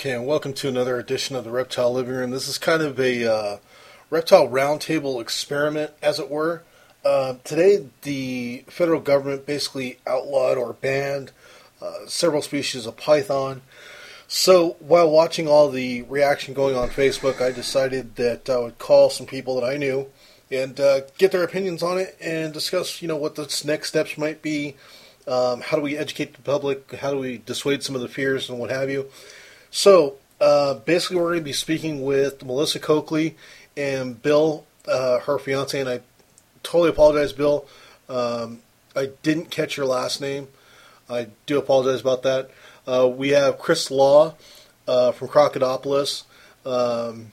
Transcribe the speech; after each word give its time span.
Okay, 0.00 0.12
and 0.12 0.26
welcome 0.26 0.54
to 0.54 0.66
another 0.66 0.98
edition 0.98 1.36
of 1.36 1.44
the 1.44 1.50
Reptile 1.50 1.92
Living 1.92 2.14
Room. 2.14 2.30
This 2.30 2.48
is 2.48 2.56
kind 2.56 2.80
of 2.80 2.98
a 2.98 3.30
uh, 3.30 3.56
reptile 4.08 4.48
roundtable 4.48 5.20
experiment, 5.20 5.90
as 6.00 6.18
it 6.18 6.30
were. 6.30 6.62
Uh, 7.04 7.34
today, 7.44 7.86
the 8.00 8.64
federal 8.66 9.02
government 9.02 9.44
basically 9.44 9.98
outlawed 10.06 10.56
or 10.56 10.72
banned 10.72 11.32
uh, 11.82 12.06
several 12.06 12.40
species 12.40 12.86
of 12.86 12.96
python. 12.96 13.60
So, 14.26 14.76
while 14.78 15.10
watching 15.10 15.46
all 15.46 15.68
the 15.68 16.00
reaction 16.00 16.54
going 16.54 16.76
on 16.76 16.88
Facebook, 16.88 17.42
I 17.42 17.52
decided 17.52 18.16
that 18.16 18.48
I 18.48 18.56
would 18.56 18.78
call 18.78 19.10
some 19.10 19.26
people 19.26 19.60
that 19.60 19.66
I 19.66 19.76
knew 19.76 20.06
and 20.50 20.80
uh, 20.80 21.02
get 21.18 21.30
their 21.30 21.44
opinions 21.44 21.82
on 21.82 21.98
it 21.98 22.16
and 22.22 22.54
discuss, 22.54 23.02
you 23.02 23.08
know, 23.08 23.16
what 23.16 23.34
the 23.34 23.62
next 23.66 23.88
steps 23.88 24.16
might 24.16 24.40
be. 24.40 24.76
Um, 25.28 25.60
how 25.60 25.76
do 25.76 25.82
we 25.82 25.98
educate 25.98 26.32
the 26.32 26.40
public? 26.40 26.90
How 26.90 27.10
do 27.10 27.18
we 27.18 27.36
dissuade 27.36 27.82
some 27.82 27.94
of 27.94 28.00
the 28.00 28.08
fears 28.08 28.48
and 28.48 28.58
what 28.58 28.70
have 28.70 28.88
you? 28.88 29.10
So, 29.70 30.16
uh, 30.40 30.74
basically, 30.74 31.16
we're 31.16 31.30
going 31.30 31.38
to 31.40 31.44
be 31.44 31.52
speaking 31.52 32.02
with 32.02 32.44
Melissa 32.44 32.80
Coakley 32.80 33.36
and 33.76 34.20
Bill, 34.20 34.64
uh, 34.88 35.20
her 35.20 35.38
fiance, 35.38 35.78
and 35.78 35.88
I 35.88 36.00
totally 36.62 36.90
apologize, 36.90 37.32
Bill. 37.32 37.66
Um, 38.08 38.60
I 38.96 39.10
didn't 39.22 39.50
catch 39.50 39.76
your 39.76 39.86
last 39.86 40.20
name. 40.20 40.48
I 41.08 41.28
do 41.46 41.58
apologize 41.58 42.00
about 42.00 42.22
that. 42.22 42.50
Uh, 42.86 43.08
we 43.08 43.30
have 43.30 43.58
Chris 43.58 43.90
Law 43.90 44.34
uh, 44.88 45.12
from 45.12 45.28
Crocodilopolis, 45.28 46.24
um, 46.66 47.32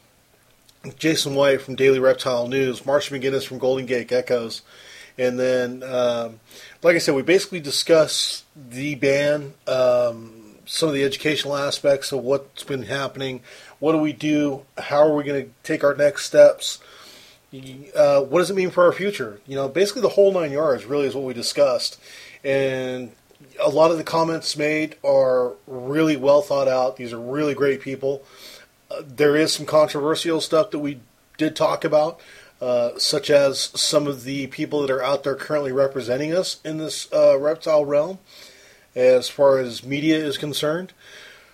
Jason 0.98 1.34
White 1.34 1.62
from 1.62 1.76
Daily 1.76 2.00
Reptile 2.00 2.48
News, 2.48 2.86
Marcia 2.86 3.14
McGinnis 3.14 3.48
from 3.48 3.58
Golden 3.58 3.86
Gate 3.86 4.10
Geckos, 4.10 4.62
and 5.18 5.40
then, 5.40 5.82
um, 5.84 6.40
like 6.84 6.96
I 6.96 7.00
said, 7.00 7.16
we 7.16 7.24
basically 7.24 7.60
discuss 7.60 8.44
the 8.56 8.94
ban. 8.96 9.54
Um, 9.66 10.37
some 10.68 10.90
of 10.90 10.96
the 10.96 11.04
educational 11.04 11.56
aspects 11.56 12.12
of 12.12 12.20
what's 12.20 12.64
been 12.64 12.84
happening. 12.84 13.42
What 13.80 13.94
do 13.94 13.98
we 13.98 14.14
do? 14.14 14.66
How 14.78 15.08
are 15.08 15.16
we 15.16 15.24
going 15.24 15.46
to 15.46 15.52
take 15.64 15.84
our 15.84 15.96
next 15.96 16.26
steps? 16.26 16.80
Uh, 17.96 18.22
what 18.22 18.40
does 18.40 18.52
it 18.52 18.56
mean 18.56 18.70
for 18.70 18.84
our 18.84 18.92
future? 18.92 19.40
You 19.48 19.56
know, 19.56 19.70
basically 19.70 20.02
the 20.02 20.10
whole 20.10 20.34
nine 20.34 20.52
yards 20.52 20.86
really 20.86 21.08
is 21.08 21.16
what 21.16 21.24
we 21.24 21.34
discussed. 21.34 22.00
And 22.44 23.14
a 23.60 23.70
lot 23.70 23.92
of 23.92 23.98
the 23.98 24.04
comments 24.04 24.58
made 24.58 24.98
are 25.04 25.54
really 25.66 26.18
well 26.18 26.42
thought 26.42 26.68
out. 26.68 26.98
These 26.98 27.14
are 27.14 27.20
really 27.20 27.54
great 27.54 27.82
people. 27.82 28.24
Uh, 28.92 29.02
there 29.08 29.36
is 29.36 29.54
some 29.54 29.66
controversial 29.66 30.42
stuff 30.42 30.72
that 30.72 30.80
we 30.80 31.00
did 31.38 31.56
talk 31.56 31.86
about, 31.86 32.20
uh, 32.62 32.92
such 32.98 33.30
as 33.30 33.72
some 33.80 34.06
of 34.06 34.26
the 34.26 34.48
people 34.48 34.82
that 34.82 34.92
are 34.92 35.04
out 35.04 35.24
there 35.24 35.36
currently 35.36 35.72
representing 35.72 36.34
us 36.34 36.60
in 36.66 36.78
this 36.78 37.12
uh, 37.14 37.40
reptile 37.40 37.86
realm 37.86 38.20
as 38.98 39.30
far 39.30 39.60
as 39.60 39.84
media 39.84 40.18
is 40.18 40.38
concerned. 40.38 40.92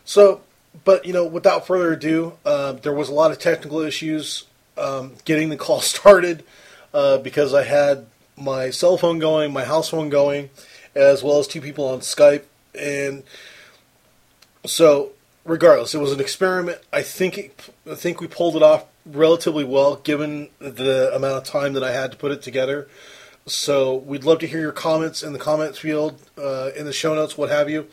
So, 0.05 0.41
but 0.85 1.05
you 1.05 1.13
know, 1.13 1.25
without 1.25 1.67
further 1.67 1.93
ado, 1.93 2.33
uh, 2.45 2.73
there 2.73 2.93
was 2.93 3.09
a 3.09 3.13
lot 3.13 3.31
of 3.31 3.39
technical 3.39 3.79
issues 3.81 4.45
um, 4.77 5.13
getting 5.25 5.49
the 5.49 5.57
call 5.57 5.81
started 5.81 6.43
uh, 6.93 7.17
because 7.17 7.53
I 7.53 7.63
had 7.63 8.07
my 8.37 8.69
cell 8.69 8.97
phone 8.97 9.19
going, 9.19 9.53
my 9.53 9.65
house 9.65 9.89
phone 9.89 10.09
going, 10.09 10.49
as 10.95 11.21
well 11.21 11.39
as 11.39 11.47
two 11.47 11.61
people 11.61 11.87
on 11.87 11.99
Skype, 11.99 12.43
and 12.73 13.23
so 14.65 15.11
regardless, 15.45 15.93
it 15.93 15.99
was 15.99 16.11
an 16.11 16.19
experiment. 16.19 16.79
I 16.91 17.01
think 17.01 17.37
it, 17.37 17.69
I 17.89 17.95
think 17.95 18.21
we 18.21 18.27
pulled 18.27 18.55
it 18.55 18.63
off 18.63 18.85
relatively 19.05 19.63
well 19.63 19.97
given 19.97 20.49
the 20.59 21.13
amount 21.13 21.35
of 21.35 21.43
time 21.43 21.73
that 21.73 21.83
I 21.83 21.91
had 21.91 22.11
to 22.11 22.17
put 22.17 22.31
it 22.31 22.41
together. 22.41 22.87
So 23.45 23.95
we'd 23.95 24.23
love 24.23 24.39
to 24.39 24.47
hear 24.47 24.61
your 24.61 24.71
comments 24.71 25.21
in 25.21 25.33
the 25.33 25.39
comments 25.39 25.77
field, 25.77 26.19
uh, 26.37 26.71
in 26.75 26.85
the 26.85 26.93
show 26.93 27.13
notes, 27.13 27.37
what 27.37 27.49
have 27.49 27.69
you. 27.69 27.87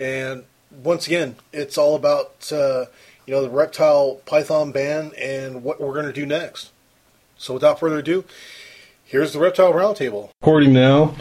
And 0.00 0.44
once 0.82 1.06
again, 1.06 1.36
it's 1.52 1.78
all 1.78 1.94
about 1.94 2.50
uh, 2.52 2.86
you 3.26 3.34
know 3.34 3.42
the 3.42 3.50
reptile 3.50 4.20
python 4.26 4.72
ban 4.72 5.12
and 5.18 5.62
what 5.62 5.80
we're 5.80 5.94
going 5.94 6.06
to 6.06 6.12
do 6.12 6.26
next. 6.26 6.70
So 7.36 7.54
without 7.54 7.78
further 7.78 7.98
ado, 7.98 8.24
here's 9.04 9.32
the 9.32 9.38
reptile 9.38 9.72
roundtable. 9.72 10.30
Recording 10.42 10.72
now, 10.72 11.14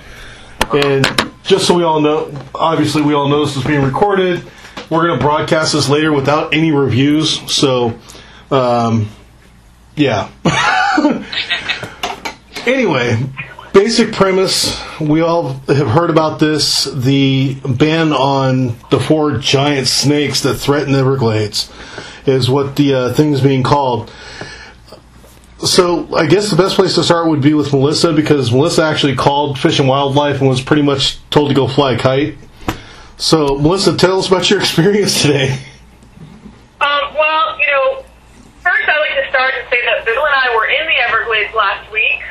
and 0.73 1.05
just 1.43 1.67
so 1.67 1.75
we 1.75 1.83
all 1.83 2.01
know, 2.01 2.31
obviously 2.55 3.03
we 3.03 3.13
all 3.13 3.27
know 3.29 3.45
this 3.45 3.55
is 3.55 3.63
being 3.63 3.83
recorded. 3.83 4.43
We're 4.89 5.05
going 5.05 5.19
to 5.19 5.25
broadcast 5.25 5.73
this 5.73 5.89
later 5.89 6.13
without 6.13 6.53
any 6.53 6.71
reviews. 6.71 7.39
So, 7.51 7.99
um, 8.51 9.09
yeah. 9.95 10.29
anyway, 12.65 13.21
basic 13.77 14.11
premise 14.11 14.81
we 14.99 15.21
all 15.21 15.53
have 15.67 15.87
heard 15.87 16.09
about 16.09 16.39
this 16.39 16.85
the 16.85 17.53
ban 17.63 18.11
on 18.11 18.75
the 18.89 18.99
four 18.99 19.37
giant 19.37 19.85
snakes 19.85 20.41
that 20.41 20.55
threaten 20.55 20.93
the 20.93 20.97
Everglades 20.97 21.71
is 22.25 22.49
what 22.49 22.75
the 22.75 22.95
uh, 22.95 23.13
thing 23.13 23.33
is 23.33 23.41
being 23.41 23.61
called. 23.61 24.11
So 25.59 26.11
I 26.15 26.25
guess 26.25 26.49
the 26.49 26.55
best 26.55 26.75
place 26.75 26.95
to 26.95 27.03
start 27.03 27.29
would 27.29 27.41
be 27.41 27.53
with 27.53 27.71
Melissa 27.71 28.13
because 28.13 28.51
Melissa 28.51 28.81
actually 28.81 29.15
called 29.15 29.59
Fish 29.59 29.77
and 29.77 29.87
Wildlife 29.87 30.39
and 30.39 30.49
was 30.49 30.59
pretty 30.59 30.81
much 30.81 31.19
told 31.29 31.49
to 31.49 31.55
go 31.55 31.67
fly 31.67 31.93
a 31.93 31.99
kite. 31.99 32.35
So 33.17 33.59
Melissa, 33.59 33.95
tell 33.95 34.17
us 34.17 34.27
about 34.27 34.49
your 34.49 34.59
experience 34.65 35.21
today. 35.21 35.51
Um, 36.81 37.13
well, 37.13 37.59
you 37.59 37.67
know, 37.67 38.03
first 38.59 38.89
I'd 38.89 38.99
like 39.01 39.23
to 39.23 39.29
start 39.29 39.53
and 39.53 39.69
say 39.69 39.85
that 39.85 40.03
Bill 40.03 40.25
and 40.25 40.35
I 40.35 40.55
were 40.55 40.65
in 40.65 40.87
the 40.87 40.95
Everglades 41.07 41.53
last 41.53 41.91
week 41.91 42.23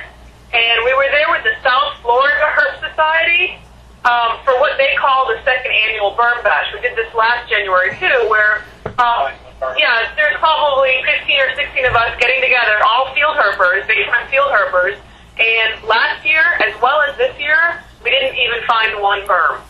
and 0.57 0.85
we 0.89 0.97
were 0.97 1.09
there 1.13 1.29
with 1.29 1.45
the 1.45 1.53
South 1.63 2.01
Florida 2.01 2.49
Herp 2.57 2.81
Society 2.81 3.61
um, 4.09 4.41
for 4.41 4.57
what 4.57 4.79
they 4.79 4.97
call 4.97 5.29
the 5.29 5.37
second 5.45 5.71
annual 5.71 6.17
Burm 6.17 6.41
Bash. 6.43 6.73
We 6.73 6.81
did 6.81 6.97
this 6.97 7.13
last 7.13 7.49
January 7.51 7.93
too, 8.01 8.25
where 8.33 8.65
um, 8.97 9.37
yeah, 9.77 10.09
there's 10.17 10.37
probably 10.41 10.97
15 11.05 11.41
or 11.41 11.55
16 11.55 11.85
of 11.85 11.95
us 11.95 12.17
getting 12.19 12.41
together, 12.41 12.81
all 12.89 13.13
field 13.15 13.37
herpers, 13.37 13.87
daytime 13.87 14.29
field 14.29 14.49
herpers, 14.49 14.97
and 15.37 15.85
last 15.85 16.25
year 16.25 16.45
as 16.65 16.73
well 16.81 17.03
as 17.03 17.17
this 17.19 17.37
year, 17.39 17.85
we 18.03 18.11
didn't 18.11 18.37
even 18.37 18.65
find 18.67 19.01
one 19.03 19.27
burm. 19.27 19.61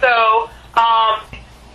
So 0.00 0.50
um, 0.74 1.22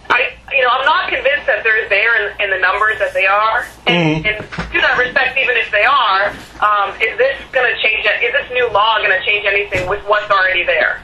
I, 0.09 0.33
you 0.53 0.61
know, 0.61 0.69
I'm 0.69 0.85
not 0.85 1.09
convinced 1.09 1.45
that 1.47 1.63
they're 1.63 1.89
there 1.89 2.13
in, 2.21 2.41
in 2.41 2.49
the 2.49 2.59
numbers 2.59 2.99
that 2.99 3.13
they 3.13 3.25
are. 3.25 3.65
And, 3.87 4.23
mm-hmm. 4.23 4.27
and 4.27 4.71
to 4.71 4.77
that 4.81 4.97
respect, 4.97 5.37
even 5.37 5.57
if 5.57 5.71
they 5.71 5.83
are, 5.83 6.29
um, 6.61 6.95
is 7.01 7.17
this 7.17 7.37
going 7.51 7.65
to 7.65 7.75
change? 7.81 8.05
Is 8.05 8.33
this 8.33 8.49
new 8.53 8.69
law 8.69 8.99
going 8.99 9.13
to 9.13 9.23
change 9.25 9.45
anything 9.45 9.89
with 9.89 10.03
what's 10.07 10.29
already 10.29 10.63
there? 10.63 11.01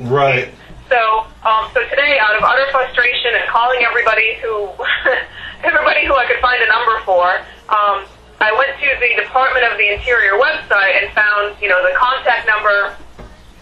Right. 0.00 0.52
So, 0.88 1.26
um, 1.46 1.70
so 1.72 1.86
today, 1.86 2.18
out 2.18 2.34
of 2.34 2.42
utter 2.42 2.66
frustration 2.72 3.38
and 3.38 3.46
calling 3.48 3.84
everybody 3.86 4.34
who, 4.42 4.74
everybody 5.62 6.06
who 6.06 6.14
I 6.16 6.26
could 6.26 6.40
find 6.40 6.58
a 6.62 6.66
number 6.66 6.98
for, 7.04 7.38
um, 7.70 8.08
I 8.40 8.50
went 8.56 8.74
to 8.80 8.88
the 8.98 9.22
Department 9.22 9.70
of 9.70 9.76
the 9.76 9.92
Interior 9.92 10.40
website 10.40 10.98
and 10.98 11.12
found, 11.12 11.54
you 11.60 11.68
know, 11.68 11.78
the 11.84 11.94
contact 11.94 12.48
number 12.48 12.96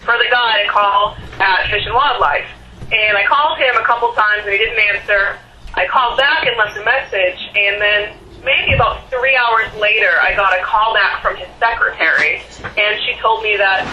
for 0.01 0.17
the 0.17 0.25
guy 0.31 0.63
to 0.63 0.69
call 0.71 1.17
at 1.39 1.69
Fish 1.69 1.85
and 1.85 1.93
Wildlife. 1.93 2.47
And 2.91 3.17
I 3.17 3.25
called 3.25 3.57
him 3.59 3.75
a 3.77 3.85
couple 3.85 4.11
times 4.13 4.43
and 4.43 4.51
he 4.51 4.57
didn't 4.57 4.79
answer. 4.79 5.37
I 5.75 5.87
called 5.87 6.17
back 6.17 6.47
and 6.47 6.57
left 6.57 6.75
a 6.77 6.83
message, 6.83 7.39
and 7.55 7.79
then 7.79 8.17
maybe 8.43 8.73
about 8.73 9.07
three 9.09 9.35
hours 9.35 9.69
later, 9.77 10.09
I 10.21 10.33
got 10.35 10.57
a 10.57 10.63
call 10.63 10.93
back 10.93 11.21
from 11.21 11.35
his 11.37 11.47
secretary, 11.59 12.41
and 12.63 12.99
she 13.05 13.13
told 13.21 13.43
me 13.43 13.55
that 13.57 13.85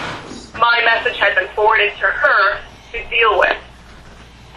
my 0.57 0.81
message 0.83 1.17
had 1.17 1.35
been 1.35 1.47
forwarded 1.53 1.93
to 2.01 2.07
her 2.07 2.59
to 2.91 3.09
deal 3.09 3.37
with. 3.37 3.57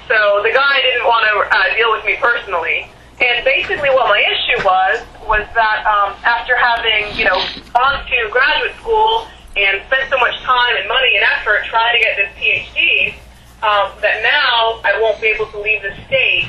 So 0.08 0.40
the 0.42 0.50
guy 0.50 0.80
didn't 0.80 1.06
want 1.06 1.28
to 1.28 1.34
uh, 1.44 1.76
deal 1.76 1.92
with 1.92 2.04
me 2.04 2.16
personally. 2.18 2.90
And 3.20 3.44
basically, 3.44 3.90
what 3.92 4.08
my 4.08 4.18
issue 4.18 4.64
was 4.64 5.04
was 5.28 5.46
that 5.54 5.84
um, 5.84 6.16
after 6.24 6.56
having, 6.56 7.14
you 7.14 7.26
know, 7.26 7.38
gone 7.76 8.00
to 8.08 8.16
graduate 8.32 8.74
school 8.80 9.28
and 9.56 9.82
spent 9.86 10.08
so 10.08 10.16
much 10.18 10.40
time 10.40 10.74
and 10.80 10.88
money 10.88 11.14
and 11.14 11.24
effort 11.36 11.62
trying 11.68 11.94
to 11.94 12.00
get 12.02 12.16
this 12.16 12.32
PhD, 12.40 13.14
um, 13.62 13.92
that 14.00 14.22
now 14.24 14.80
I 14.84 14.98
won't 15.00 15.20
be 15.20 15.28
able 15.28 15.46
to 15.52 15.60
leave 15.60 15.82
the 15.82 15.92
state 16.06 16.48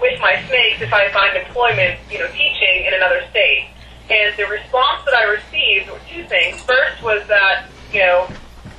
with 0.00 0.20
my 0.20 0.38
snakes 0.46 0.80
if 0.80 0.92
I 0.92 1.10
find 1.10 1.36
employment, 1.36 1.98
you 2.10 2.18
know, 2.18 2.28
teaching 2.30 2.86
in 2.86 2.94
another 2.94 3.22
state. 3.30 3.66
And 4.10 4.30
the 4.36 4.46
response 4.46 5.02
that 5.04 5.14
I 5.14 5.24
received 5.26 5.90
were 5.90 5.98
two 6.06 6.22
things. 6.28 6.62
First 6.62 7.02
was 7.02 7.26
that, 7.26 7.66
you 7.92 7.98
know, 7.98 8.28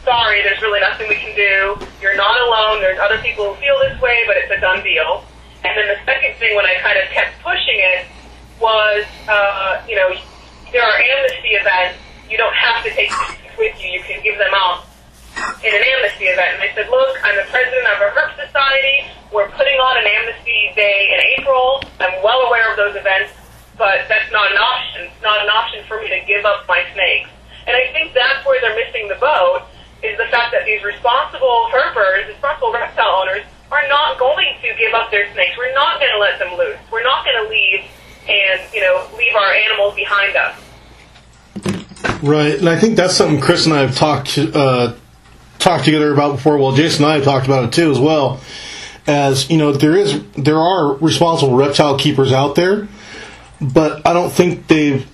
sorry, 0.03 0.41
there's 0.43 0.61
really 0.61 0.79
nothing 0.79 1.09
we 1.09 1.15
can 1.19 1.35
do. 1.35 1.75
You're 1.99 2.15
not 2.15 2.39
alone. 2.39 2.79
There's 2.79 2.99
other 2.99 3.19
people 3.19 3.53
who 3.53 3.59
feel 3.59 3.75
this 3.83 3.99
way, 3.99 4.23
but 4.25 4.37
it's 4.37 4.51
a 4.51 4.59
done 4.61 4.83
deal. 4.83 5.25
And 5.65 5.75
then 5.75 5.87
the 5.91 5.99
second 6.05 6.39
thing 6.39 6.55
when 6.55 6.65
I 6.65 6.79
kind 6.79 6.97
of 6.97 7.09
kept 7.11 7.43
pushing 7.43 7.75
it 7.75 8.07
was, 8.61 9.03
uh, 9.27 9.83
you 9.89 9.95
know, 9.95 10.15
there 10.71 10.83
are 10.83 10.95
amnesty 10.95 11.59
events. 11.59 11.99
You 12.29 12.37
don't 12.37 12.55
have 12.55 12.83
to 12.85 12.91
take 12.95 13.11
students 13.11 13.57
with 13.57 13.75
you. 13.83 13.99
You 13.99 14.03
can 14.03 14.23
give 14.23 14.37
them 14.37 14.53
out 14.55 14.87
in 15.63 15.71
an 15.73 15.83
amnesty 15.83 16.29
event. 16.29 16.57
And 16.57 16.61
they 16.63 16.71
said, 16.73 16.89
look, 16.89 17.17
I'm 17.23 17.35
the 17.35 17.47
president 17.49 17.85
of 17.93 17.97
a 18.01 18.09
herp 18.13 18.33
society. 18.37 19.09
We're 19.33 19.49
putting 19.53 19.77
on 19.77 19.97
an 20.01 20.07
amnesty 20.07 20.71
day 20.75 21.11
in 21.13 21.19
April. 21.39 21.83
I'm 21.99 22.21
well 22.23 22.47
aware 22.47 22.71
of 22.71 22.77
those 22.77 22.95
events, 22.95 23.33
but 23.77 24.07
that's 24.07 24.31
not 24.31 24.51
an 24.51 24.57
option. 24.57 25.09
It's 25.11 25.23
not 25.23 25.43
an 25.43 25.49
option 25.49 25.83
for 25.87 26.01
me 26.01 26.09
to 26.09 26.21
give 26.25 26.45
up 26.45 26.67
my 26.67 26.83
snakes. 26.93 27.29
And 27.67 27.75
I 27.75 27.91
think 27.91 28.13
that's 28.13 28.45
where 28.47 28.61
they're 28.61 28.77
missing 28.77 29.07
the 29.07 29.19
boat, 29.19 29.67
is 30.01 30.17
the 30.17 30.29
fact 30.31 30.55
that 30.55 30.63
these 30.63 30.83
responsible 30.83 31.67
herpers, 31.73 32.27
responsible 32.27 32.71
reptile 32.71 33.27
owners, 33.27 33.43
are 33.71 33.83
not 33.89 34.17
going 34.17 34.55
to 34.63 34.69
give 34.79 34.93
up 34.93 35.11
their 35.11 35.27
snakes. 35.33 35.57
We're 35.57 35.73
not 35.73 35.99
going 35.99 36.11
to 36.13 36.19
let 36.19 36.39
them 36.39 36.55
loose. 36.57 36.79
We're 36.91 37.03
not 37.03 37.25
going 37.25 37.43
to 37.43 37.49
leave 37.49 37.83
and 38.27 38.61
you 38.73 38.81
know 38.81 39.07
leave 39.17 39.35
our 39.35 39.53
animals 39.53 39.95
behind 39.95 40.35
us. 40.35 40.55
Right, 42.21 42.59
and 42.59 42.69
I 42.69 42.79
think 42.79 42.95
that's 42.95 43.15
something 43.15 43.39
Chris 43.39 43.65
and 43.65 43.73
I 43.73 43.81
have 43.81 43.95
talked 43.95 44.29
to 44.31 44.51
uh, 44.53 44.95
talked 45.67 45.83
together 45.83 46.13
about 46.13 46.37
before. 46.37 46.57
Well, 46.57 46.71
Jason 46.71 47.03
and 47.03 47.11
I 47.11 47.15
have 47.15 47.25
talked 47.25 47.45
about 47.45 47.65
it 47.65 47.73
too 47.73 47.91
as 47.91 47.99
well. 47.99 48.39
As 49.05 49.49
you 49.49 49.57
know, 49.57 49.73
there 49.73 49.95
is 49.95 50.21
there 50.33 50.57
are 50.57 50.93
responsible 50.95 51.55
reptile 51.55 51.97
keepers 51.97 52.31
out 52.31 52.55
there, 52.55 52.87
but 53.59 54.05
I 54.07 54.13
don't 54.13 54.31
think 54.31 54.67
they've. 54.67 55.05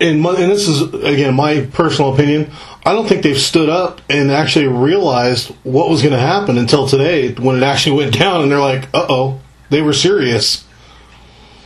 And, 0.00 0.22
my, 0.22 0.30
and 0.30 0.50
this 0.50 0.66
is 0.66 0.82
again 0.94 1.34
my 1.34 1.66
personal 1.72 2.12
opinion. 2.14 2.50
I 2.86 2.92
don't 2.92 3.06
think 3.06 3.22
they've 3.22 3.40
stood 3.40 3.68
up 3.68 4.00
and 4.08 4.30
actually 4.30 4.66
realized 4.66 5.48
what 5.62 5.88
was 5.90 6.00
going 6.02 6.12
to 6.12 6.20
happen 6.20 6.58
until 6.58 6.88
today 6.88 7.32
when 7.34 7.56
it 7.56 7.62
actually 7.62 7.96
went 7.96 8.18
down, 8.18 8.42
and 8.42 8.50
they're 8.50 8.60
like, 8.60 8.84
"Uh 8.94 9.06
oh, 9.08 9.40
they 9.70 9.82
were 9.82 9.92
serious." 9.92 10.64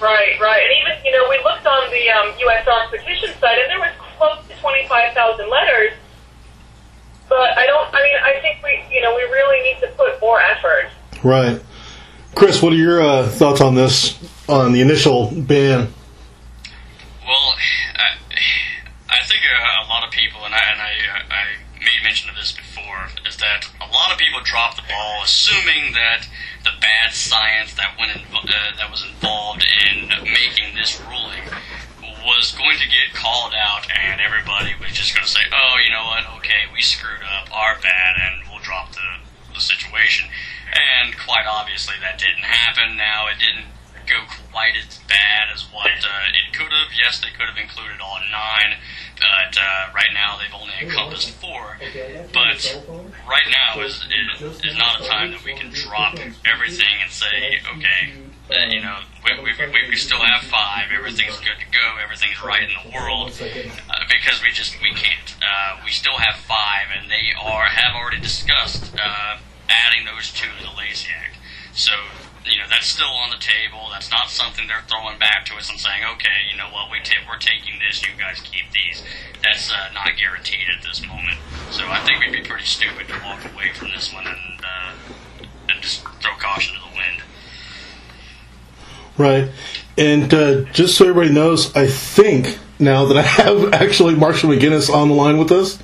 Right, 0.00 0.38
right, 0.40 0.62
and 0.62 0.72
even 0.82 1.04
you 1.04 1.12
know 1.12 1.26
we 1.28 1.36
looked 1.44 1.66
on 1.66 1.90
the 1.90 2.10
um, 2.10 2.32
USARK 2.38 2.90
petition 2.90 3.30
site, 3.40 3.58
and 3.58 3.70
there 3.70 3.80
was 3.80 3.92
close 4.16 4.38
to 4.48 4.60
twenty 4.60 4.86
five 4.88 5.14
thousand 5.14 5.48
letters. 5.48 5.92
But 7.28 7.58
I 7.58 7.66
don't. 7.66 7.88
I 7.94 8.02
mean, 8.02 8.16
I 8.22 8.40
think 8.40 8.62
we, 8.62 8.82
you 8.94 9.02
know, 9.02 9.14
we 9.14 9.22
really 9.22 9.62
need 9.62 9.80
to 9.80 9.88
put 9.96 10.20
more 10.20 10.40
effort. 10.40 10.90
Right, 11.22 11.60
Chris. 12.34 12.62
What 12.62 12.72
are 12.72 12.76
your 12.76 13.02
uh, 13.02 13.28
thoughts 13.28 13.60
on 13.60 13.74
this? 13.74 14.18
On 14.48 14.72
the 14.72 14.80
initial 14.80 15.30
ban? 15.30 15.92
Well, 17.20 17.52
I, 17.96 18.16
I 19.10 19.20
think 19.24 19.40
a, 19.44 19.84
a 19.84 19.88
lot 19.88 20.04
of 20.04 20.10
people, 20.10 20.40
and 20.46 20.54
I, 20.54 20.62
and 20.72 20.80
I, 20.80 20.92
uh, 21.12 21.34
I 21.34 21.44
made 21.78 22.02
mention 22.02 22.30
of 22.30 22.36
this 22.36 22.52
before, 22.52 23.08
is 23.28 23.36
that 23.36 23.68
a 23.80 23.92
lot 23.92 24.10
of 24.10 24.18
people 24.18 24.40
drop 24.44 24.76
the 24.76 24.82
ball, 24.88 25.20
assuming 25.22 25.92
that 25.92 26.26
the 26.64 26.70
bad 26.80 27.12
science 27.12 27.74
that 27.74 27.96
went 27.98 28.16
in, 28.16 28.22
uh, 28.34 28.48
that 28.78 28.90
was 28.90 29.04
involved 29.04 29.64
in 29.84 30.08
making 30.24 30.74
this 30.74 31.00
ruling 31.00 31.44
was 32.28 32.52
going 32.52 32.76
to 32.76 32.88
get 32.88 33.16
called 33.16 33.56
out, 33.56 33.88
and 33.88 34.20
everybody 34.20 34.76
was 34.76 34.92
just 34.92 35.14
going 35.14 35.24
to 35.24 35.30
say, 35.30 35.40
"Oh, 35.52 35.76
you 35.80 35.90
know 35.90 36.04
what? 36.04 36.24
Okay, 36.38 36.68
we 36.72 36.82
screwed 36.82 37.24
up. 37.24 37.48
Our 37.52 37.80
bad, 37.80 38.20
and 38.20 38.44
we'll 38.50 38.62
drop 38.62 38.92
the 38.92 39.08
the 39.54 39.60
situation." 39.60 40.28
And 40.68 41.16
quite 41.16 41.48
obviously, 41.48 41.96
that 42.04 42.18
didn't 42.20 42.44
happen. 42.44 42.96
Now, 42.96 43.26
it 43.32 43.40
didn't 43.40 43.72
go 44.04 44.24
quite 44.52 44.76
as 44.76 45.00
bad 45.08 45.48
as 45.52 45.62
what 45.72 45.88
uh, 45.88 46.36
it 46.36 46.52
could 46.52 46.68
have. 46.68 46.92
Yes, 46.96 47.20
they 47.20 47.32
could 47.32 47.48
have 47.48 47.56
included 47.56 48.00
all 48.00 48.20
nine, 48.30 48.76
but 49.16 49.56
uh, 49.56 49.88
right 49.94 50.12
now 50.12 50.36
they've 50.38 50.52
only 50.52 50.72
encompassed 50.80 51.30
four. 51.40 51.76
But 52.32 52.60
right 53.28 53.48
now 53.48 53.80
is, 53.82 54.04
is 54.40 54.64
is 54.64 54.76
not 54.76 55.00
a 55.00 55.04
time 55.04 55.30
that 55.32 55.44
we 55.44 55.54
can 55.54 55.70
drop 55.72 56.16
everything 56.44 56.94
and 57.02 57.10
say, 57.10 57.60
okay, 57.76 58.12
you 58.72 58.80
know, 58.80 59.00
we, 59.24 59.30
we, 59.42 59.52
we, 59.58 59.88
we 59.88 59.96
still 59.96 60.20
have 60.20 60.42
five. 60.42 60.90
Everything's 60.94 61.38
good 61.38 61.58
to 61.58 61.68
go. 61.72 61.96
Everything's 62.02 62.42
right 62.42 62.62
in 62.62 62.70
the 62.70 62.96
world 62.96 63.32
uh, 63.40 64.04
because 64.08 64.42
we 64.42 64.50
just 64.52 64.80
we 64.80 64.92
can't. 64.94 65.36
Uh, 65.42 65.80
we 65.84 65.90
still 65.90 66.16
have 66.16 66.36
five, 66.36 66.88
and 66.96 67.10
they 67.10 67.32
are 67.40 67.66
have 67.66 67.94
already 67.94 68.20
discussed 68.20 68.94
uh, 68.94 69.38
adding 69.68 70.04
those 70.06 70.32
two 70.32 70.48
to 70.58 70.62
the 70.62 70.74
Lacey 70.76 71.10
Act. 71.12 71.36
So 71.74 71.92
you 72.46 72.58
know 72.58 72.64
that's 72.70 72.86
still 72.86 73.10
on 73.22 73.30
the 73.30 73.42
table. 73.42 73.88
That's 73.92 74.10
not 74.10 74.30
something 74.30 74.66
they're 74.66 74.86
throwing 74.88 75.18
back 75.18 75.44
to 75.46 75.56
us 75.56 75.70
and 75.70 75.78
saying, 75.78 76.02
okay, 76.16 76.48
you 76.50 76.56
know 76.56 76.70
what, 76.70 76.90
we 76.90 77.00
ta- 77.02 77.22
we're 77.28 77.38
taking 77.38 77.78
this. 77.78 78.02
You 78.02 78.14
guys 78.18 78.40
keep 78.40 78.70
these. 78.72 79.02
That's 79.42 79.70
uh, 79.70 79.92
not 79.94 80.08
guaranteed 80.16 80.66
at 80.74 80.82
this 80.82 81.04
moment. 81.06 81.38
So 81.70 81.86
I 81.86 82.00
think 82.06 82.20
we'd 82.20 82.32
be 82.32 82.48
pretty 82.48 82.64
stupid 82.64 83.08
to 83.08 83.18
walk 83.24 83.44
away 83.52 83.72
from 83.74 83.90
this 83.90 84.12
one 84.12 84.26
and 84.26 84.60
uh, 84.62 84.92
and 85.68 85.82
just 85.82 86.02
throw 86.22 86.34
caution 86.38 86.74
to 86.74 86.80
the 86.80 86.96
wind. 86.96 87.22
Right. 89.18 89.50
And 89.96 90.32
uh, 90.32 90.62
just 90.72 90.96
so 90.96 91.08
everybody 91.08 91.34
knows, 91.34 91.74
I 91.76 91.88
think 91.88 92.58
now 92.78 93.06
that 93.06 93.16
I 93.16 93.22
have 93.22 93.72
actually 93.74 94.14
Marsha 94.14 94.48
McGinnis 94.48 94.92
on 94.92 95.08
the 95.08 95.14
line 95.14 95.38
with 95.38 95.50
us. 95.52 95.78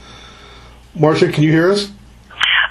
Marsha, 0.96 1.32
can 1.32 1.42
you 1.42 1.50
hear 1.50 1.72
us? 1.72 1.90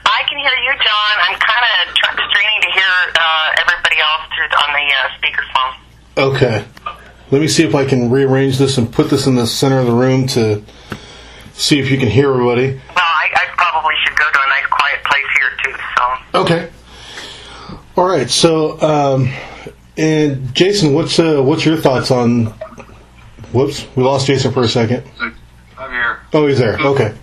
I 0.06 0.22
can 0.30 0.38
hear 0.38 0.56
you, 0.64 0.72
John. 0.72 1.16
I'm 1.20 1.40
kind 1.40 1.66
of 1.90 1.96
tr- 1.96 2.22
straining 2.30 2.62
to 2.62 2.72
hear 2.72 2.92
uh, 3.20 3.56
everybody 3.62 3.98
else 4.00 4.22
through 4.34 4.58
on 4.58 4.74
the 4.74 4.94
uh, 4.96 5.10
speakerphone. 5.20 6.36
Okay. 6.36 6.66
Let 7.32 7.42
me 7.42 7.48
see 7.48 7.64
if 7.66 7.76
I 7.76 7.86
can 7.86 8.10
rearrange 8.10 8.58
this 8.58 8.78
and 8.78 8.92
put 8.92 9.10
this 9.10 9.28
in 9.28 9.36
the 9.36 9.48
center 9.48 9.80
of 9.80 9.88
the 9.88 9.92
room 9.94 10.28
to 10.28 10.64
see 11.54 11.80
if 11.80 11.92
you 11.92 11.98
can 11.98 12.08
hear 12.08 12.30
everybody. 12.32 12.68
Well, 12.74 12.82
I, 12.98 13.30
I 13.34 13.46
probably 13.58 13.96
should 14.06 14.16
go 14.18 14.24
to 14.32 14.40
a 14.40 14.48
nice 14.50 14.66
quiet 14.68 15.04
place 15.04 15.26
here 15.38 15.52
too. 15.64 15.78
So, 15.98 16.42
Okay. 16.42 16.70
All 17.98 18.06
right. 18.08 18.30
So, 18.30 18.80
um, 18.82 19.30
and 19.98 20.54
Jason, 20.56 20.94
what's 20.94 21.20
uh, 21.20 21.42
what's 21.42 21.66
your 21.66 21.78
thoughts 21.78 22.12
on? 22.12 22.48
Whoops, 23.52 23.86
we 23.96 24.04
lost 24.04 24.28
Jason 24.28 24.52
for 24.52 24.64
a 24.64 24.68
second. 24.68 25.04
I'm 25.78 25.92
here. 25.92 26.20
Oh, 26.34 26.48
he's 26.48 26.58
there. 26.58 26.80
Okay. 26.80 27.14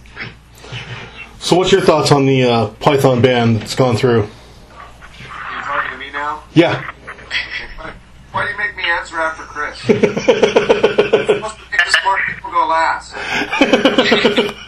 So, 1.40 1.56
what's 1.56 1.72
your 1.72 1.81
thoughts 1.81 2.12
on 2.12 2.26
the 2.26 2.44
uh, 2.44 2.67
Python 2.81 3.22
ban 3.22 3.55
that's 3.55 3.75
gone 3.75 3.96
through? 3.96 4.20
Are 4.20 4.26
you 4.26 5.62
talking 5.62 5.90
to 5.93 5.99
me 5.99 6.12
now? 6.12 6.44
Yeah. 6.55 6.93
Why, 8.32 8.44
do 8.44 8.52
you 8.52 8.58
make 8.58 8.76
me 8.76 8.84
answer 8.84 9.19
after 9.19 9.43
Chris? 9.44 9.88
You're 9.88 9.99
supposed 9.99 11.56
to 11.56 11.62
make 11.70 11.84
the 11.84 11.96
smart 12.02 12.20
people 12.28 12.50
go 12.50 12.69
last. 12.69 13.14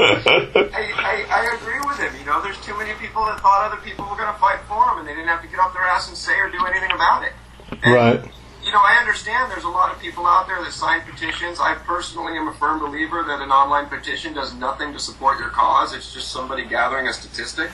I, 0.00 0.92
I, 0.96 1.26
I 1.30 1.56
agree 1.56 1.80
with 1.86 1.98
him. 1.98 2.12
You 2.18 2.26
know, 2.26 2.42
there's 2.42 2.57
too 2.68 2.76
many 2.76 2.92
people 3.00 3.24
that 3.24 3.40
thought 3.40 3.64
other 3.72 3.80
people 3.80 4.04
were 4.04 4.16
going 4.16 4.32
to 4.32 4.38
fight 4.38 4.60
for 4.68 4.84
them, 4.84 4.98
and 4.98 5.08
they 5.08 5.14
didn't 5.14 5.28
have 5.28 5.40
to 5.40 5.48
get 5.48 5.58
off 5.58 5.72
their 5.72 5.84
ass 5.84 6.08
and 6.08 6.16
say 6.16 6.36
or 6.36 6.50
do 6.50 6.60
anything 6.66 6.92
about 6.92 7.24
it. 7.24 7.32
And, 7.82 7.94
Right. 7.94 8.20
You 8.64 8.72
know, 8.74 8.80
I 8.84 8.98
understand 9.00 9.50
there's 9.50 9.64
a 9.64 9.68
lot 9.68 9.94
of 9.94 10.02
people 10.02 10.26
out 10.26 10.46
there 10.46 10.62
that 10.62 10.72
sign 10.72 11.00
petitions. 11.00 11.58
I 11.58 11.74
personally 11.86 12.36
am 12.36 12.48
a 12.48 12.52
firm 12.52 12.80
believer 12.80 13.22
that 13.22 13.40
an 13.40 13.50
online 13.50 13.86
petition 13.86 14.34
does 14.34 14.52
nothing 14.52 14.92
to 14.92 14.98
support 14.98 15.38
your 15.38 15.48
cause. 15.48 15.94
It's 15.94 16.12
just 16.12 16.30
somebody 16.30 16.66
gathering 16.66 17.08
a 17.08 17.12
statistic. 17.14 17.70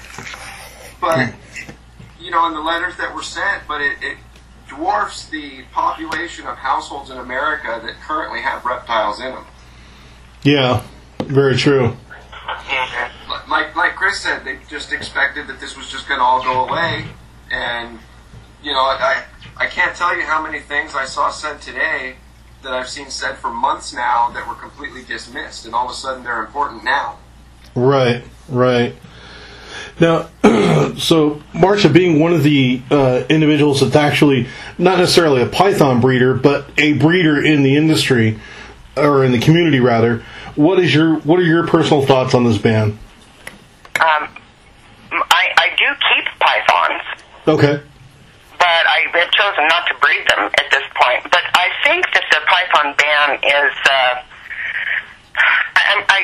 But, 1.00 1.30
hmm. 1.30 2.22
you 2.22 2.30
know, 2.30 2.46
in 2.46 2.52
the 2.52 2.60
letters 2.60 2.96
that 2.98 3.12
were 3.12 3.24
sent, 3.24 3.66
but 3.66 3.80
it, 3.80 3.96
it 4.02 4.18
dwarfs 4.68 5.28
the 5.30 5.64
population 5.72 6.46
of 6.46 6.56
households 6.58 7.10
in 7.10 7.16
America 7.16 7.80
that 7.82 7.94
currently 8.06 8.40
have 8.40 8.64
reptiles 8.64 9.18
in 9.18 9.32
them. 9.32 9.46
Yeah. 10.44 10.84
Very 11.20 11.56
true. 11.56 11.96
Like 13.48 13.74
like 13.74 13.94
Chris 13.96 14.20
said, 14.20 14.44
they 14.44 14.58
just 14.68 14.92
expected 14.92 15.46
that 15.46 15.60
this 15.60 15.76
was 15.76 15.90
just 15.90 16.08
going 16.08 16.20
to 16.20 16.24
all 16.24 16.42
go 16.42 16.66
away, 16.66 17.06
and 17.50 17.98
you 18.62 18.72
know, 18.72 18.80
I 18.80 19.24
I 19.56 19.66
can't 19.66 19.96
tell 19.96 20.16
you 20.16 20.22
how 20.22 20.42
many 20.42 20.60
things 20.60 20.94
I 20.94 21.04
saw 21.04 21.30
said 21.30 21.60
today 21.60 22.16
that 22.62 22.72
I've 22.72 22.88
seen 22.88 23.10
said 23.10 23.36
for 23.36 23.50
months 23.50 23.92
now 23.92 24.30
that 24.30 24.46
were 24.48 24.54
completely 24.54 25.04
dismissed, 25.04 25.66
and 25.66 25.74
all 25.74 25.86
of 25.86 25.90
a 25.90 25.94
sudden 25.94 26.24
they're 26.24 26.44
important 26.44 26.84
now. 26.84 27.18
Right, 27.74 28.24
right. 28.48 28.94
Now, 30.00 30.28
so 30.96 31.42
Marsha, 31.52 31.92
being 31.92 32.18
one 32.18 32.32
of 32.32 32.42
the 32.42 32.82
uh, 32.90 33.24
individuals 33.28 33.80
that's 33.80 33.96
actually 33.96 34.48
not 34.76 34.98
necessarily 34.98 35.42
a 35.42 35.46
python 35.46 36.00
breeder, 36.00 36.34
but 36.34 36.66
a 36.78 36.94
breeder 36.94 37.42
in 37.42 37.62
the 37.62 37.76
industry 37.76 38.38
or 38.96 39.24
in 39.24 39.32
the 39.32 39.38
community, 39.38 39.80
rather, 39.80 40.24
what 40.56 40.78
is 40.80 40.94
your 40.94 41.16
what 41.20 41.38
are 41.38 41.44
your 41.44 41.66
personal 41.66 42.04
thoughts 42.04 42.34
on 42.34 42.44
this 42.44 42.58
ban? 42.58 42.98
um, 44.00 44.28
I, 45.12 45.44
I 45.56 45.68
do 45.78 45.86
keep 46.10 46.26
pythons, 46.40 47.02
Okay. 47.46 47.80
but 48.58 48.66
I 48.86 49.06
have 49.12 49.30
chosen 49.30 49.68
not 49.68 49.86
to 49.88 49.94
breed 50.00 50.26
them 50.28 50.50
at 50.58 50.66
this 50.70 50.82
point. 50.98 51.22
But 51.30 51.42
I 51.54 51.68
think 51.84 52.04
that 52.14 52.24
the 52.30 52.40
python 52.46 52.94
ban 52.98 53.38
is. 53.42 53.74
Uh, 53.88 54.22
I, 55.36 55.80
I'm 55.94 56.04
I, 56.08 56.20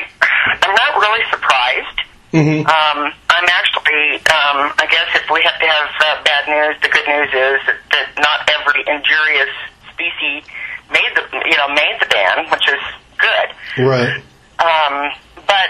I'm 0.63 0.75
not 0.75 0.99
really 0.99 1.23
surprised. 1.31 1.97
hmm 2.31 2.63
Um, 2.67 2.99
I'm 3.31 3.47
actually, 3.47 4.15
um, 4.31 4.71
I 4.79 4.87
guess 4.91 5.07
if 5.15 5.29
we 5.31 5.41
have 5.43 5.59
to 5.59 5.67
have 5.67 5.89
uh, 5.99 6.23
bad 6.23 6.43
news, 6.47 6.75
the 6.81 6.89
good 6.89 7.07
news 7.07 7.27
is 7.31 7.59
that, 7.67 7.79
that 7.91 8.07
not 8.19 8.47
every 8.51 8.81
injurious 8.87 9.51
species 9.91 10.43
made 10.91 11.11
the, 11.15 11.23
you 11.47 11.55
know, 11.57 11.67
made 11.75 11.95
the 11.99 12.07
ban, 12.07 12.47
which 12.51 12.67
is 12.67 12.83
good. 13.21 13.85
Right. 13.85 14.17
Um, 14.59 15.11
but 15.47 15.69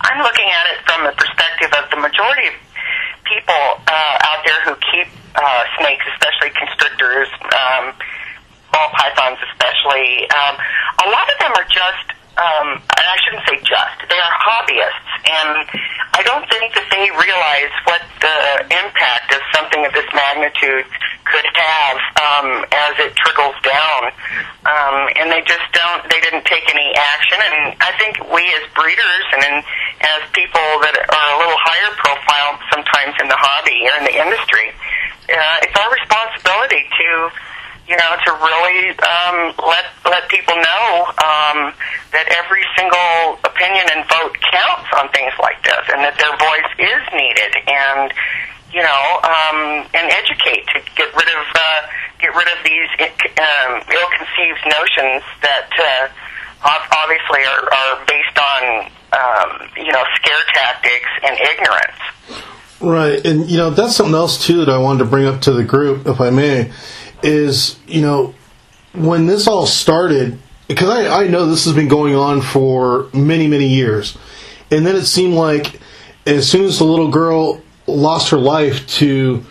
I'm 0.00 0.22
looking 0.22 0.48
at 0.48 0.64
it 0.74 0.78
from 0.86 1.04
the 1.04 1.12
perspective 1.12 1.70
of 1.74 1.90
the 1.90 1.96
majority 1.96 2.48
of 2.48 2.54
people 3.24 3.64
uh, 3.88 4.28
out 4.28 4.40
there 4.46 4.60
who 4.64 4.74
keep 4.92 5.08
uh, 5.34 5.62
snakes, 5.78 6.04
especially 6.14 6.50
constrictors, 6.54 7.28
um, 7.50 7.92
ball 8.72 8.90
pythons 8.94 9.38
especially. 9.52 10.28
Um, 10.30 10.54
a 11.04 11.08
lot 11.10 11.26
of 11.30 11.36
them 11.40 11.52
are 11.56 11.68
just, 11.68 12.06
um, 12.36 12.82
I 12.82 13.16
shouldn't 13.22 13.46
say 13.46 13.56
just, 13.62 13.98
they 14.10 14.18
are 14.18 14.34
hobbyists. 14.42 15.10
And 15.24 15.66
I 16.14 16.22
don't 16.22 16.46
think 16.50 16.74
that 16.74 16.86
they 16.94 17.10
realize 17.10 17.74
what 17.88 18.02
the 18.20 18.38
impact 18.70 19.34
of 19.34 19.40
something 19.54 19.82
of 19.86 19.92
this 19.94 20.06
magnitude 20.14 20.86
could 21.24 21.48
have 21.56 21.96
um, 22.20 22.48
as 22.68 22.94
it 23.00 23.16
trickles 23.16 23.56
down, 23.64 24.12
um, 24.68 24.96
and 25.16 25.32
they 25.32 25.40
just 25.48 25.64
don't. 25.72 26.04
They 26.12 26.20
didn't 26.20 26.44
take 26.44 26.68
any 26.68 26.92
action, 26.94 27.40
and 27.40 27.74
I 27.80 27.96
think 27.96 28.20
we 28.28 28.44
as 28.60 28.64
breeders 28.76 29.26
and 29.32 29.42
in, 29.48 29.54
as 30.04 30.20
people 30.36 30.68
that 30.84 30.94
are 30.94 31.28
a 31.34 31.38
little 31.40 31.60
higher 31.64 31.92
profile 31.96 32.60
sometimes 32.68 33.16
in 33.24 33.26
the 33.32 33.40
hobby 33.40 33.88
or 33.88 33.94
in 33.98 34.04
the 34.04 34.16
industry, 34.20 34.68
uh, 35.32 35.64
it's 35.64 35.76
our 35.80 35.90
responsibility 35.90 36.84
to 36.84 37.08
you 37.88 37.96
know, 37.96 38.12
to 38.24 38.30
really 38.32 38.96
um, 39.04 39.52
let 39.60 39.84
let 40.08 40.24
people 40.28 40.56
know 40.56 40.84
um, 41.20 41.76
that 42.16 42.24
every 42.40 42.64
single 42.76 43.36
opinion 43.44 43.84
and 43.92 44.08
vote 44.08 44.32
counts 44.40 44.88
on 44.96 45.12
things 45.12 45.32
like 45.36 45.60
this, 45.64 45.84
and 45.92 46.00
that 46.00 46.16
their 46.16 46.32
voice 46.40 46.70
is 46.80 47.04
needed, 47.12 47.52
and 47.68 48.08
you 48.72 48.80
know, 48.80 49.04
um, 49.20 49.84
and 49.92 50.08
educate 50.08 50.64
to 50.72 50.80
get 50.96 51.12
rid 51.12 51.28
of 51.28 51.44
uh, 51.52 51.80
get 52.24 52.32
rid 52.32 52.48
of 52.48 52.58
these 52.64 52.88
um, 53.36 53.72
ill-conceived 53.84 54.64
notions 54.64 55.20
that 55.44 55.68
uh, 55.76 56.08
obviously 56.64 57.44
are, 57.44 57.68
are 57.68 57.94
based 58.08 58.38
on 58.40 58.60
um, 59.12 59.50
you 59.76 59.92
know 59.92 60.04
scare 60.16 60.44
tactics 60.56 61.12
and 61.20 61.36
ignorance. 61.36 62.00
Right, 62.80 63.20
and 63.28 63.44
you 63.50 63.58
know 63.60 63.68
that's 63.68 63.94
something 63.94 64.16
else 64.16 64.40
too 64.40 64.64
that 64.64 64.72
I 64.72 64.78
wanted 64.78 65.04
to 65.04 65.10
bring 65.12 65.28
up 65.28 65.42
to 65.42 65.52
the 65.52 65.64
group, 65.64 66.06
if 66.06 66.20
I 66.20 66.30
may 66.30 66.72
is 67.24 67.78
you 67.86 68.02
know 68.02 68.34
when 68.92 69.26
this 69.26 69.48
all 69.48 69.66
started 69.66 70.38
because 70.68 70.88
I, 70.88 71.24
I 71.24 71.26
know 71.26 71.46
this 71.46 71.64
has 71.64 71.74
been 71.74 71.88
going 71.88 72.14
on 72.14 72.42
for 72.42 73.08
many 73.12 73.48
many 73.48 73.66
years 73.66 74.16
and 74.70 74.86
then 74.86 74.94
it 74.94 75.06
seemed 75.06 75.34
like 75.34 75.80
as 76.26 76.48
soon 76.48 76.64
as 76.64 76.78
the 76.78 76.84
little 76.84 77.10
girl 77.10 77.60
lost 77.86 78.30
her 78.30 78.36
life 78.36 78.86
to 78.86 79.44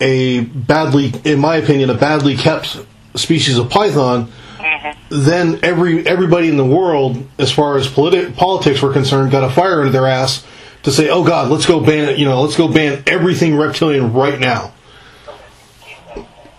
a 0.00 0.40
badly 0.40 1.12
in 1.24 1.38
my 1.38 1.56
opinion 1.56 1.88
a 1.88 1.94
badly 1.94 2.36
kept 2.36 2.80
species 3.14 3.58
of 3.58 3.70
python 3.70 4.30
mm-hmm. 4.58 5.20
then 5.24 5.58
every 5.62 6.06
everybody 6.06 6.48
in 6.48 6.56
the 6.56 6.66
world 6.66 7.26
as 7.38 7.50
far 7.52 7.76
as 7.76 7.86
politi- 7.86 8.34
politics 8.34 8.82
were 8.82 8.92
concerned 8.92 9.30
got 9.30 9.44
a 9.44 9.50
fire 9.50 9.80
into 9.80 9.92
their 9.92 10.06
ass 10.06 10.44
to 10.82 10.90
say 10.90 11.08
oh 11.08 11.24
god 11.24 11.50
let's 11.50 11.66
go 11.66 11.80
ban 11.80 12.18
you 12.18 12.24
know 12.24 12.42
let's 12.42 12.56
go 12.56 12.68
ban 12.68 13.02
everything 13.06 13.56
reptilian 13.56 14.12
right 14.12 14.38
now 14.38 14.72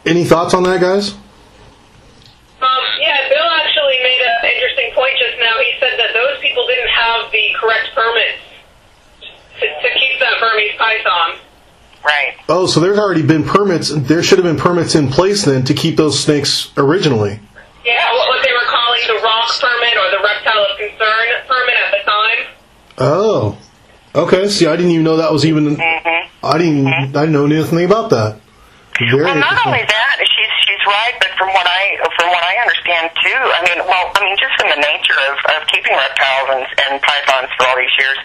any 0.06 0.24
thoughts 0.26 0.54
on 0.54 0.64
that, 0.64 0.82
guys? 0.82 1.14
Um, 2.62 2.84
yeah, 3.00 3.30
Bill 3.30 3.50
actually 3.58 3.98
made 4.04 4.22
an 4.22 4.50
interesting 4.54 4.92
point 4.94 5.14
just 5.18 5.38
now. 5.40 5.54
He 5.58 5.74
said 5.80 5.98
that 5.98 6.14
those 6.14 6.40
people 6.42 6.66
didn't 6.68 6.90
have 6.90 7.32
the 7.32 7.50
correct 7.60 7.90
permits 7.94 8.42
to, 9.60 9.66
to 9.66 9.90
keep 10.00 10.20
that 10.20 10.40
Burmese 10.40 10.76
python. 10.78 11.40
Right. 12.04 12.34
Oh, 12.50 12.66
so 12.66 12.80
there's 12.80 12.98
already 12.98 13.22
been 13.22 13.44
permits. 13.44 13.90
There 13.90 14.24
should 14.24 14.40
have 14.40 14.46
been 14.46 14.58
permits 14.58 14.96
in 14.96 15.10
place 15.10 15.46
then 15.46 15.64
to 15.66 15.74
keep 15.74 15.98
those 15.98 16.20
snakes 16.20 16.72
originally. 16.78 17.40
Yeah, 17.86 18.12
what, 18.14 18.28
what 18.30 18.46
they 18.46 18.52
were 18.54 18.70
calling 18.70 19.02
the 19.08 19.22
ROC 19.22 19.60
permit 19.60 19.98
or 19.98 20.10
the 20.12 20.24
reptile 20.24 20.66
of 20.66 20.78
concern 20.78 21.28
permit 21.48 21.76
at 21.76 21.92
the 21.92 22.12
time. 22.12 22.56
Oh, 22.98 23.58
okay. 24.16 24.50
See, 24.50 24.66
I 24.66 24.76
didn't 24.76 24.92
even 24.92 25.04
know 25.04 25.18
that 25.18 25.32
was 25.32 25.46
even. 25.46 25.78
Mm-hmm. 25.78 26.46
I 26.46 26.58
didn't. 26.58 26.86
Mm-hmm. 26.86 27.18
I 27.18 27.22
didn't 27.22 27.34
know 27.34 27.46
anything 27.46 27.86
about 27.86 28.10
that. 28.10 28.40
Very 29.10 29.26
well, 29.26 29.40
not 29.40 29.58
only 29.66 29.82
that, 29.82 30.16
she's 30.22 30.54
she's 30.68 30.84
right, 30.86 31.16
but 31.18 31.34
from 31.40 31.50
what 31.58 31.66
I 31.66 31.98
from 32.14 32.30
what 32.30 32.44
I 32.44 32.54
understand 32.62 33.10
too, 33.18 33.42
I 33.42 33.60
mean, 33.66 33.80
well, 33.88 34.14
I 34.14 34.20
mean, 34.22 34.38
just 34.38 34.54
from 34.62 34.70
the 34.70 34.82
nature 34.84 35.18
of, 35.32 35.36
of 35.58 35.60
keeping 35.74 35.96
reptiles 35.96 36.48
and, 36.54 36.64
and 36.86 36.92
pythons 37.02 37.50
for 37.58 37.66
all 37.66 37.78
these 37.80 37.96
years, 37.98 38.20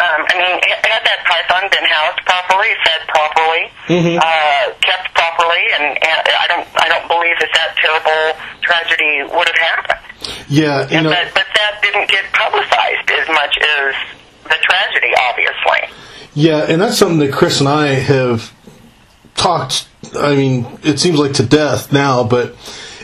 um, 0.00 0.20
I 0.24 0.34
mean, 0.40 0.54
had 0.88 1.04
that 1.04 1.20
python 1.28 1.68
been 1.68 1.84
housed 1.84 2.24
properly, 2.24 2.72
fed 2.88 3.02
properly, 3.12 3.62
mm-hmm. 3.90 4.16
uh, 4.16 4.64
kept 4.80 5.12
properly, 5.12 5.64
and, 5.76 5.84
and 6.00 6.18
I 6.24 6.46
don't 6.48 6.66
I 6.78 6.86
don't 6.88 7.06
believe 7.10 7.36
that 7.44 7.52
that 7.52 7.76
terrible 7.76 8.22
tragedy 8.64 9.28
would 9.28 9.48
have 9.50 9.60
happened. 9.60 10.04
Yeah, 10.48 10.88
you 10.88 10.96
and, 10.96 11.04
know, 11.04 11.12
but 11.12 11.36
but 11.36 11.48
that 11.52 11.84
didn't 11.84 12.08
get 12.08 12.24
publicized 12.32 13.08
as 13.12 13.26
much 13.28 13.54
as 13.60 13.92
the 14.48 14.58
tragedy, 14.62 15.12
obviously. 15.28 15.92
Yeah, 16.34 16.64
and 16.64 16.80
that's 16.80 16.96
something 16.96 17.18
that 17.18 17.32
Chris 17.32 17.60
and 17.60 17.68
I 17.68 17.94
have 17.94 18.53
talked 19.34 19.88
I 20.16 20.34
mean, 20.34 20.66
it 20.82 20.98
seems 20.98 21.18
like 21.18 21.34
to 21.34 21.46
death 21.46 21.92
now, 21.92 22.24
but 22.24 22.54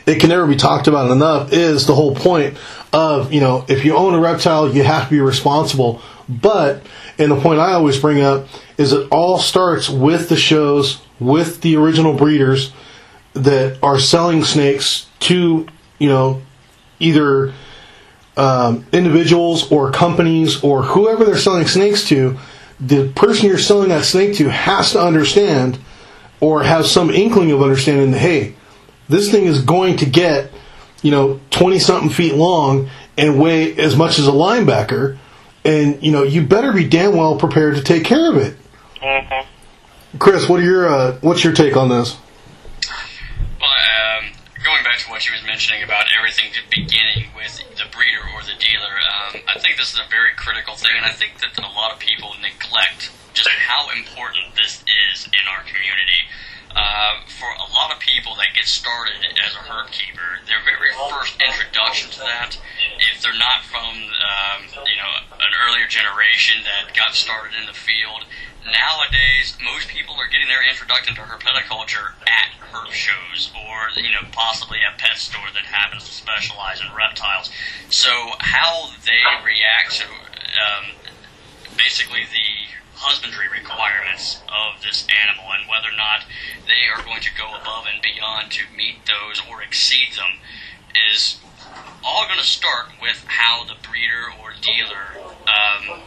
it 0.07 0.21
can 0.21 0.29
never 0.29 0.47
be 0.47 0.57
talked 0.57 0.89
about 0.89 1.11
enough. 1.11 1.53
Is 1.53 1.87
the 1.87 1.95
whole 1.95 2.15
point 2.15 2.57
of 2.93 3.33
you 3.33 3.41
know 3.41 3.65
if 3.69 3.85
you 3.85 3.97
own 3.97 4.15
a 4.15 4.21
reptile, 4.21 4.75
you 4.75 4.83
have 4.83 5.05
to 5.05 5.11
be 5.11 5.21
responsible. 5.21 6.03
But 6.29 6.83
and 7.19 7.33
the 7.33 7.41
point 7.41 7.61
I 7.61 7.73
always 7.73 7.99
bring 7.99 8.21
up 8.21 8.47
is 8.79 8.93
it 8.93 9.09
all 9.11 9.39
starts 9.39 9.89
with 9.89 10.29
the 10.29 10.37
shows, 10.37 11.01
with 11.19 11.61
the 11.63 11.77
original 11.77 12.15
breeders 12.15 12.73
that 13.35 13.79
are 13.83 13.99
selling 13.99 14.45
snakes 14.45 15.07
to 15.21 15.67
you 15.99 16.09
know 16.09 16.43
either 16.99 17.53
um, 18.37 18.87
individuals 18.93 19.71
or 19.71 19.91
companies 19.91 20.63
or 20.63 20.83
whoever 20.83 21.25
they're 21.25 21.39
selling 21.39 21.67
snakes 21.67 22.07
to. 22.09 22.39
The 22.79 23.13
person 23.13 23.47
you're 23.47 23.59
selling 23.59 23.91
that 23.91 24.05
snake 24.05 24.37
to 24.37 24.49
has 24.49 24.93
to 24.93 25.03
understand 25.03 25.79
or 26.41 26.63
have 26.63 26.87
some 26.87 27.11
inkling 27.11 27.53
of 27.53 27.63
understanding 27.63 28.11
that 28.13 28.19
hey, 28.19 28.55
this 29.09 29.31
thing 29.31 29.45
is 29.45 29.63
going 29.63 29.97
to 29.99 30.07
get 30.07 30.51
you 31.03 31.11
know 31.11 31.41
twenty 31.51 31.79
something 31.79 32.11
feet 32.11 32.35
long 32.35 32.89
and 33.17 33.39
weigh 33.39 33.77
as 33.77 33.97
much 33.97 34.19
as 34.19 34.27
a 34.27 34.33
linebacker, 34.33 35.19
and 35.65 36.03
you 36.03 36.13
know 36.13 36.23
you 36.23 36.47
better 36.47 36.73
be 36.73 36.89
damn 36.89 37.17
well 37.17 37.37
prepared 37.37 37.77
to 37.77 37.83
take 37.83 38.05
care 38.05 38.31
of 38.31 38.37
it. 38.37 38.57
Mm-hmm. 38.97 40.19
Chris, 40.19 40.49
what 40.49 40.61
are 40.61 40.65
your 40.65 40.89
uh, 40.89 41.19
what's 41.21 41.45
your 41.45 41.53
take 41.53 41.77
on 41.77 41.89
this? 41.89 42.17
Well, 43.61 43.71
um, 43.71 44.33
going 44.65 44.83
back 44.85 44.99
to 45.01 45.11
what 45.11 45.27
you 45.27 45.33
was 45.33 45.45
mentioning 45.45 45.83
about 45.83 46.07
everything 46.19 46.51
beginning 46.71 47.29
with 47.37 47.59
the 47.77 47.85
breeder 47.93 48.25
or 48.35 48.43
the 48.43 48.57
dealer, 48.59 48.95
um, 49.11 49.43
I 49.49 49.59
think 49.59 49.77
this 49.77 49.93
is 49.93 50.01
a 50.01 50.09
very 50.09 50.33
critical 50.37 50.75
thing, 50.75 50.93
and 50.97 51.05
I 51.05 51.11
think 51.11 51.39
that 51.41 51.59
a 51.59 51.63
lot 51.63 51.93
of 51.93 51.99
people 51.99 52.33
neglect 52.41 53.11
just 53.35 53.49
how 53.49 53.91
important 53.97 54.55
this 54.57 54.83
is 55.13 55.27
in 55.27 55.45
our 55.49 55.63
community. 55.63 56.23
Uh, 56.71 57.19
for 57.27 57.51
a 57.51 57.67
lot 57.75 57.91
of 57.91 57.99
people 57.99 58.37
that 58.37 58.55
get 58.55 58.65
started 58.65 59.19
as 59.43 59.55
a 59.59 59.63
herp 59.67 59.91
keeper, 59.91 60.39
their 60.47 60.63
very 60.63 60.95
first 61.11 61.35
introduction 61.43 62.09
to 62.11 62.21
that, 62.21 62.55
if 63.11 63.21
they're 63.23 63.35
not 63.35 63.67
from 63.67 63.91
um, 63.91 64.63
you 64.87 64.95
know 64.95 65.11
an 65.35 65.53
earlier 65.67 65.89
generation 65.91 66.63
that 66.63 66.95
got 66.95 67.11
started 67.15 67.59
in 67.59 67.67
the 67.67 67.75
field, 67.75 68.23
nowadays 68.63 69.59
most 69.59 69.89
people 69.89 70.15
are 70.15 70.31
getting 70.31 70.47
their 70.47 70.63
introduction 70.63 71.15
to 71.19 71.23
herpetoculture 71.23 72.15
at 72.31 72.55
herp 72.71 72.95
shows 72.95 73.51
or 73.67 73.91
you 73.99 74.15
know 74.15 74.23
possibly 74.31 74.79
a 74.79 74.95
pet 74.95 75.19
store 75.19 75.51
that 75.55 75.67
happens 75.67 76.07
to 76.07 76.13
specialize 76.15 76.81
in 76.81 76.87
reptiles. 76.95 77.51
So 77.91 78.11
how 78.39 78.95
they 79.03 79.23
react 79.43 79.99
to 79.99 80.07
um, 80.07 80.95
basically 81.77 82.23
the 82.31 82.71
husbandry 83.01 83.49
requirements 83.49 84.45
of 84.45 84.83
this 84.85 85.09
animal 85.09 85.49
and 85.57 85.65
whether 85.65 85.89
or 85.89 85.97
not 85.97 86.29
they 86.69 86.85
are 86.93 87.01
going 87.01 87.25
to 87.25 87.33
go 87.33 87.49
above 87.57 87.89
and 87.89 88.05
beyond 88.05 88.53
to 88.53 88.69
meet 88.77 89.01
those 89.09 89.41
or 89.49 89.63
exceed 89.65 90.13
them 90.21 90.37
is 91.09 91.41
all 92.05 92.27
going 92.27 92.39
to 92.39 92.45
start 92.45 92.93
with 93.01 93.25
how 93.25 93.65
the 93.65 93.77
breeder 93.81 94.29
or 94.37 94.53
dealer 94.61 95.17
um, 95.49 96.01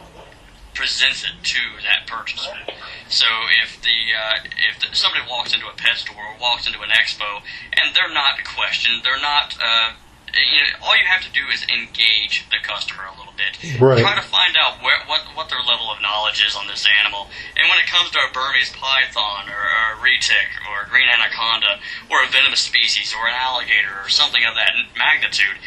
presents 0.74 1.24
it 1.26 1.34
to 1.42 1.62
that 1.82 2.06
purchaser. 2.06 2.62
So 3.10 3.26
if 3.62 3.82
the 3.82 4.14
uh, 4.14 4.46
if 4.70 4.78
the, 4.82 4.96
somebody 4.96 5.26
walks 5.30 5.54
into 5.54 5.68
a 5.68 5.74
pet 5.74 5.98
store 5.98 6.18
or 6.18 6.38
walks 6.42 6.66
into 6.68 6.82
an 6.82 6.90
expo 6.90 7.42
and 7.74 7.96
they're 7.96 8.14
not 8.14 8.44
questioned, 8.46 9.02
they're 9.04 9.22
not 9.22 9.58
uh, 9.58 9.94
you 10.34 10.60
know, 10.66 10.82
all 10.82 10.98
you 10.98 11.06
have 11.06 11.22
to 11.22 11.32
do 11.32 11.46
is 11.54 11.62
engage 11.70 12.50
the 12.50 12.58
customer 12.66 13.06
a 13.06 13.14
little 13.18 13.34
bit. 13.38 13.54
Right. 13.78 14.02
Try 14.02 14.18
to 14.18 14.26
find 14.26 14.58
out 14.58 14.82
where, 14.82 14.98
what 15.06 15.22
what 15.38 15.50
their 15.50 15.62
level 15.62 15.94
of 15.94 16.02
knowledge 16.02 16.42
is 16.42 16.58
on 16.58 16.66
this 16.66 16.86
animal. 16.90 17.30
And 17.54 17.70
when 17.70 17.78
it 17.78 17.86
comes 17.86 18.10
to 18.12 18.20
a 18.20 18.30
Burmese 18.34 18.74
python 18.74 19.50
or 19.50 19.62
a 19.62 20.02
retic 20.02 20.50
or 20.66 20.86
a 20.86 20.90
green 20.90 21.06
anaconda 21.06 21.78
or 22.10 22.26
a 22.26 22.28
venomous 22.30 22.66
species 22.66 23.14
or 23.14 23.30
an 23.30 23.38
alligator 23.38 23.94
or 24.02 24.10
something 24.10 24.42
of 24.42 24.58
that 24.58 24.74
magnitude, 24.98 25.62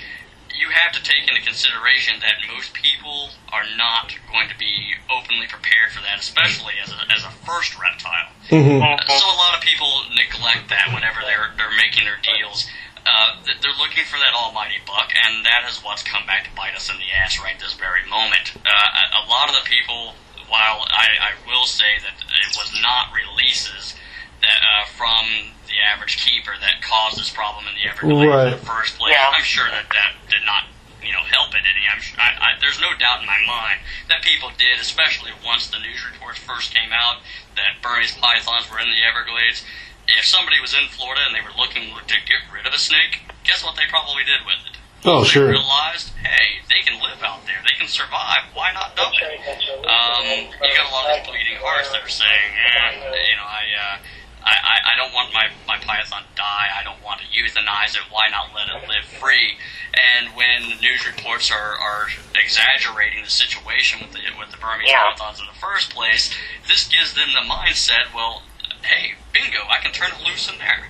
you 0.50 0.70
have 0.74 0.90
to 0.96 1.02
take 1.02 1.28
into 1.28 1.40
consideration 1.42 2.18
that 2.20 2.40
most 2.50 2.74
people 2.74 3.30
are 3.52 3.66
not 3.76 4.16
going 4.32 4.48
to 4.48 4.58
be 4.58 4.98
openly 5.12 5.46
prepared 5.46 5.92
for 5.92 6.02
that, 6.02 6.18
especially 6.18 6.74
as 6.82 6.90
a, 6.90 6.98
as 7.12 7.22
a 7.22 7.30
first 7.44 7.78
reptile. 7.78 8.34
Mm-hmm. 8.50 8.82
So 8.82 9.24
a 9.26 9.38
lot 9.38 9.54
of 9.54 9.62
people 9.62 10.10
neglect 10.16 10.68
that 10.70 10.90
whenever 10.90 11.20
they're 11.22 11.54
they're 11.54 11.76
making 11.76 12.04
their 12.04 12.18
deals. 12.18 12.66
Uh, 13.06 13.38
they're 13.62 13.78
looking 13.78 14.02
for 14.04 14.18
that 14.18 14.34
almighty 14.34 14.82
buck, 14.86 15.14
and 15.14 15.46
that 15.46 15.62
is 15.70 15.78
what's 15.78 16.02
come 16.02 16.26
back 16.26 16.42
to 16.44 16.50
bite 16.58 16.74
us 16.74 16.90
in 16.90 16.96
the 16.98 17.06
ass 17.22 17.38
right 17.38 17.54
this 17.58 17.74
very 17.74 18.02
moment. 18.10 18.50
Uh, 18.66 19.22
a 19.22 19.30
lot 19.30 19.48
of 19.48 19.54
the 19.54 19.62
people, 19.62 20.14
while 20.50 20.82
I, 20.90 21.30
I 21.30 21.32
will 21.46 21.66
say 21.70 22.02
that 22.02 22.18
it 22.18 22.50
was 22.58 22.74
not 22.82 23.14
releases 23.14 23.94
that 24.42 24.58
uh, 24.58 24.84
from 24.98 25.54
the 25.70 25.78
average 25.86 26.18
keeper 26.18 26.52
that 26.60 26.82
caused 26.82 27.18
this 27.18 27.30
problem 27.30 27.64
in 27.70 27.74
the 27.78 27.86
Everglades 27.88 28.26
Right. 28.28 28.52
in 28.52 28.58
the 28.58 28.66
first 28.66 28.98
place, 28.98 29.14
Yeah. 29.14 29.30
I'm 29.32 29.42
sure 29.46 29.70
that 29.70 29.86
that 29.94 30.12
did 30.28 30.42
not, 30.44 30.66
you 31.02 31.12
know, 31.14 31.22
help 31.30 31.54
it 31.54 31.62
any. 31.62 31.86
I'm 31.86 32.02
sure, 32.02 32.18
I, 32.18 32.34
I, 32.34 32.48
there's 32.60 32.80
no 32.82 32.90
doubt 32.98 33.20
in 33.22 33.26
my 33.26 33.38
mind 33.46 33.80
that 34.10 34.22
people 34.26 34.50
did, 34.58 34.78
especially 34.82 35.30
once 35.46 35.70
the 35.70 35.78
news 35.78 36.02
reports 36.10 36.38
first 36.42 36.74
came 36.74 36.90
out 36.92 37.22
that 37.54 37.80
Burmese 37.82 38.12
pythons 38.18 38.66
were 38.70 38.78
in 38.82 38.90
the 38.90 39.00
Everglades 39.06 39.64
if 40.08 40.24
somebody 40.24 40.60
was 40.60 40.74
in 40.74 40.86
Florida 40.90 41.22
and 41.26 41.34
they 41.34 41.42
were 41.42 41.54
looking 41.58 41.90
to 41.94 42.16
get 42.26 42.40
rid 42.52 42.66
of 42.66 42.72
a 42.72 42.78
snake, 42.78 43.22
guess 43.44 43.64
what 43.64 43.76
they 43.76 43.86
probably 43.88 44.22
did 44.24 44.44
with 44.46 44.60
it? 44.70 44.76
Oh, 45.04 45.22
they 45.22 45.28
sure. 45.28 45.50
realized, 45.50 46.10
hey, 46.22 46.62
they 46.68 46.82
can 46.82 46.98
live 47.02 47.22
out 47.22 47.46
there. 47.46 47.58
They 47.62 47.78
can 47.78 47.86
survive. 47.86 48.42
Why 48.54 48.72
not 48.72 48.96
dump 48.96 49.14
it? 49.14 49.38
Um, 49.86 50.24
you 50.50 50.70
got 50.74 50.86
a 50.88 50.92
lot 50.94 51.06
of 51.10 51.22
these 51.22 51.26
bleeding 51.30 51.58
hearts 51.62 51.90
that 51.92 52.02
are 52.02 52.10
saying, 52.10 52.50
eh, 52.54 52.90
you 53.30 53.36
know, 53.38 53.46
I, 53.46 53.64
uh, 53.70 53.96
I, 54.46 54.54
I, 54.54 54.76
I 54.90 54.96
don't 54.96 55.14
want 55.14 55.34
my, 55.34 55.46
my 55.66 55.78
python 55.78 56.22
to 56.22 56.34
die. 56.34 56.68
I 56.74 56.82
don't 56.82 57.02
want 57.02 57.20
to 57.22 57.26
euthanize 57.30 57.94
it. 57.94 58.02
Why 58.10 58.30
not 58.30 58.50
let 58.54 58.66
it 58.70 58.88
live 58.88 59.04
free? 59.18 59.58
And 59.94 60.34
when 60.34 60.70
the 60.70 60.78
news 60.82 61.06
reports 61.06 61.50
are, 61.50 61.74
are 61.78 62.06
exaggerating 62.34 63.22
the 63.22 63.30
situation 63.30 64.00
with 64.02 64.12
the, 64.12 64.22
with 64.38 64.50
the 64.50 64.58
Burmese 64.58 64.90
Yeah. 64.90 65.10
pythons 65.14 65.38
in 65.40 65.46
the 65.46 65.58
first 65.58 65.90
place, 65.94 66.34
this 66.66 66.86
gives 66.88 67.14
them 67.14 67.30
the 67.34 67.46
mindset, 67.46 68.14
well, 68.14 68.42
hey, 68.86 69.14
bingo, 69.32 69.66
I 69.68 69.82
can 69.82 69.92
turn 69.92 70.10
it 70.14 70.22
loose 70.24 70.48
in 70.50 70.58
there. 70.58 70.88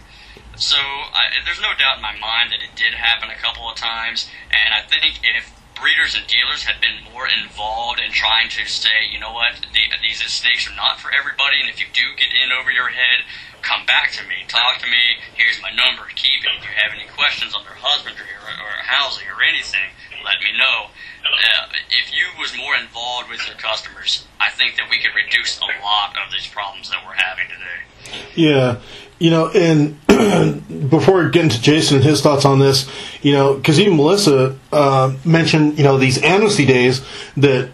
So 0.56 0.76
I, 0.76 1.36
there's 1.44 1.60
no 1.60 1.76
doubt 1.76 2.00
in 2.00 2.02
my 2.02 2.16
mind 2.16 2.52
that 2.52 2.64
it 2.64 2.72
did 2.76 2.94
happen 2.94 3.28
a 3.28 3.36
couple 3.36 3.68
of 3.68 3.76
times, 3.76 4.28
and 4.48 4.72
I 4.72 4.80
think 4.88 5.20
if 5.20 5.52
breeders 5.76 6.16
and 6.16 6.24
dealers 6.24 6.64
had 6.64 6.80
been 6.80 7.04
more 7.12 7.28
involved 7.28 8.00
in 8.00 8.10
trying 8.12 8.48
to 8.56 8.64
say, 8.64 9.04
you 9.12 9.20
know 9.20 9.32
what, 9.32 9.60
the, 9.60 9.84
these 10.00 10.24
snakes 10.24 10.64
are 10.68 10.74
not 10.74 10.98
for 10.98 11.12
everybody, 11.12 11.60
and 11.60 11.68
if 11.68 11.80
you 11.80 11.86
do 11.92 12.16
get 12.16 12.32
in 12.32 12.52
over 12.52 12.72
your 12.72 12.88
head, 12.88 13.28
come 13.62 13.86
back 13.86 14.12
to 14.12 14.22
me, 14.28 14.44
talk 14.48 14.78
to 14.80 14.86
me. 14.86 15.20
Here's 15.34 15.60
my 15.62 15.70
number, 15.70 16.08
keep 16.14 16.44
it. 16.44 16.52
If 16.58 16.64
you 16.64 16.74
have 16.76 16.92
any 16.92 17.08
questions 17.12 17.54
on 17.54 17.64
their 17.64 17.76
husbandry 17.76 18.30
or, 18.42 18.50
or 18.50 18.72
housing 18.84 19.26
or 19.28 19.42
anything, 19.42 19.90
let 20.24 20.40
me 20.40 20.56
know. 20.56 20.90
Uh, 21.26 21.66
if 21.90 22.12
you 22.14 22.26
was 22.38 22.56
more 22.56 22.76
involved 22.76 23.28
with 23.30 23.44
your 23.46 23.56
customers, 23.56 24.26
I 24.40 24.50
think 24.50 24.76
that 24.76 24.88
we 24.90 24.98
could 24.98 25.14
reduce 25.14 25.58
a 25.58 25.66
lot 25.82 26.14
of 26.16 26.32
these 26.32 26.46
problems 26.46 26.90
that 26.90 27.04
we're 27.04 27.14
having 27.14 27.46
today. 27.48 28.22
Yeah, 28.34 28.80
you 29.18 29.30
know, 29.30 29.48
and 29.48 29.98
before 30.90 31.28
getting 31.30 31.50
to 31.50 31.60
Jason 31.60 31.96
and 31.96 32.04
his 32.04 32.22
thoughts 32.22 32.44
on 32.44 32.58
this, 32.58 32.88
you 33.22 33.32
know, 33.32 33.54
because 33.54 33.80
even 33.80 33.96
Melissa 33.96 34.56
uh, 34.72 35.14
mentioned, 35.24 35.78
you 35.78 35.84
know, 35.84 35.98
these 35.98 36.22
amnesty 36.22 36.66
days 36.66 37.04
that 37.36 37.70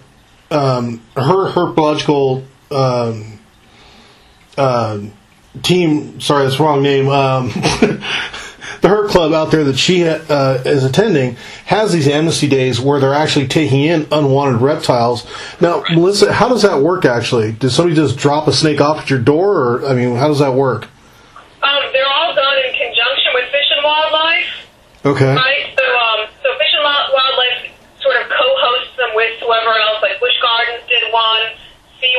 um, 0.50 1.02
her 1.16 1.50
herpetological 1.50 2.44
um, 2.70 3.38
uh, 4.56 5.00
team, 5.62 6.20
sorry, 6.20 6.44
that's 6.44 6.56
the 6.58 6.64
wrong 6.64 6.82
name, 6.82 7.08
um, 7.08 7.48
the 8.80 8.88
herp 8.88 9.08
club 9.10 9.32
out 9.32 9.50
there 9.50 9.64
that 9.64 9.76
she 9.78 10.04
uh, 10.04 10.18
is 10.64 10.84
attending 10.84 11.36
has 11.66 11.92
these 11.92 12.08
amnesty 12.08 12.48
days 12.48 12.80
where 12.80 12.98
they're 13.00 13.14
actually 13.14 13.46
taking 13.46 13.84
in 13.84 14.06
unwanted 14.10 14.60
reptiles. 14.60 15.26
Now, 15.60 15.84
Melissa, 15.92 16.32
how 16.32 16.48
does 16.48 16.62
that 16.62 16.80
work 16.82 17.04
actually? 17.04 17.52
Does 17.52 17.74
somebody 17.74 17.94
just 17.96 18.16
drop 18.16 18.48
a 18.48 18.52
snake 18.52 18.80
off 18.80 18.98
at 19.02 19.10
your 19.10 19.20
door, 19.20 19.56
or 19.80 19.86
I 19.86 19.94
mean, 19.94 20.16
how 20.16 20.28
does 20.28 20.38
that 20.40 20.54
work? 20.54 20.88
Um, 21.62 21.82
they're 21.92 22.08
all 22.08 22.34
done 22.34 22.56
in 22.58 22.72
conjunction 22.74 23.30
with 23.34 23.46
Fish 23.52 23.70
and 23.76 23.84
Wildlife, 23.84 24.50
Okay. 25.04 25.34
right? 25.36 25.66
So, 25.78 25.84
um, 25.84 26.26
so 26.42 26.48
Fish 26.58 26.72
and 26.74 26.82
Wild- 26.82 27.12
Wildlife 27.14 27.70
sort 28.02 28.16
of 28.18 28.26
co-hosts 28.34 28.96
them 28.96 29.14
with 29.14 29.38
whoever 29.38 29.70
else. 29.78 30.02
Like 30.02 30.18
Busch 30.18 30.34
Gardens 30.42 30.82
did 30.90 31.06
one, 31.14 31.54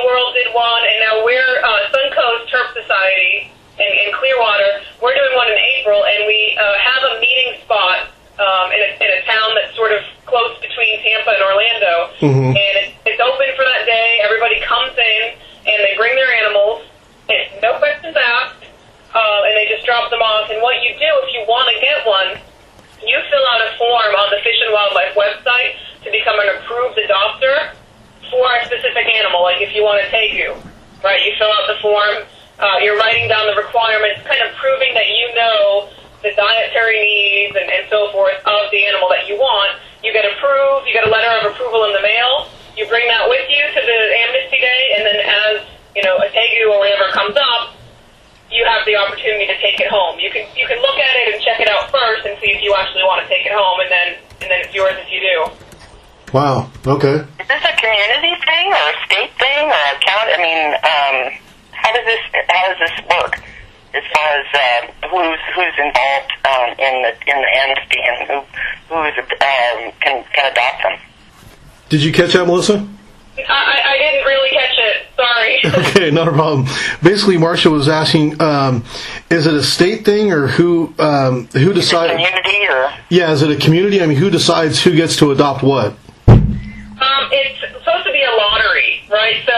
SeaWorld 0.03 0.33
did 0.35 0.51
one, 0.53 0.83
and 0.83 0.99
now 0.99 1.23
we're 1.23 1.55
uh, 1.63 1.79
Suncoast 1.95 2.51
Herp 2.51 2.75
Society 2.75 3.47
in, 3.79 3.87
in 4.03 4.07
Clearwater. 4.19 4.83
We're 5.01 5.15
doing 5.15 5.31
one 5.35 5.47
in 5.47 5.55
April, 5.79 6.03
and 6.03 6.27
we 6.27 6.57
uh, 6.59 6.75
have 6.75 7.01
a 7.15 7.19
meeting 7.23 7.55
spot 7.63 8.11
um, 8.35 8.67
in, 8.75 8.83
a, 8.83 8.89
in 8.99 9.09
a 9.15 9.21
town 9.23 9.55
that's 9.55 9.71
sort 9.79 9.95
of 9.95 10.03
close 10.27 10.59
between 10.59 10.99
Tampa 11.07 11.31
and 11.31 11.43
Orlando, 11.43 11.95
Mhm. 12.19 12.51
and 12.51 12.73
it, 12.83 12.87
it's 13.07 13.21
open 13.23 13.47
for 13.55 13.63
that 13.63 13.85
day. 13.87 14.19
Everybody 14.23 14.59
comes 14.67 14.91
in 14.91 15.39
and 15.71 15.77
they 15.87 15.95
bring 15.95 16.15
their 16.19 16.31
animals. 16.43 16.83
And 17.31 17.39
no 17.63 17.79
questions 17.79 18.17
asked 18.19 18.67
um, 19.15 19.39
and 19.47 19.55
they 19.55 19.71
just 19.71 19.85
drop 19.87 20.11
them 20.11 20.19
off. 20.19 20.51
And 20.51 20.59
what 20.61 20.75
you 20.83 20.91
do 20.99 21.07
if 21.23 21.31
you 21.31 21.45
want 21.47 21.71
to 21.71 21.79
get 21.79 22.03
one, 22.03 22.35
you 23.07 23.15
fill 23.31 23.45
out 23.55 23.61
a 23.63 23.71
form 23.79 24.11
on 24.19 24.27
the 24.35 24.43
Fish 24.43 24.59
and 24.67 24.73
Wildlife 24.75 25.15
website 25.15 25.79
to 26.03 26.11
become 26.11 26.35
an 26.43 26.49
approved 26.59 26.99
adopter 26.99 27.71
for 28.33 28.49
a 28.49 28.65
specific 28.65 29.05
animal. 29.13 29.45
Like 29.45 29.61
if 29.61 29.77
you 29.77 29.85
want 29.85 30.01
a 30.01 30.09
tegu, 30.09 30.57
right? 31.05 31.21
You 31.21 31.37
fill 31.37 31.53
out 31.53 31.69
the 31.69 31.77
form. 31.77 32.25
Uh, 32.57 32.81
you're 32.81 32.97
writing 32.97 33.29
down 33.29 33.45
the 33.45 33.57
requirements, 33.57 34.25
kind 34.25 34.41
of 34.41 34.53
proving 34.57 34.93
that 34.97 35.05
you 35.05 35.25
know 35.37 35.89
the 36.25 36.33
dietary 36.33 36.97
needs 36.97 37.53
and, 37.53 37.69
and 37.69 37.85
so 37.89 38.09
forth 38.09 38.37
of 38.45 38.71
the 38.73 38.81
animal 38.89 39.09
that 39.13 39.29
you 39.29 39.37
want. 39.37 39.77
You 40.01 40.13
get 40.13 40.25
approved. 40.25 40.89
You 40.89 40.93
get 40.93 41.05
a 41.05 41.11
letter 41.13 41.29
of 41.43 41.53
approval 41.53 41.85
in 41.85 41.93
the 41.93 42.01
mail. 42.01 42.49
You 42.73 42.89
bring 42.89 43.05
that 43.05 43.29
with 43.29 43.45
you 43.53 43.61
to 43.61 43.81
the 43.85 43.99
amnesty 44.25 44.57
day, 44.57 44.81
and 44.97 45.05
then 45.05 45.19
as 45.21 45.53
you 45.93 46.01
know 46.01 46.17
a 46.17 46.27
tegu 46.33 46.73
or 46.73 46.81
whatever 46.81 47.13
comes 47.13 47.37
up, 47.37 47.77
you 48.49 48.65
have 48.65 48.81
the 48.85 48.97
opportunity 48.97 49.45
to 49.45 49.57
take 49.61 49.77
it 49.77 49.89
home. 49.93 50.17
You 50.17 50.33
can 50.33 50.49
you 50.57 50.65
can 50.65 50.81
look 50.81 50.97
at 50.97 51.13
it 51.21 51.35
and 51.35 51.37
check 51.43 51.61
it 51.61 51.69
out 51.69 51.93
first 51.93 52.25
and 52.25 52.33
see 52.41 52.49
if 52.49 52.65
you 52.65 52.73
actually 52.73 53.05
want 53.05 53.21
to 53.21 53.29
take 53.29 53.45
it 53.45 53.53
home, 53.53 53.77
and 53.81 53.91
then 53.93 54.07
and 54.41 54.47
then 54.49 54.59
it's 54.65 54.73
yours 54.73 54.97
if 54.97 55.09
you 55.13 55.21
do. 55.21 55.62
Wow. 56.33 56.69
Okay. 56.85 57.15
Is 57.39 57.47
this 57.47 57.63
a 57.63 57.75
community 57.77 58.33
thing 58.41 58.65
or 58.73 58.83
a 58.89 58.95
state 59.05 59.31
thing 59.37 59.63
or 59.69 59.83
a 59.93 59.99
county? 60.01 60.31
I 60.33 60.39
mean, 60.41 60.73
um, 60.73 61.39
how 61.71 61.93
does 61.93 62.05
this 62.05 62.19
how 62.49 62.67
does 62.73 62.79
this 62.79 62.95
work 63.09 63.33
as 63.93 64.03
far 64.11 64.27
as 64.39 64.47
uh, 64.53 65.07
who's 65.09 65.39
who's 65.53 65.77
involved 65.77 66.31
um, 66.49 66.69
in 66.79 66.93
the 67.05 67.11
in 67.29 67.37
the 67.37 67.51
amnesty 67.61 67.99
and 68.01 68.27
who 68.27 68.41
who 68.89 69.03
is 69.05 69.13
um, 69.19 69.91
can 70.01 70.23
can 70.33 70.51
adopt 70.51 70.81
them? 70.83 70.99
Did 71.89 72.01
you 72.03 72.11
catch 72.11 72.33
that, 72.33 72.45
Melissa? 72.47 72.87
I, 73.37 73.41
I 73.49 73.93
I 73.93 73.97
didn't 73.97 74.25
really 74.25 74.49
catch 74.49 74.77
it. 74.77 75.07
Sorry. 75.15 75.59
Okay, 75.93 76.09
not 76.11 76.27
a 76.27 76.31
problem. 76.31 76.65
Basically, 77.03 77.37
Marcia 77.37 77.69
was 77.69 77.87
asking, 77.87 78.41
um, 78.41 78.83
is 79.29 79.45
it 79.45 79.53
a 79.53 79.61
state 79.63 80.03
thing 80.05 80.31
or 80.31 80.47
who 80.47 80.93
um, 80.97 81.47
who 81.53 81.59
Is 81.59 81.67
it 81.67 81.73
decides? 81.73 82.11
community 82.11 82.67
or 82.67 82.91
Yeah, 83.09 83.31
is 83.31 83.43
it 83.43 83.51
a 83.51 83.55
community? 83.63 84.01
I 84.01 84.07
mean, 84.07 84.17
who 84.17 84.31
decides 84.31 84.81
who 84.81 84.95
gets 84.95 85.17
to 85.17 85.31
adopt 85.31 85.61
what? 85.63 85.95
Um, 87.03 87.27
it's 87.35 87.59
supposed 87.83 88.07
to 88.07 88.13
be 88.15 88.23
a 88.23 88.31
lottery, 88.31 89.03
right? 89.11 89.43
So 89.43 89.57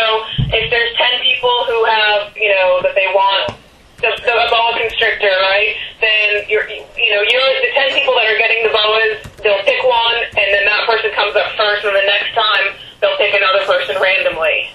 if 0.49 0.65
there's 0.73 0.93
ten 0.97 1.21
people 1.21 1.53
who 1.69 1.85
have, 1.85 2.33
you 2.33 2.49
know, 2.49 2.81
that 2.81 2.97
they 2.97 3.05
want 3.13 3.53
the, 4.01 4.09
the 4.25 4.33
a 4.33 4.47
boa 4.49 4.73
constrictor, 4.81 5.29
right? 5.45 5.77
Then 6.01 6.49
you're, 6.49 6.65
you 6.67 7.11
know, 7.13 7.21
you're 7.21 7.49
the 7.61 7.71
ten 7.77 7.93
people 7.93 8.17
that 8.17 8.25
are 8.25 8.39
getting 8.41 8.65
the 8.65 8.73
boas. 8.73 9.21
They'll 9.45 9.61
pick 9.61 9.77
one, 9.85 10.17
and 10.33 10.47
then 10.57 10.65
that 10.65 10.89
person 10.89 11.13
comes 11.13 11.37
up 11.37 11.53
first, 11.53 11.85
and 11.85 11.93
the 11.93 12.07
next 12.09 12.33
time 12.33 12.73
they'll 12.99 13.17
pick 13.21 13.37
another 13.37 13.61
person 13.69 13.93
randomly. 14.01 14.73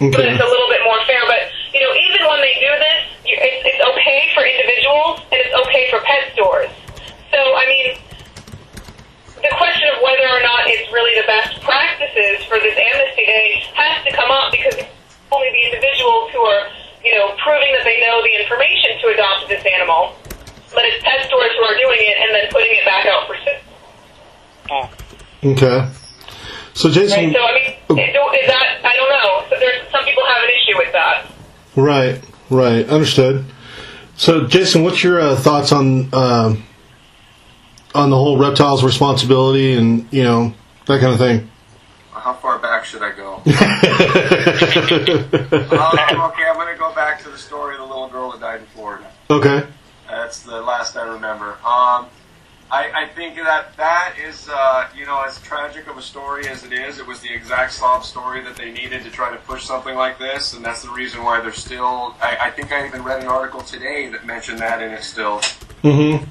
But 0.00 0.24
Okay. 0.24 0.32
it's 0.32 0.40
a 0.40 0.48
little 0.48 0.70
bit 0.72 0.80
more 0.88 0.96
fair. 1.04 1.20
But 1.28 1.52
you 1.76 1.84
know, 1.84 1.92
even 1.92 2.24
when 2.32 2.40
they 2.40 2.56
do 2.56 2.72
this, 2.80 3.00
you, 3.28 3.36
it's, 3.36 3.60
it's 3.76 3.82
okay 3.92 4.32
for 4.32 4.40
individuals 4.48 5.20
and 5.28 5.38
it's 5.44 5.52
okay 5.68 5.92
for 5.92 6.00
pet 6.00 6.32
stores. 6.32 6.72
So 7.28 7.36
I 7.36 7.68
mean, 7.68 8.00
the 9.44 9.52
question 9.56 9.88
of 9.92 10.00
whether 10.04 10.24
or 10.28 10.40
not 10.40 10.64
it's 10.68 10.88
really 10.92 11.12
the 11.20 11.26
best 11.28 11.60
practices 11.64 12.44
for 12.48 12.56
this 12.60 12.76
amnesty 12.76 13.24
day 13.28 13.60
has 13.76 14.04
to 14.04 14.10
come 14.12 14.28
up 14.32 14.52
because 14.52 14.72
it's 14.76 14.88
only 15.32 15.48
the 15.52 15.62
individuals 15.72 16.28
who 16.32 16.40
are, 16.44 16.68
you 17.04 17.12
know, 17.16 17.32
proving 17.40 17.72
that 17.76 17.84
they 17.84 18.00
know 18.00 18.20
the 18.24 18.34
information 18.40 19.00
to 19.00 19.12
adopt 19.12 19.48
this 19.48 19.64
animal, 19.64 20.16
but 20.72 20.84
it's 20.84 21.00
pet 21.04 21.24
stores 21.28 21.52
who 21.56 21.64
are 21.64 21.76
doing 21.76 22.00
it 22.04 22.16
and 22.20 22.28
then 22.36 22.48
putting 22.52 22.72
it 22.72 22.84
back 22.84 23.04
out 23.04 23.28
for 23.28 23.36
sale. 23.44 24.88
Okay. 25.62 25.88
So, 26.72 26.88
Right? 26.88 26.94
Jason. 26.94 27.32
So 27.32 27.40
I 27.40 27.52
mean, 27.52 27.62
is, 27.98 28.14
is 28.14 28.46
that 28.46 28.80
I 28.84 28.96
don't 28.96 29.10
know. 29.10 29.44
So 29.50 29.58
there's 29.58 29.90
some 29.90 30.04
people 30.04 30.22
have 30.26 30.42
an 30.42 30.50
issue 30.50 30.76
with 30.78 30.92
that. 30.92 31.26
Right. 31.76 32.22
Right. 32.48 32.88
Understood. 32.88 33.44
So, 34.16 34.46
Jason, 34.46 34.82
what's 34.82 35.02
your 35.02 35.20
uh, 35.20 35.36
thoughts 35.36 35.72
on 35.72 36.12
um 36.14 36.64
on 37.94 38.10
the 38.10 38.16
whole 38.16 38.38
reptiles' 38.38 38.82
responsibility 38.84 39.74
and 39.74 40.06
you 40.12 40.22
know 40.22 40.54
that 40.86 41.00
kind 41.00 41.12
of 41.12 41.18
thing? 41.18 41.50
How 42.12 42.34
far 42.34 42.58
back 42.58 42.84
should 42.84 43.02
I 43.02 43.12
go? 43.12 43.34
um, 43.36 43.42
okay, 43.46 43.54
I'm 46.44 46.54
going 46.56 46.72
to 46.72 46.78
go 46.78 46.94
back 46.94 47.22
to 47.22 47.30
the 47.30 47.38
story 47.38 47.74
of 47.74 47.80
the 47.80 47.86
little 47.86 48.08
girl 48.08 48.30
that 48.32 48.40
died 48.40 48.60
in 48.60 48.66
Florida. 48.66 49.10
Okay. 49.30 49.66
That's 50.06 50.40
the 50.42 50.60
last 50.60 50.96
I 50.96 51.04
remember. 51.04 51.52
Um, 51.64 52.08
I, 52.70 52.90
I 52.94 53.09
think 53.20 53.36
that 53.36 53.76
that 53.76 54.14
is, 54.26 54.48
uh, 54.48 54.88
you 54.96 55.04
know, 55.04 55.20
as 55.20 55.38
tragic 55.42 55.86
of 55.88 55.98
a 55.98 56.02
story 56.02 56.48
as 56.48 56.64
it 56.64 56.72
is, 56.72 56.98
it 56.98 57.06
was 57.06 57.20
the 57.20 57.30
exact 57.30 57.74
sob 57.74 58.02
story 58.02 58.42
that 58.42 58.56
they 58.56 58.72
needed 58.72 59.02
to 59.02 59.10
try 59.10 59.30
to 59.30 59.36
push 59.36 59.66
something 59.66 59.94
like 59.94 60.18
this, 60.18 60.54
and 60.54 60.64
that's 60.64 60.82
the 60.82 60.88
reason 60.88 61.22
why 61.22 61.38
they're 61.38 61.52
still. 61.52 62.14
I, 62.22 62.38
I 62.40 62.50
think 62.50 62.72
I 62.72 62.86
even 62.86 63.04
read 63.04 63.22
an 63.22 63.28
article 63.28 63.60
today 63.60 64.08
that 64.08 64.24
mentioned 64.24 64.58
that 64.60 64.80
in 64.80 64.92
it 64.92 65.02
still. 65.02 65.40
Mm-hmm. 65.82 66.24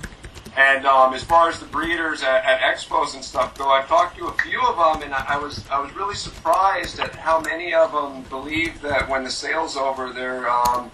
And 0.58 0.88
um, 0.88 1.14
as 1.14 1.24
far 1.24 1.48
as 1.48 1.60
the 1.60 1.68
breeders 1.68 2.24
at, 2.24 2.44
at 2.44 2.60
expos 2.62 3.14
and 3.14 3.24
stuff 3.24 3.56
go, 3.56 3.70
I've 3.70 3.88
talked 3.88 4.18
to 4.18 4.26
a 4.26 4.34
few 4.42 4.60
of 4.60 4.76
them, 4.76 5.04
and 5.04 5.14
I, 5.14 5.36
I 5.36 5.38
was 5.38 5.70
I 5.70 5.80
was 5.80 5.94
really 5.94 6.16
surprised 6.16 7.00
at 7.00 7.14
how 7.14 7.40
many 7.40 7.72
of 7.72 7.92
them 7.92 8.24
believe 8.32 8.82
that 8.82 9.08
when 9.08 9.24
the 9.24 9.30
sale's 9.30 9.78
over, 9.78 10.12
their 10.12 10.50
um, 10.50 10.90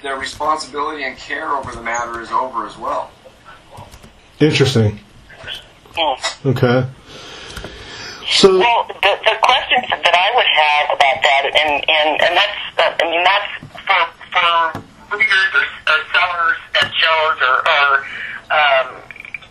their 0.00 0.16
responsibility 0.18 1.04
and 1.04 1.14
care 1.18 1.50
over 1.50 1.72
the 1.72 1.82
matter 1.82 2.22
is 2.22 2.30
over 2.30 2.66
as 2.66 2.78
well. 2.78 3.10
Interesting. 4.40 5.00
Hmm. 5.96 6.48
Okay. 6.48 6.84
So. 8.28 8.58
Well, 8.58 8.84
the, 8.88 9.12
the 9.22 9.36
questions 9.40 9.86
that 9.88 10.12
I 10.12 10.28
would 10.34 10.50
have 10.50 10.84
about 10.98 11.18
that, 11.22 11.42
and 11.46 11.72
and 11.88 12.08
and 12.20 12.32
that's, 12.36 12.58
uh, 12.76 12.90
I 12.98 13.04
mean, 13.06 13.22
that's 13.22 13.50
for 13.86 14.02
for 14.34 14.82
breeders 15.14 15.50
or, 15.54 15.62
or 15.62 15.98
sellers 16.12 16.58
at 16.74 16.90
shows 16.90 17.38
or, 17.38 17.56
or 17.62 17.88
um, 18.50 18.86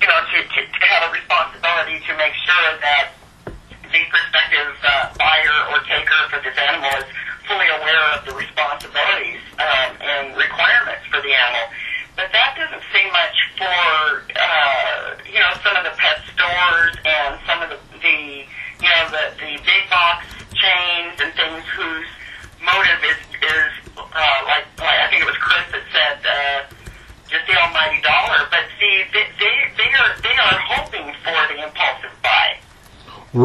you 0.01 0.07
know, 0.07 0.19
to, 0.27 0.37
to, 0.43 0.59
to 0.59 0.85
have 0.91 1.09
a 1.09 1.11
responsibility 1.15 2.03
to 2.03 2.11
make 2.19 2.35
sure 2.43 2.69
that 2.83 3.15
the 3.47 4.01
prospective 4.11 4.75
uh, 4.83 5.07
buyer 5.15 5.57
or 5.71 5.79
taker 5.87 6.19
for 6.29 6.43
this 6.43 6.53
animal 6.59 6.91
is 6.99 7.07
fully 7.47 7.71
aware 7.79 8.03
of 8.11 8.27
the 8.27 8.35
responsibilities 8.35 9.39
um, 9.55 9.91
and 10.03 10.35
requirements 10.35 11.07
for 11.07 11.23
the 11.23 11.31
animal. 11.31 11.71
But 12.19 12.27
that 12.35 12.59
doesn't 12.59 12.83
say 12.91 13.07
much 13.11 13.37
for, 13.55 14.23
uh, 14.35 15.15
you 15.31 15.39
know, 15.39 15.51
some 15.63 15.75
of 15.79 15.83
the 15.87 15.95
pet 15.95 16.19
stores 16.35 16.95
and 17.07 17.39
some 17.47 17.63
of 17.63 17.69
the, 17.71 17.79
the 18.03 18.43
you 18.81 18.89
know, 18.91 19.03
the, 19.11 19.23
the 19.39 19.51
big 19.63 19.83
box 19.89 20.27
chains 20.51 21.15
and 21.19 21.31
things 21.35 21.63
whose 21.75 22.07
motive 22.63 22.99
is, 23.03 23.19
is 23.43 23.71
uh, 23.97 24.39
like, 24.47 24.67
like, 24.79 24.99
I 24.99 25.07
think 25.09 25.23
it 25.23 25.27
was 25.27 25.37
Chris 25.39 25.63
that 25.71 25.85
said, 25.91 26.17
uh, 26.23 26.59
just 27.27 27.47
the 27.47 27.55
almighty 27.59 28.01
dollar. 28.01 28.47
But 28.51 28.63
see, 28.79 29.03
they, 29.11 29.27
they, 29.39 29.55
they 29.75 29.91
are, 29.95 30.11
they 30.23 30.35
are 30.35 30.59
hoping 30.59 31.07
for 31.23 31.35
the 31.51 31.63
impulsive 31.63 32.15
buy. 32.23 32.59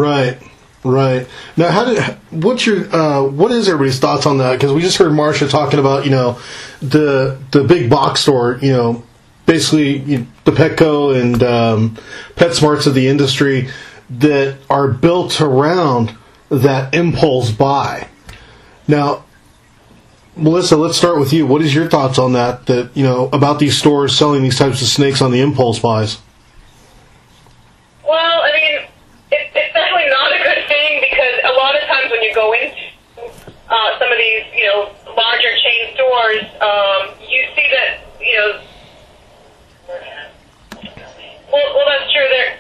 Right, 0.01 0.39
right. 0.83 1.27
Now, 1.59 1.71
how 1.71 1.85
did 1.85 2.03
what's 2.31 2.65
your 2.65 2.95
uh, 2.95 3.23
what 3.25 3.53
is 3.53 3.69
everybody's 3.69 3.99
thoughts 3.99 4.25
on 4.25 4.39
that? 4.39 4.53
Because 4.53 4.73
we 4.73 4.81
just 4.81 4.97
heard 4.97 5.13
Marsha 5.13 5.51
talking 5.51 5.79
about 5.79 6.05
you 6.07 6.11
know 6.11 6.41
the 6.81 7.39
the 7.51 7.65
big 7.65 7.91
box 7.91 8.21
store, 8.21 8.59
you 8.63 8.73
know, 8.73 9.03
basically 9.45 9.99
you 9.99 10.27
the 10.45 10.53
Petco 10.53 11.21
and 11.21 11.43
um, 11.43 11.99
PetSmarts 12.37 12.87
of 12.87 12.95
the 12.95 13.09
industry 13.09 13.69
that 14.09 14.57
are 14.71 14.89
built 14.89 15.41
around 15.41 16.17
that 16.49 16.95
impulse 16.95 17.51
buy. 17.51 18.09
Now, 18.89 19.25
Melissa, 20.35 20.77
let's 20.77 20.97
start 20.97 21.19
with 21.19 21.33
you. 21.33 21.47
What 21.47 21.61
is 21.61 21.75
your 21.75 21.89
thoughts 21.89 22.19
on 22.19 22.33
that? 22.33 22.67
That 22.67 22.97
you 22.97 23.05
know 23.05 23.29
about 23.33 23.59
these 23.59 23.77
stores 23.77 24.17
selling 24.17 24.43
these 24.43 24.59
types 24.59 24.81
of 24.81 24.89
snakes 24.89 25.21
on 25.21 25.31
the 25.31 25.41
impulse 25.41 25.79
buys. 25.79 26.19
Well, 28.03 28.43
I 28.43 28.51
mean, 28.53 28.75
it, 29.31 29.51
it's 29.55 29.75
definitely 29.75 30.11
not 30.11 30.33
a 30.33 30.43
good 30.43 30.67
thing 30.67 31.01
because 31.01 31.35
a 31.45 31.55
lot 31.55 31.77
of 31.79 31.83
times 31.87 32.11
when 32.11 32.23
you 32.23 32.35
go 32.35 32.53
into 32.53 32.75
uh, 33.71 33.99
some 33.99 34.11
of 34.11 34.19
these, 34.19 34.45
you 34.55 34.67
know, 34.67 34.91
larger 35.15 35.55
chain 35.63 35.95
stores, 35.95 36.43
um, 36.61 37.03
you 37.25 37.41
see 37.57 37.69
that, 37.73 38.05
you 38.21 38.37
know, 38.37 38.61
well, 41.51 41.67
well, 41.75 41.87
that's 41.89 42.07
true. 42.13 42.27
They're 42.31 42.55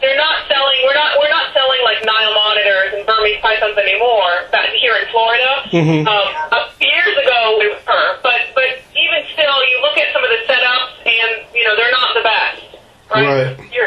they're 0.00 0.20
not 0.20 0.44
selling. 0.46 0.78
We're 0.84 0.94
not 0.94 1.16
we're 1.16 1.32
not 1.32 1.48
selling 1.56 1.80
like 1.82 2.04
Nile 2.04 2.34
monitors 2.34 2.92
and 2.92 3.06
Burmese 3.06 3.40
pythons 3.40 3.78
anymore. 3.78 4.44
Back 4.52 4.68
here 4.76 4.94
in 5.00 5.08
Florida, 5.08 5.64
Mhm. 5.72 6.04
um, 6.06 6.28
uh, 6.52 6.68
years 6.78 7.16
ago 7.16 7.56
we 7.58 7.68
were, 7.72 8.18
but 8.22 8.52
but 8.54 8.68
even 8.92 9.24
still, 9.32 9.58
you 9.64 9.80
look 9.80 9.96
at 9.96 10.12
some 10.12 10.22
of 10.22 10.28
the 10.28 10.44
setups, 10.44 10.92
and 11.08 11.46
you 11.54 11.64
know 11.64 11.74
they're 11.74 11.92
not 11.92 12.12
the 12.14 12.22
best. 12.22 12.62
Right? 13.08 13.56
Right. 13.56 13.72
You're 13.72 13.86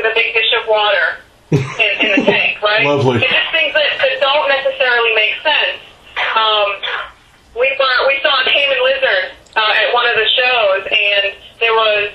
with 0.00 0.10
a 0.10 0.14
big 0.14 0.32
dish 0.32 0.52
of 0.60 0.68
water 0.68 1.20
in, 1.50 1.60
in 2.00 2.08
the 2.16 2.24
tank, 2.24 2.62
right? 2.62 2.84
Lovely. 2.86 3.20
It's 3.20 3.28
just 3.28 3.50
things 3.52 3.74
that, 3.74 3.90
that 4.00 4.20
don't 4.20 4.48
necessarily 4.48 5.12
make 5.14 5.34
sense. 5.44 5.80
Um, 6.36 6.68
we 7.56 7.66
were 7.78 7.96
we 8.06 8.16
saw 8.22 8.32
a 8.40 8.44
caiman 8.46 8.80
lizard 8.84 9.24
uh, 9.56 9.80
at 9.82 9.92
one 9.94 10.06
of 10.06 10.16
the 10.16 10.28
shows, 10.36 10.82
and 10.90 11.34
there 11.58 11.74
was 11.74 12.10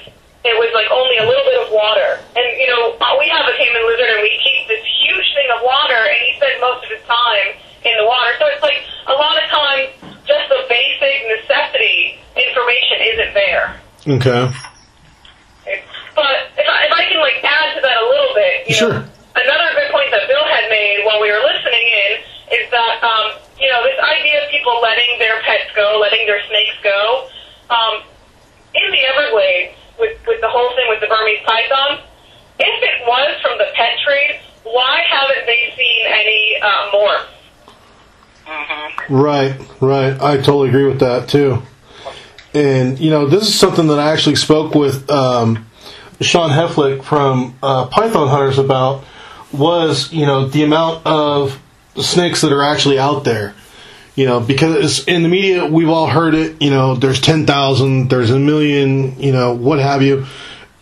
it 0.46 0.54
was 0.56 0.70
like 0.78 0.88
only 0.94 1.18
a 1.18 1.26
little 1.26 1.44
bit 1.46 1.58
of 1.66 1.70
water. 1.74 2.22
And 2.36 2.46
you 2.60 2.68
know 2.68 2.96
uh, 3.00 3.16
we 3.20 3.28
have 3.30 3.46
a 3.48 3.54
caiman 3.58 3.84
lizard, 3.88 4.10
and 4.16 4.22
we 4.24 4.32
keep 4.44 4.68
this 4.68 4.84
huge 5.04 5.28
thing 5.36 5.50
of 5.56 5.62
water, 5.66 5.98
and 5.98 6.18
he 6.24 6.30
spent 6.38 6.60
most 6.62 6.86
of 6.86 6.90
his 6.94 7.04
time 7.08 7.58
in 7.84 7.94
the 8.00 8.06
water. 8.08 8.32
So 8.40 8.46
it's 8.54 8.64
like 8.64 8.82
a 9.08 9.16
lot 9.18 9.36
of 9.38 9.46
times 9.50 9.90
just 10.26 10.46
the 10.50 10.66
basic 10.70 11.28
necessity 11.30 12.18
information 12.36 12.98
isn't 13.14 13.34
there. 13.34 13.66
Okay. 14.20 14.44
But 16.16 16.48
if 16.56 16.64
I, 16.68 16.78
if 16.88 16.94
I 16.96 17.04
can 17.12 17.20
like 17.20 17.44
add 17.44 17.76
to 17.76 17.82
that 17.82 17.98
a 17.98 18.08
little 18.08 18.34
bit, 18.36 18.70
you 18.70 18.76
Sure. 18.76 18.94
know, 18.94 19.04
another 19.36 19.68
good 19.76 19.92
point 19.92 20.10
that 20.12 20.28
Bill 20.32 20.46
had 20.48 20.70
made 20.70 21.04
while 21.04 21.20
we 21.22 21.28
were 21.32 21.44
listening 21.44 21.84
in 21.84 22.12
is 22.56 22.72
that 22.72 23.04
um, 23.04 23.36
you 23.60 23.70
know 23.70 23.84
this 23.84 24.00
idea 24.00 24.44
of 24.44 24.52
people 24.52 24.80
letting 24.82 25.20
their 25.20 25.42
pets 25.42 25.72
go, 25.76 26.00
letting 26.02 26.26
their 26.28 26.42
snakes 26.48 26.76
go. 26.84 27.30
Um, 27.70 28.04
in 28.76 28.92
the 28.92 29.02
Everglades, 29.14 29.76
with 30.00 30.18
with 30.28 30.42
the 30.42 30.50
whole 30.50 30.70
thing 30.76 30.86
with 30.90 31.00
the 31.00 31.08
Burmese 31.08 31.44
python, 31.46 32.00
if 32.60 32.84
it 32.84 33.08
was 33.08 33.42
from 33.42 33.58
the 33.58 33.68
pet 33.76 33.98
trade, 34.04 34.40
why 34.64 35.02
haven't 35.08 35.46
they 35.46 35.74
seen 35.76 36.06
any 36.08 36.62
uh, 36.62 36.92
morphs? 36.92 37.36
Right, 39.10 39.56
right. 39.82 40.22
I 40.22 40.38
totally 40.38 40.70
agree 40.70 40.86
with 40.86 41.00
that 41.00 41.30
too. 41.30 41.62
And 42.54 43.00
you 43.00 43.10
know, 43.10 43.28
this 43.28 43.44
is 43.44 43.58
something 43.58 43.88
that 43.88 44.00
I 44.00 44.12
actually 44.12 44.36
spoke 44.36 44.76
with 44.76 45.10
um, 45.10 45.66
Shawn 46.22 46.50
Heflick 46.50 47.04
from 47.04 47.56
uh, 47.62 47.88
Python 47.88 48.28
Hunters 48.28 48.58
about 48.58 49.04
was 49.52 50.12
you 50.12 50.26
know 50.26 50.48
the 50.48 50.64
amount 50.64 51.06
of 51.06 51.60
snakes 52.02 52.42
that 52.42 52.52
are 52.52 52.64
actually 52.64 53.00
out 53.00 53.24
there. 53.24 53.56
You 54.16 54.26
know, 54.26 54.40
because 54.40 55.06
in 55.08 55.24
the 55.24 55.30
media 55.30 55.66
we've 55.66 55.90
all 55.90 56.08
heard 56.08 56.36
it. 56.36 56.62
You 56.62 56.70
know, 56.70 56.96
there's 56.96 57.20
ten 57.20 57.46
thousand, 57.46 58.10
there's 58.10 58.32
a 58.32 58.40
million. 58.40 59.20
You 59.22 59.34
know, 59.34 59.54
what 59.54 59.80
have 59.80 60.02
you. 60.02 60.26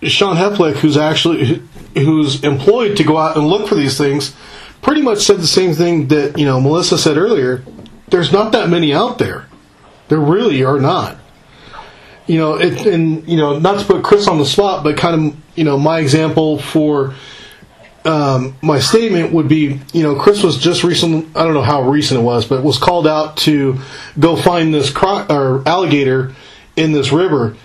Shawn 0.04 0.36
Heflick, 0.36 0.76
who's 0.76 0.98
actually 0.98 1.64
who's 1.96 2.44
employed 2.44 2.98
to 2.98 3.04
go 3.04 3.18
out 3.18 3.38
and 3.38 3.48
look 3.48 3.68
for 3.68 3.76
these 3.76 3.98
things, 3.98 4.36
pretty 4.82 5.02
much 5.02 5.20
said 5.20 5.38
the 5.38 5.48
same 5.48 5.74
thing 5.74 6.10
that 6.10 6.38
you 6.38 6.46
know 6.46 6.60
Melissa 6.60 6.98
said 6.98 7.18
earlier. 7.18 7.64
There's 8.10 8.32
not 8.32 8.52
that 8.52 8.70
many 8.70 8.94
out 8.94 9.18
there. 9.18 9.48
There 10.10 10.20
really 10.20 10.64
are 10.64 10.80
not. 10.80 11.18
You 12.28 12.38
know, 12.38 12.56
it, 12.56 12.86
and 12.86 13.28
you 13.28 13.38
know, 13.38 13.58
not 13.60 13.80
to 13.80 13.86
put 13.86 14.04
Chris 14.04 14.28
on 14.28 14.38
the 14.38 14.46
spot, 14.46 14.84
but 14.84 14.96
kind 14.98 15.34
of 15.34 15.38
you 15.56 15.64
know, 15.64 15.78
my 15.78 16.00
example 16.00 16.60
for 16.60 17.16
um, 18.06 18.56
my 18.62 18.80
statement 18.80 19.34
would 19.34 19.48
be, 19.48 19.80
you 19.94 20.04
know, 20.04 20.16
Chris 20.16 20.44
was 20.44 20.58
just 20.58 20.84
recently, 20.84 21.28
I 21.36 21.44
don't 21.44 21.54
know 21.54 21.62
how 21.62 21.84
recent 21.84 22.20
it 22.20 22.24
was, 22.24 22.46
but 22.46 22.64
was 22.64 22.78
called 22.78 23.08
out 23.08 23.38
to 23.38 23.80
go 24.20 24.36
find 24.36 24.74
this 24.74 24.90
cro- 24.90 25.26
or 25.30 25.64
alligator 25.68 26.36
in 26.76 26.92
this 26.92 27.12
river, 27.12 27.56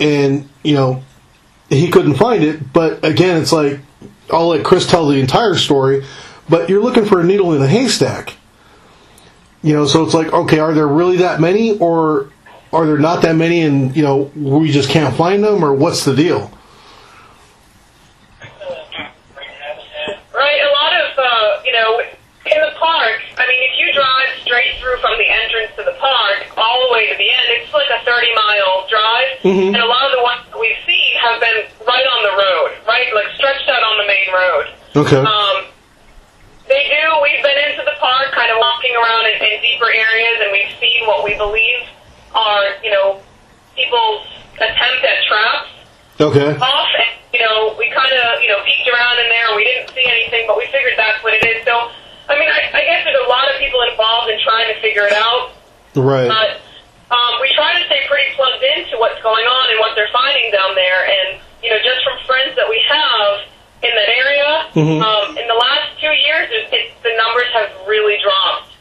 and 0.00 0.48
you 0.62 0.74
know, 0.74 1.02
he 1.68 1.90
couldn't 1.90 2.14
find 2.14 2.42
it. 2.42 2.72
But 2.72 3.04
again, 3.04 3.40
it's 3.40 3.52
like 3.52 3.80
I'll 4.30 4.48
let 4.48 4.64
Chris 4.64 4.86
tell 4.86 5.06
the 5.06 5.20
entire 5.20 5.54
story. 5.54 6.04
But 6.48 6.68
you're 6.68 6.82
looking 6.82 7.04
for 7.04 7.20
a 7.20 7.24
needle 7.24 7.54
in 7.54 7.62
a 7.62 7.68
haystack. 7.68 8.34
You 9.62 9.72
know, 9.72 9.86
so 9.86 10.04
it's 10.04 10.12
like, 10.12 10.30
okay, 10.32 10.58
are 10.58 10.74
there 10.74 10.86
really 10.86 11.18
that 11.18 11.40
many, 11.40 11.78
or 11.78 12.30
are 12.70 12.84
there 12.84 12.98
not 12.98 13.22
that 13.22 13.34
many, 13.34 13.62
and 13.62 13.96
you 13.96 14.02
know, 14.02 14.30
we 14.36 14.70
just 14.70 14.90
can't 14.90 15.16
find 15.16 15.42
them, 15.42 15.64
or 15.64 15.72
what's 15.72 16.04
the 16.04 16.14
deal? 16.14 16.50
Right, 20.34 20.60
a 20.60 20.70
lot 20.70 20.92
of, 21.00 21.18
uh, 21.18 21.62
you 21.64 21.72
know, 21.72 22.00
in 22.00 22.60
the 22.60 22.73
park, 22.84 23.24
I 23.40 23.48
mean, 23.48 23.60
if 23.64 23.74
you 23.80 23.88
drive 23.96 24.28
straight 24.44 24.76
through 24.76 25.00
from 25.00 25.16
the 25.16 25.24
entrance 25.24 25.72
to 25.80 25.82
the 25.88 25.96
park 25.96 26.44
all 26.60 26.84
the 26.84 26.92
way 26.92 27.08
to 27.08 27.16
the 27.16 27.28
end, 27.32 27.46
it's 27.56 27.72
like 27.72 27.88
a 27.88 28.04
30 28.04 28.28
mile 28.36 28.84
drive. 28.92 29.30
Mhm. 29.40 29.72
And 29.72 29.80
a 29.80 29.88
lot 29.88 30.04
of 30.04 30.12
the 30.12 30.22
ones 30.22 30.44
that 30.52 30.58
we've 30.60 30.76
seen 30.84 31.16
have 31.24 31.40
been 31.40 31.64
right 31.88 32.06
on 32.06 32.20
the 32.28 32.34
road, 32.36 32.70
right? 32.86 33.08
Like 33.16 33.32
stretched 33.40 33.68
out 33.72 33.80
on 33.82 33.96
the 33.96 34.06
main 34.06 34.28
road. 34.28 34.64
Okay. 35.00 35.16
Um, 35.24 35.56
they 36.68 36.84
do, 36.92 37.02
we've 37.24 37.40
been 37.42 37.58
into 37.72 37.84
the 37.88 37.96
park, 38.00 38.32
kind 38.32 38.50
of 38.52 38.58
walking 38.60 38.92
around 38.96 39.26
in, 39.32 39.36
in 39.40 39.60
deeper 39.64 39.88
areas, 39.90 40.36
and 40.44 40.52
we've 40.52 40.72
seen 40.80 41.06
what 41.08 41.24
we 41.24 41.34
believe 41.40 41.80
are, 42.34 42.64
you 42.84 42.90
know, 42.90 43.20
people's 43.76 44.26
attempt 44.60 45.02
at 45.04 45.24
traps 45.24 45.68
Okay. 46.20 46.52
off, 46.60 46.88
and 47.00 47.10
you 47.32 47.40
know, 47.40 47.74
we 47.76 47.90
kind 47.90 48.12
of 48.12 48.40
you 48.40 48.48
know 48.48 48.62
peeked 48.64 48.86
around 48.88 49.18
in 49.18 49.28
there. 49.28 49.56
We 49.56 49.64
didn't 49.64 49.90
see 49.92 50.06
anything, 50.06 50.46
but 50.46 50.56
we 50.56 50.66
figured 50.70 50.94
that's 50.96 51.22
what 51.24 51.34
it 51.34 51.44
is. 51.44 51.64
So, 51.64 51.90
I 52.28 52.38
mean, 52.38 52.48
I, 52.48 52.60
I 52.72 52.82
guess 52.84 53.04
there's 53.04 53.20
a 53.24 53.28
lot 53.28 53.50
of 53.52 53.58
people 53.60 53.80
involved 53.90 54.30
in 54.30 54.38
trying 54.40 54.72
to 54.72 54.80
figure 54.80 55.06
it 55.06 55.12
out. 55.12 55.52
Right. 55.94 56.28
But 56.28 56.60
um, 57.14 57.40
we 57.40 57.52
try 57.54 57.78
to 57.78 57.84
stay 57.86 58.00
pretty 58.08 58.32
plugged 58.34 58.64
into 58.64 58.96
what's 58.98 59.20
going 59.22 59.44
on 59.44 59.70
and 59.70 59.78
what 59.80 59.94
they're 59.94 60.10
finding 60.12 60.50
down 60.50 60.74
there. 60.74 61.04
And 61.06 61.40
you 61.62 61.70
know, 61.70 61.78
just 61.78 62.04
from 62.04 62.18
friends 62.26 62.56
that 62.56 62.68
we 62.68 62.80
have 62.88 63.48
in 63.82 63.90
that 63.94 64.08
area, 64.08 64.68
Mhm. 64.74 65.00
um, 65.02 65.36
in 65.38 65.46
the 65.46 65.54
last 65.54 66.00
two 66.00 66.12
years, 66.12 66.48
it, 66.50 66.72
it, 66.72 66.92
the 67.02 67.12
numbers 67.16 67.48
have 67.52 67.86
really 67.86 68.16
dropped. 68.22 68.72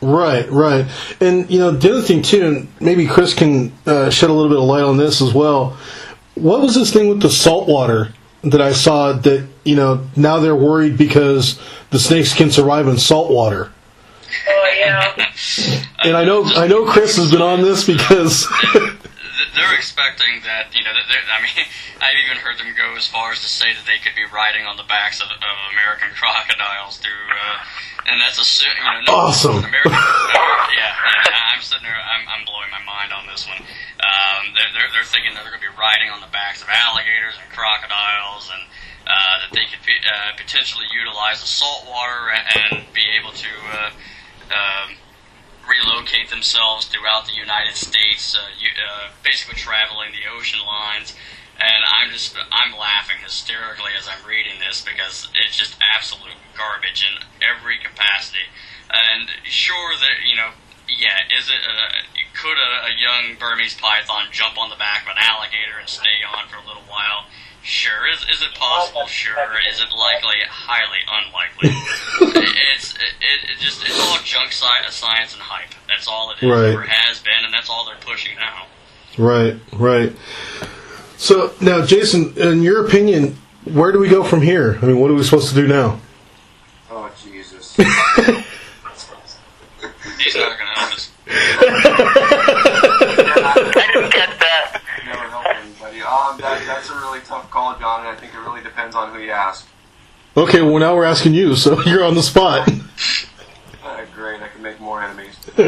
Right, 0.00 0.50
right. 0.50 0.86
And, 1.20 1.48
you 1.50 1.58
know, 1.60 1.70
the 1.70 1.90
other 1.90 2.02
thing, 2.02 2.22
too, 2.22 2.44
and 2.44 2.68
maybe 2.80 3.06
Chris 3.06 3.34
can 3.34 3.72
uh, 3.86 4.10
shed 4.10 4.30
a 4.30 4.32
little 4.32 4.48
bit 4.50 4.58
of 4.58 4.64
light 4.64 4.82
on 4.82 4.96
this 4.96 5.22
as 5.22 5.32
well. 5.32 5.76
What 6.34 6.60
was 6.60 6.74
this 6.74 6.92
thing 6.92 7.08
with 7.08 7.20
the 7.22 7.30
salt 7.30 7.68
water 7.68 8.12
that 8.42 8.60
I 8.60 8.72
saw 8.72 9.12
that, 9.12 9.48
you 9.64 9.76
know, 9.76 10.06
now 10.16 10.38
they're 10.40 10.56
worried 10.56 10.96
because 10.96 11.60
the 11.90 11.98
snakes 11.98 12.34
can 12.34 12.50
survive 12.50 12.88
in 12.88 12.98
salt 12.98 13.30
water? 13.30 13.72
Oh 14.48 14.74
yeah. 14.78 15.32
And 16.04 16.16
I 16.16 16.24
know, 16.24 16.44
I 16.44 16.66
know 16.66 16.86
Chris 16.86 17.16
has 17.16 17.30
been 17.30 17.42
on 17.42 17.62
this 17.62 17.84
because, 17.86 18.46
They're 19.54 19.74
expecting 19.76 20.40
that, 20.48 20.72
you 20.72 20.80
know, 20.82 20.92
I 20.96 21.38
mean, 21.44 21.52
I've 22.00 22.16
even 22.24 22.40
heard 22.40 22.56
them 22.56 22.72
go 22.72 22.96
as 22.96 23.06
far 23.06 23.32
as 23.32 23.40
to 23.44 23.48
say 23.48 23.72
that 23.76 23.84
they 23.84 24.00
could 24.00 24.16
be 24.16 24.24
riding 24.32 24.64
on 24.64 24.76
the 24.80 24.88
backs 24.88 25.20
of, 25.20 25.28
of 25.28 25.56
American 25.76 26.08
crocodiles 26.18 26.96
through, 26.98 27.28
uh, 27.28 28.08
and 28.08 28.16
that's 28.20 28.40
a, 28.40 28.46
su- 28.48 28.66
you 28.66 28.82
know, 28.82 29.00
no, 29.06 29.12
Awesome. 29.28 29.60
American, 29.60 29.92
yeah, 29.92 30.72
yeah, 30.72 31.52
I'm 31.52 31.60
I'm 31.60 31.62
sitting 31.62 31.84
there, 31.84 31.94
I'm, 31.94 32.24
I'm 32.32 32.42
blowing 32.48 32.72
my 32.72 32.80
mind 32.82 33.12
on 33.12 33.28
this 33.28 33.44
one. 33.46 33.60
Um, 33.60 34.56
they're, 34.56 34.72
they're, 34.72 34.90
they're 34.96 35.06
thinking 35.06 35.36
that 35.36 35.44
they're 35.44 35.54
going 35.54 35.62
to 35.62 35.68
be 35.68 35.76
riding 35.78 36.08
on 36.10 36.18
the 36.24 36.32
backs 36.32 36.64
of 36.64 36.68
alligators 36.72 37.36
and 37.38 37.46
crocodiles, 37.52 38.48
and 38.50 38.64
uh, 39.06 39.34
that 39.42 39.50
they 39.52 39.66
could 39.66 39.82
uh, 39.82 40.32
potentially 40.36 40.86
utilize 40.94 41.40
the 41.40 41.48
salt 41.48 41.86
water 41.86 42.30
and, 42.30 42.84
be 42.92 43.08
able 43.18 43.32
to 43.32 43.48
uh, 43.72 43.90
um, 44.52 44.96
relocate 45.64 46.28
themselves 46.28 46.86
throughout 46.86 47.24
the 47.24 47.32
United 47.32 47.74
States, 47.74 48.36
uh, 48.36 48.52
you, 48.60 48.68
uh, 48.76 49.08
basically 49.24 49.56
traveling 49.56 50.12
the 50.12 50.28
ocean 50.28 50.60
lines. 50.60 51.16
And 51.56 51.84
I'm 51.88 52.10
just, 52.10 52.36
I'm 52.52 52.76
laughing 52.76 53.16
hysterically 53.22 53.92
as 53.96 54.08
I'm 54.08 54.26
reading 54.28 54.60
this 54.60 54.84
because 54.84 55.28
it's 55.34 55.56
just 55.56 55.78
absolute 55.80 56.36
garbage 56.56 57.06
in 57.06 57.24
every 57.40 57.78
capacity. 57.78 58.50
And 58.92 59.30
sure 59.44 59.96
that, 59.96 60.26
you 60.28 60.36
know, 60.36 60.50
yeah, 60.88 61.24
is 61.32 61.48
it, 61.48 61.62
could 62.34 62.58
a, 62.58 62.90
a 62.90 62.92
young 62.98 63.38
Burmese 63.38 63.78
python 63.78 64.26
jump 64.32 64.58
on 64.58 64.68
the 64.68 64.76
back 64.76 65.06
of 65.06 65.14
an 65.14 65.22
alligator 65.22 65.78
and 65.78 65.88
stay 65.88 66.26
on 66.26 66.48
for 66.48 66.56
a 66.56 66.66
little 66.66 66.84
while? 66.90 67.30
Sure. 67.62 68.08
Is, 68.12 68.22
is 68.28 68.42
it 68.42 68.54
possible? 68.54 69.06
Sure. 69.06 69.36
Is 69.70 69.80
it 69.80 69.88
likely? 69.96 70.34
Highly 70.48 70.98
unlikely. 71.06 71.70
it's 72.74 72.94
it, 72.94 73.14
it 73.20 73.58
just 73.58 73.84
it's 73.84 74.00
all 74.00 74.18
junk 74.24 74.50
sci- 74.50 74.66
uh, 74.84 74.90
science 74.90 75.32
and 75.34 75.42
hype. 75.42 75.70
That's 75.88 76.08
all 76.08 76.32
it 76.32 76.42
is. 76.44 76.50
Right. 76.50 76.74
Or 76.74 76.82
has 76.82 77.20
been, 77.20 77.44
and 77.44 77.54
that's 77.54 77.70
all 77.70 77.86
they're 77.86 77.96
pushing 78.00 78.36
now. 78.36 78.66
Right, 79.16 79.56
right. 79.72 80.12
So 81.18 81.52
now, 81.60 81.84
Jason, 81.84 82.36
in 82.36 82.62
your 82.62 82.84
opinion, 82.84 83.36
where 83.64 83.92
do 83.92 83.98
we 83.98 84.08
go 84.08 84.24
from 84.24 84.40
here? 84.42 84.78
I 84.82 84.86
mean, 84.86 84.98
what 84.98 85.10
are 85.10 85.14
we 85.14 85.22
supposed 85.22 85.48
to 85.50 85.54
do 85.54 85.68
now? 85.68 86.00
Oh 86.90 87.12
Jesus! 87.22 87.76
He's 87.76 87.86
not 90.34 90.58
going 90.58 90.74
to 90.74 90.80
help 90.80 90.92
us. 90.94 91.10
I 93.74 93.90
didn't 93.94 94.12
get 94.12 94.30
that. 94.40 94.51
Never 96.12 96.22
help 96.22 96.40
anybody. 96.40 96.52
Um, 96.52 96.66
that, 96.66 96.66
that's 96.66 96.90
a 96.90 96.94
really 96.94 97.20
tough 97.20 97.50
call, 97.50 97.78
John, 97.78 98.00
and 98.00 98.08
I 98.08 98.14
think 98.14 98.34
it 98.34 98.38
really 98.38 98.62
depends 98.62 98.94
on 98.96 99.14
who 99.14 99.20
you 99.20 99.30
ask. 99.30 99.68
Okay, 100.36 100.62
well 100.62 100.78
now 100.78 100.94
we're 100.94 101.04
asking 101.04 101.34
you, 101.34 101.56
so 101.56 101.80
you're 101.86 102.04
on 102.04 102.14
the 102.14 102.22
spot. 102.22 102.68
Uh, 103.84 104.04
great, 104.14 104.40
I 104.42 104.48
can 104.48 104.62
make 104.62 104.80
more 104.80 105.02
enemies. 105.02 105.36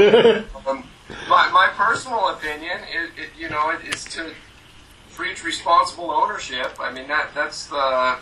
um, 0.67 0.85
my, 1.29 1.51
my 1.51 1.71
personal 1.77 2.29
opinion, 2.29 2.79
it, 2.91 3.11
it, 3.21 3.31
you 3.39 3.49
know, 3.49 3.71
it, 3.71 3.85
is 3.85 4.05
to 4.07 4.33
preach 5.13 5.45
responsible 5.45 6.11
ownership. 6.11 6.77
I 6.81 6.91
mean, 6.93 7.09
that 7.09 7.31
that's 7.35 7.67
the. 7.67 8.17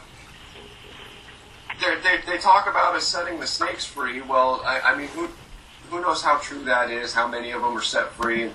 they're- 1.81 2.01
They, 2.01 2.19
they 2.33 2.39
talk 2.39 2.67
about 2.69 2.95
us 2.97 3.05
setting 3.07 3.39
the 3.41 3.47
snakes 3.47 3.85
free. 3.85 4.21
Well, 4.21 4.63
I, 4.65 4.81
I 4.81 4.97
mean, 4.97 5.09
who 5.09 5.29
who 5.91 6.01
knows 6.01 6.23
how 6.23 6.39
true 6.39 6.65
that 6.65 6.91
is? 6.91 7.13
How 7.15 7.29
many 7.29 7.53
of 7.53 7.63
them 7.63 7.77
are 7.77 7.83
set 7.83 8.11
free? 8.13 8.51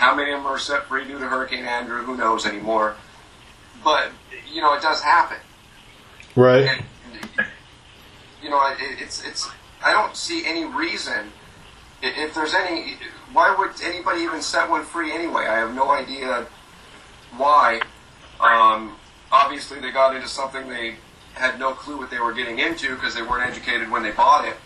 How 0.00 0.14
many 0.14 0.32
of 0.32 0.38
them 0.38 0.46
are 0.46 0.58
set 0.58 0.84
free 0.84 1.04
due 1.04 1.18
to 1.18 1.28
Hurricane 1.28 1.66
Andrew? 1.66 2.02
Who 2.02 2.16
knows 2.16 2.46
anymore? 2.46 2.96
But 3.84 4.12
you 4.50 4.62
know, 4.62 4.72
it 4.72 4.80
does 4.80 5.02
happen. 5.02 5.36
Right. 6.34 6.66
And, 6.66 7.46
you 8.42 8.48
know, 8.48 8.66
it, 8.66 8.76
it's 8.98 9.22
it's. 9.22 9.46
I 9.84 9.92
don't 9.92 10.16
see 10.16 10.46
any 10.46 10.64
reason. 10.64 11.32
If 12.00 12.34
there's 12.34 12.54
any, 12.54 12.96
why 13.34 13.54
would 13.54 13.72
anybody 13.82 14.22
even 14.22 14.40
set 14.40 14.70
one 14.70 14.84
free 14.84 15.12
anyway? 15.12 15.42
I 15.42 15.58
have 15.58 15.74
no 15.74 15.90
idea 15.90 16.46
why. 17.36 17.82
Um, 18.40 18.96
obviously, 19.30 19.80
they 19.80 19.90
got 19.90 20.16
into 20.16 20.28
something 20.28 20.66
they 20.70 20.94
had 21.34 21.58
no 21.58 21.72
clue 21.72 21.98
what 21.98 22.10
they 22.10 22.20
were 22.20 22.32
getting 22.32 22.58
into 22.58 22.94
because 22.94 23.14
they 23.14 23.20
weren't 23.20 23.46
educated 23.46 23.90
when 23.90 24.02
they 24.02 24.12
bought 24.12 24.48
it. 24.48 24.56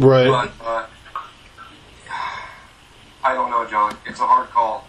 Right. 0.00 0.26
But 0.26 0.52
uh, 0.60 0.86
I 3.22 3.34
don't 3.34 3.50
know, 3.50 3.66
John. 3.66 3.96
It's 4.06 4.20
a 4.20 4.26
hard 4.26 4.48
call. 4.50 4.86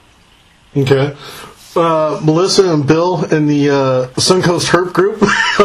Okay. 0.76 1.15
Uh, 1.74 2.20
Melissa 2.24 2.74
and 2.74 2.86
Bill 2.86 3.24
in 3.34 3.48
the 3.48 3.70
uh, 3.70 4.08
Suncoast 4.20 4.70
Herp 4.70 4.91
group, 4.91 5.22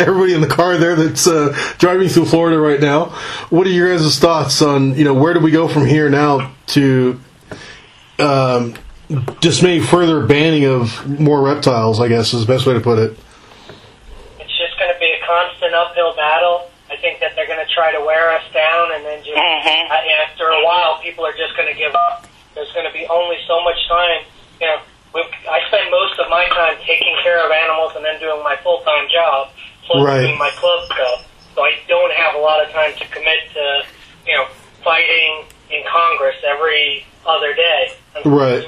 everybody 0.00 0.34
in 0.34 0.40
the 0.40 0.48
car 0.48 0.76
there 0.76 0.96
that's 0.96 1.28
uh, 1.28 1.56
driving 1.78 2.08
through 2.08 2.24
Florida 2.24 2.58
right 2.58 2.80
now. 2.80 3.06
What 3.50 3.66
are 3.68 3.70
your 3.70 3.96
guys' 3.96 4.18
thoughts 4.18 4.60
on 4.60 4.96
you 4.96 5.04
know 5.04 5.14
where 5.14 5.34
do 5.34 5.40
we 5.40 5.52
go 5.52 5.68
from 5.68 5.86
here 5.86 6.10
now 6.10 6.52
to 6.68 7.20
um, 8.18 8.74
just 9.40 9.62
maybe 9.62 9.84
further 9.84 10.26
banning 10.26 10.64
of 10.64 11.08
more 11.20 11.40
reptiles? 11.40 12.00
I 12.00 12.08
guess 12.08 12.34
is 12.34 12.44
the 12.44 12.52
best 12.52 12.66
way 12.66 12.74
to 12.74 12.80
put 12.80 12.98
it. 12.98 13.16
It's 14.40 14.58
just 14.58 14.76
going 14.80 14.92
to 14.92 14.98
be 14.98 15.12
a 15.12 15.24
constant 15.24 15.74
uphill 15.74 16.16
battle. 16.16 16.71
I 17.12 17.20
think 17.20 17.28
that 17.28 17.36
they're 17.36 17.46
going 17.46 17.60
to 17.60 17.68
try 17.68 17.92
to 17.92 18.00
wear 18.00 18.32
us 18.32 18.44
down, 18.56 18.88
and 18.96 19.04
then 19.04 19.20
just 19.20 19.36
Mhm. 19.36 19.90
uh, 19.90 20.24
after 20.24 20.48
a 20.48 20.64
while, 20.64 20.96
people 21.04 21.26
are 21.26 21.36
just 21.36 21.54
going 21.56 21.68
to 21.68 21.74
give 21.74 21.94
up. 21.94 22.24
There's 22.54 22.72
going 22.72 22.86
to 22.86 22.92
be 22.92 23.06
only 23.06 23.36
so 23.46 23.60
much 23.60 23.76
time. 23.86 24.24
You 24.60 24.66
know, 24.68 24.80
we 25.12 25.20
I 25.44 25.60
spend 25.68 25.90
most 25.90 26.18
of 26.18 26.30
my 26.30 26.46
time 26.48 26.78
taking 26.86 27.14
care 27.22 27.44
of 27.44 27.52
animals 27.52 27.92
and 27.96 28.02
then 28.04 28.18
doing 28.18 28.42
my 28.42 28.56
full 28.64 28.80
time 28.80 29.08
job, 29.12 29.50
plus 29.84 30.02
Right. 30.08 30.20
doing 30.24 30.38
my 30.38 30.48
club 30.56 30.86
stuff. 30.86 31.26
So 31.54 31.62
I 31.66 31.76
don't 31.86 32.12
have 32.14 32.34
a 32.34 32.38
lot 32.38 32.64
of 32.64 32.72
time 32.72 32.94
to 32.94 33.04
commit 33.08 33.52
to, 33.52 33.84
you 34.26 34.34
know, 34.34 34.46
fighting 34.82 35.44
in 35.68 35.84
Congress 35.84 36.36
every 36.44 37.04
other 37.26 37.52
day. 37.52 37.92
Right. 38.24 38.64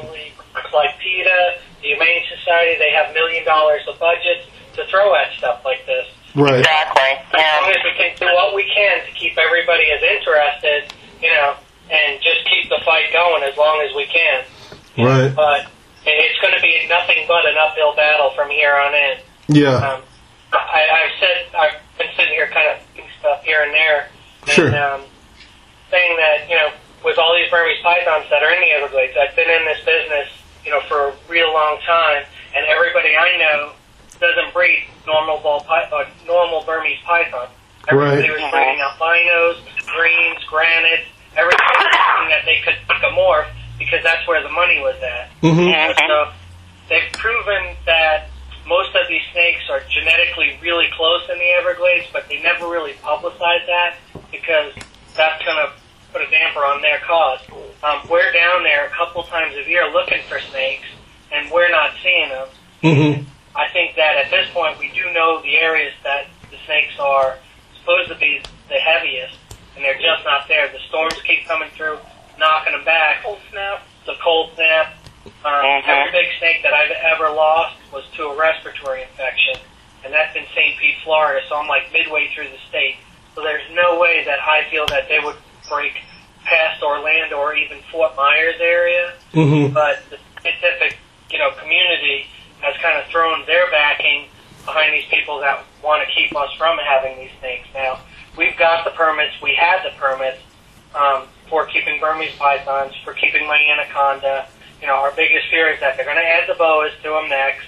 Like 0.70 0.98
PETA, 0.98 1.58
the 1.80 1.88
Humane 1.88 2.24
Society, 2.28 2.76
they 2.76 2.90
have 2.90 3.14
million 3.14 3.44
dollars 3.46 3.88
of 3.88 3.98
budgets 3.98 4.44
to 4.74 4.84
throw 4.86 5.14
at 5.14 5.32
stuff 5.38 5.64
like 5.64 5.86
this. 5.86 6.06
Right. 6.34 6.60
Exactly. 6.60 7.02
As 7.02 7.32
long 7.32 7.70
Yeah. 7.70 7.76
as 7.78 7.84
we 7.84 7.92
can 7.96 8.10
do 8.18 8.26
what 8.34 8.54
we 8.54 8.64
can 8.74 9.04
to 9.06 9.10
keep 9.12 9.38
everybody 9.38 9.90
as 9.90 10.02
interested, 10.02 10.92
you 11.22 11.30
know, 11.32 11.54
and 11.90 12.20
just 12.22 12.44
keep 12.50 12.68
the 12.68 12.80
fight 12.84 13.12
going 13.12 13.42
as 13.44 13.56
long 13.56 13.80
as 13.82 13.94
we 13.94 14.06
can. 14.06 14.44
Right. 14.98 15.34
But 15.34 15.66
it's 16.06 16.38
going 16.40 16.54
to 16.54 16.60
be 16.60 16.86
nothing 16.88 17.24
but 17.28 17.46
an 17.46 17.56
uphill 17.58 17.94
battle 17.94 18.30
from 18.34 18.50
here 18.50 18.74
on 18.74 18.94
in. 18.94 19.16
Yeah. 19.48 19.76
Um, 19.76 20.02
I, 20.52 20.82
I've 20.90 21.14
said 21.20 21.36
I've 21.56 21.78
been 21.98 22.08
sitting 22.16 22.34
here 22.34 22.48
kind 22.48 22.68
of 22.68 22.78
doing 22.94 23.08
stuff 23.18 23.42
here 23.44 23.62
and 23.62 23.72
there, 23.74 24.08
and 24.42 24.50
Sure. 24.50 24.68
um, 24.76 25.02
saying 25.90 26.16
that 26.16 26.48
you 26.48 26.54
know 26.56 26.70
with 27.04 27.18
all 27.18 27.34
these 27.36 27.50
Burmese 27.50 27.80
pythons 27.82 28.26
that 28.30 28.42
are 28.42 28.50
in 28.50 28.60
the 28.60 28.70
Everglades, 28.70 29.14
I've 29.20 29.34
been 29.36 29.50
in 29.50 29.64
this 29.64 29.80
business 29.84 30.28
you 30.64 30.70
know 30.70 30.80
for 30.82 31.08
a 31.08 31.12
real 31.28 31.52
long 31.52 31.78
time, 31.86 32.24
and 32.54 32.66
everybody 32.66 33.16
I 33.16 33.36
know 33.38 33.72
doesn't 34.20 34.52
breed 34.52 34.84
normal 35.06 35.38
ball 35.38 35.60
py- 35.60 35.88
uh, 35.92 36.04
normal 36.26 36.62
Burmese 36.64 36.98
python. 37.04 37.48
Everybody 37.88 38.28
Right. 38.28 38.40
was 38.40 38.50
breeding 38.50 38.80
albinos, 38.80 39.56
greens, 39.86 40.42
granites, 40.44 41.08
everything 41.36 42.28
that 42.30 42.42
they 42.46 42.60
could 42.64 42.76
pick 42.88 43.02
a 43.02 43.10
morph 43.12 43.46
because 43.78 44.02
that's 44.02 44.26
where 44.26 44.42
the 44.42 44.48
money 44.48 44.80
was 44.80 44.96
at. 45.02 45.28
hmm 45.40 45.68
And 45.68 45.94
so 46.06 46.32
they've 46.88 47.12
proven 47.12 47.76
that 47.86 48.28
most 48.66 48.94
of 48.94 49.06
these 49.08 49.20
snakes 49.32 49.68
are 49.68 49.82
genetically 49.90 50.58
really 50.62 50.88
close 50.96 51.28
in 51.30 51.38
the 51.38 51.50
Everglades, 51.60 52.06
but 52.12 52.26
they 52.28 52.40
never 52.40 52.68
really 52.68 52.94
publicize 53.02 53.66
that 53.66 53.96
because 54.30 54.72
that's 55.14 55.44
going 55.44 55.58
to 55.58 55.72
put 56.12 56.22
a 56.22 56.30
damper 56.30 56.60
on 56.64 56.80
their 56.80 57.00
cause. 57.00 57.40
Um, 57.82 58.00
we're 58.08 58.32
down 58.32 58.62
there 58.62 58.86
a 58.86 58.90
couple 58.90 59.22
times 59.24 59.54
a 59.56 59.68
year 59.68 59.90
looking 59.92 60.22
for 60.28 60.38
snakes, 60.40 60.86
and 61.32 61.50
we're 61.50 61.68
not 61.70 61.90
seeing 62.02 62.28
them. 62.30 62.48
hmm 62.80 63.30
I 63.56 63.68
think 63.68 63.96
that 63.96 64.16
at 64.16 64.30
this 64.30 64.48
point 64.52 64.78
we 64.78 64.90
do 64.90 65.12
know 65.12 65.40
the 65.42 65.56
areas 65.56 65.94
that 66.02 66.26
the 66.50 66.56
snakes 66.66 66.98
are 66.98 67.38
supposed 67.78 68.08
to 68.08 68.16
be 68.16 68.40
the 68.68 68.78
heaviest, 68.78 69.38
and 69.76 69.84
they're 69.84 69.98
just 70.00 70.24
not 70.24 70.48
there. 70.48 70.68
The 70.68 70.80
storms 70.88 71.20
keep 71.22 71.46
coming 71.46 71.70
through, 71.76 71.98
knocking 72.38 72.72
them 72.72 72.84
back. 72.84 73.22
Cold 73.22 73.38
snap. 73.50 73.86
The 74.06 74.14
cold 74.22 74.50
snap. 74.54 74.94
Um, 75.44 75.64
Mhm. 75.64 75.88
Every 75.88 76.12
big 76.12 76.38
snake 76.38 76.62
that 76.62 76.74
I've 76.74 76.90
ever 76.90 77.30
lost 77.30 77.76
was 77.92 78.04
to 78.16 78.28
a 78.28 78.34
respiratory 78.36 79.02
infection, 79.02 79.56
and 80.04 80.12
that's 80.12 80.34
in 80.36 80.46
St. 80.54 80.76
Pete, 80.78 80.96
Florida. 81.02 81.46
So 81.48 81.56
I'm 81.56 81.68
like 81.68 81.92
midway 81.92 82.28
through 82.28 82.48
the 82.48 82.58
state. 82.68 82.96
So 83.34 83.42
there's 83.42 83.68
no 83.72 83.98
way 83.98 84.24
that 84.24 84.40
I 84.42 84.64
feel 84.70 84.86
that 84.86 85.08
they 85.08 85.20
would 85.20 85.36
break 85.68 86.02
past 86.44 86.82
Orlando 86.82 87.36
or 87.38 87.54
even 87.54 87.78
Fort 87.90 88.14
Myers 88.16 88.56
area 88.60 89.14
hmm 89.32 89.66
but 89.68 89.98
the 90.10 90.18
scientific, 90.42 90.98
you 91.30 91.38
know, 91.38 91.50
community 91.52 92.26
has 92.64 92.76
kind 92.82 92.98
of 92.98 93.06
thrown 93.10 93.44
their 93.46 93.70
backing 93.70 94.26
behind 94.64 94.92
these 94.94 95.04
people 95.10 95.40
that 95.40 95.64
want 95.82 96.06
to 96.06 96.14
keep 96.14 96.34
us 96.34 96.50
from 96.56 96.78
having 96.78 97.18
these 97.18 97.30
snakes. 97.40 97.68
Now, 97.74 98.00
we've 98.36 98.56
got 98.56 98.84
the 98.84 98.90
permits, 98.92 99.34
we 99.42 99.54
had 99.54 99.84
the 99.84 99.92
permits 99.98 100.40
um, 100.94 101.28
for 101.48 101.66
keeping 101.66 102.00
Burmese 102.00 102.34
pythons, 102.38 102.94
for 103.04 103.12
keeping 103.12 103.46
my 103.46 103.58
anaconda. 103.58 104.48
You 104.80 104.86
know, 104.86 104.94
our 104.94 105.12
biggest 105.12 105.48
fear 105.50 105.68
is 105.68 105.80
that 105.80 105.96
they're 105.96 106.06
going 106.06 106.16
to 106.16 106.24
add 106.26 106.48
the 106.48 106.54
boas 106.54 106.92
to 107.02 107.08
them 107.10 107.28
next. 107.28 107.66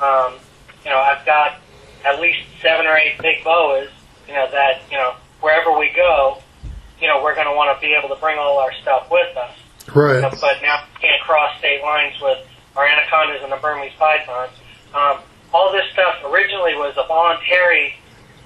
Um, 0.00 0.34
you 0.84 0.90
know, 0.90 0.98
I've 0.98 1.24
got 1.26 1.58
at 2.04 2.20
least 2.20 2.38
seven 2.62 2.86
or 2.86 2.96
eight 2.96 3.18
big 3.20 3.42
boas, 3.42 3.88
you 4.28 4.34
know, 4.34 4.46
that, 4.50 4.82
you 4.90 4.96
know, 4.96 5.14
wherever 5.40 5.76
we 5.76 5.90
go, 5.94 6.38
you 7.00 7.08
know, 7.08 7.22
we're 7.22 7.34
going 7.34 7.46
to 7.46 7.54
want 7.54 7.76
to 7.76 7.80
be 7.84 7.94
able 7.94 8.14
to 8.14 8.20
bring 8.20 8.38
all 8.38 8.58
our 8.58 8.72
stuff 8.82 9.08
with 9.10 9.36
us 9.36 9.56
Right. 9.94 10.20
but 10.22 10.62
now 10.62 10.82
we 10.94 11.00
can't 11.08 11.22
cross 11.22 11.58
state 11.58 11.82
lines 11.82 12.14
with 12.20 12.38
our 12.76 12.86
anacondas 12.86 13.42
and 13.42 13.50
the 13.50 13.56
Burmese 13.56 13.92
pythons. 13.98 14.52
Um, 14.94 15.18
all 15.52 15.72
this 15.72 15.84
stuff 15.92 16.16
originally 16.24 16.74
was 16.74 16.94
a 16.96 17.06
voluntary, 17.06 17.94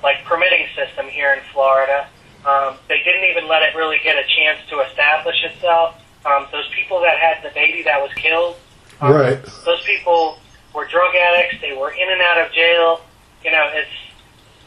like 0.02 0.24
permitting 0.24 0.66
system 0.76 1.06
here 1.06 1.32
in 1.34 1.40
Florida. 1.52 2.08
Um, 2.46 2.76
they 2.88 2.98
didn't 3.04 3.28
even 3.30 3.48
let 3.48 3.62
it 3.62 3.74
really 3.76 3.98
get 4.02 4.16
a 4.16 4.24
chance 4.26 4.58
to 4.70 4.80
establish 4.80 5.36
itself 5.44 5.96
Um, 6.24 6.46
those 6.52 6.68
people 6.74 7.00
that 7.00 7.18
had 7.18 7.42
the 7.42 7.48
baby 7.54 7.82
that 7.84 8.00
was 8.00 8.12
killed, 8.14 8.56
um, 9.00 9.12
Right. 9.14 9.42
Those 9.64 9.80
people 9.84 10.38
were 10.74 10.84
drug 10.86 11.14
addicts. 11.16 11.60
They 11.62 11.72
were 11.72 11.90
in 11.92 12.08
and 12.12 12.20
out 12.20 12.38
of 12.38 12.52
jail. 12.52 13.00
You 13.42 13.50
know, 13.50 13.70
it's. 13.72 13.88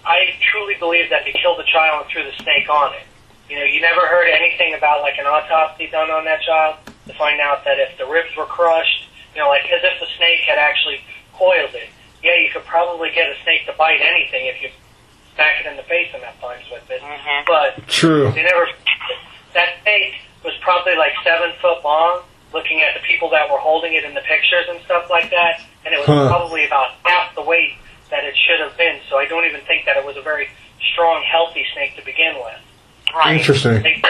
I 0.03 0.33
truly 0.51 0.73
believe 0.79 1.09
that 1.11 1.23
they 1.25 1.31
killed 1.31 1.59
the 1.59 1.69
child 1.71 2.01
and 2.01 2.09
threw 2.11 2.23
the 2.23 2.35
snake 2.43 2.67
on 2.69 2.93
it. 2.93 3.05
You 3.49 3.57
know, 3.59 3.65
you 3.65 3.79
never 3.81 4.01
heard 4.01 4.27
anything 4.27 4.73
about 4.73 5.01
like 5.01 5.17
an 5.19 5.25
autopsy 5.25 5.87
done 5.87 6.09
on 6.09 6.25
that 6.25 6.41
child 6.41 6.77
to 7.07 7.13
find 7.13 7.39
out 7.39 7.63
that 7.65 7.77
if 7.79 7.95
the 7.99 8.05
ribs 8.05 8.35
were 8.35 8.45
crushed, 8.45 9.07
you 9.35 9.41
know, 9.41 9.49
like 9.49 9.65
as 9.71 9.81
if 9.83 9.99
the 9.99 10.07
snake 10.17 10.41
had 10.47 10.57
actually 10.57 11.01
coiled 11.33 11.73
it. 11.73 11.89
Yeah, 12.23 12.35
you 12.39 12.49
could 12.53 12.63
probably 12.65 13.11
get 13.11 13.27
a 13.29 13.35
snake 13.43 13.65
to 13.67 13.73
bite 13.73 13.99
anything 13.99 14.47
if 14.47 14.61
you 14.61 14.69
smack 15.35 15.59
it 15.59 15.67
in 15.67 15.75
the 15.75 15.83
face 15.83 16.07
enough 16.15 16.39
times 16.39 16.63
with 16.71 16.85
it. 16.89 17.01
Mm-hmm. 17.01 17.43
But 17.47 17.87
True. 17.87 18.31
they 18.31 18.43
never. 18.43 18.67
That 19.53 19.69
snake 19.83 20.15
was 20.43 20.53
probably 20.61 20.95
like 20.95 21.13
seven 21.23 21.51
foot 21.61 21.83
long. 21.83 22.23
Looking 22.53 22.81
at 22.81 22.93
the 22.93 23.01
people 23.07 23.29
that 23.31 23.49
were 23.49 23.57
holding 23.57 23.93
it 23.93 24.03
in 24.05 24.13
the 24.13 24.21
pictures 24.21 24.69
and 24.69 24.79
stuff 24.85 25.09
like 25.09 25.31
that, 25.31 25.61
and 25.85 25.93
it 25.93 25.97
was 25.97 26.05
Huh. 26.05 26.27
probably 26.29 26.65
about 26.65 26.91
half 27.03 27.33
the 27.33 27.41
weight 27.41 27.73
that 28.11 28.23
it 28.23 28.35
should 28.37 28.59
have 28.61 28.77
been. 28.77 28.99
So 29.09 29.17
I 29.17 29.25
don't 29.25 29.45
even 29.45 29.61
think 29.65 29.85
that 29.85 29.97
it 29.97 30.05
was 30.05 30.15
a 30.17 30.21
very 30.21 30.47
strong, 30.93 31.23
healthy 31.25 31.65
snake 31.73 31.95
to 31.97 32.05
begin 32.05 32.35
with. 32.35 32.61
Right. 33.15 33.39
Interesting. 33.39 33.81
They, 33.81 34.01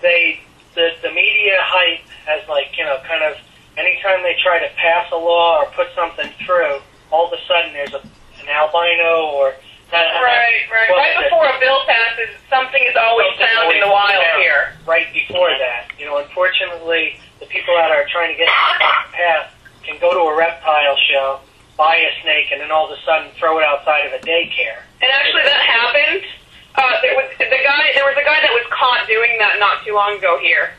they 0.00 0.40
the 0.74 0.90
the 1.02 1.10
media 1.12 1.58
hype 1.60 2.08
has 2.26 2.48
like 2.48 2.72
you 2.78 2.84
know 2.84 2.96
kind 3.06 3.22
of 3.22 3.36
anytime 3.76 4.22
they 4.22 4.31
try 4.42 4.58
to 4.58 4.68
pass 4.76 5.10
a 5.12 5.16
law 5.16 5.62
or 5.62 5.66
put 5.72 5.88
something 5.94 6.30
through, 6.44 6.80
all 7.10 7.26
of 7.26 7.32
a 7.32 7.40
sudden 7.46 7.72
there's 7.72 7.94
a 7.94 8.02
an 8.42 8.48
albino 8.50 9.30
or 9.38 9.54
that, 9.94 10.08
Right, 10.18 10.66
right. 10.72 10.88
what 10.90 10.98
Right 10.98 11.14
is 11.14 11.20
it? 11.20 11.30
before 11.30 11.46
a 11.46 11.60
bill 11.60 11.78
passes, 11.86 12.32
something 12.50 12.82
is 12.82 12.96
always 12.96 13.28
Something 13.38 13.46
found 13.54 13.76
in 13.76 13.78
always 13.78 13.82
the 13.86 13.92
wild 13.92 14.24
found 14.24 14.42
here. 14.42 14.62
Right 14.88 15.06
before 15.14 15.50
that, 15.52 15.92
you 16.00 16.06
know, 16.06 16.16
unfortunately, 16.18 17.20
the 17.38 17.46
people 17.46 17.76
that 17.76 17.92
are 17.92 18.02
trying 18.10 18.32
to 18.34 18.38
get 18.40 18.48
this 18.50 18.56
off 18.82 19.06
the 19.06 19.12
path 19.14 19.46
can 19.86 20.00
go 20.00 20.10
to 20.16 20.20
a 20.26 20.34
reptile 20.34 20.96
show, 21.12 21.38
buy 21.76 21.96
a 22.02 22.10
snake, 22.24 22.50
and 22.50 22.60
then 22.60 22.72
all 22.72 22.90
of 22.90 22.96
a 22.96 23.00
sudden 23.04 23.30
throw 23.38 23.58
it 23.60 23.64
outside 23.64 24.06
of 24.08 24.12
a 24.16 24.22
daycare. 24.26 24.80
And 25.04 25.06
actually, 25.12 25.42
that 25.46 25.60
happened. 25.62 26.24
Uh, 26.74 26.98
there 27.04 27.14
was 27.14 27.28
the 27.38 27.46
guy. 27.62 27.92
There 27.94 28.08
was 28.08 28.16
a 28.16 28.24
guy 28.24 28.40
that 28.42 28.50
was 28.50 28.64
caught 28.72 29.06
doing 29.06 29.36
that 29.38 29.60
not 29.60 29.84
too 29.84 29.92
long 29.94 30.16
ago 30.18 30.38
here. 30.42 30.72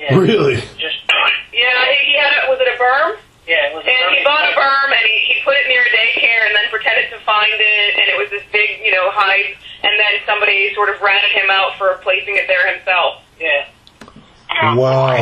Yeah, 0.00 0.16
Really? 0.16 0.56
Just 0.80 1.04
Yeah, 1.52 1.76
he, 1.92 2.12
he 2.12 2.14
had 2.18 2.32
a. 2.40 2.48
Was 2.50 2.56
it 2.60 2.68
a 2.72 2.76
burm? 2.80 3.20
yeah, 3.46 3.68
it 3.70 3.74
was. 3.76 3.84
a 3.84 3.88
And 3.88 3.96
he 4.16 4.20
very- 4.20 4.24
bought 4.24 4.42
a 4.48 4.54
burm 4.56 4.90
and 4.92 5.04
he, 5.06 5.16
he 5.32 5.34
put 5.44 5.54
it 5.54 5.68
near 5.68 5.80
a 5.82 5.90
daycare 5.94 6.46
and 6.50 6.54
then 6.56 6.66
pretended 6.70 7.08
to 7.14 7.18
find 7.24 7.52
it 7.54 7.90
and 7.94 8.06
it 8.10 8.16
was 8.18 8.28
this 8.30 8.42
big, 8.52 8.80
you 8.84 8.90
know, 8.92 9.06
hype. 9.14 9.54
And 9.86 9.94
then 10.00 10.18
somebody 10.26 10.74
sort 10.74 10.88
of 10.90 11.00
ratted 11.00 11.30
him 11.30 11.48
out 11.50 11.78
for 11.78 11.94
placing 12.02 12.36
it 12.36 12.46
there 12.48 12.66
himself. 12.74 13.22
Yeah. 13.38 13.66
Wow. 14.74 15.16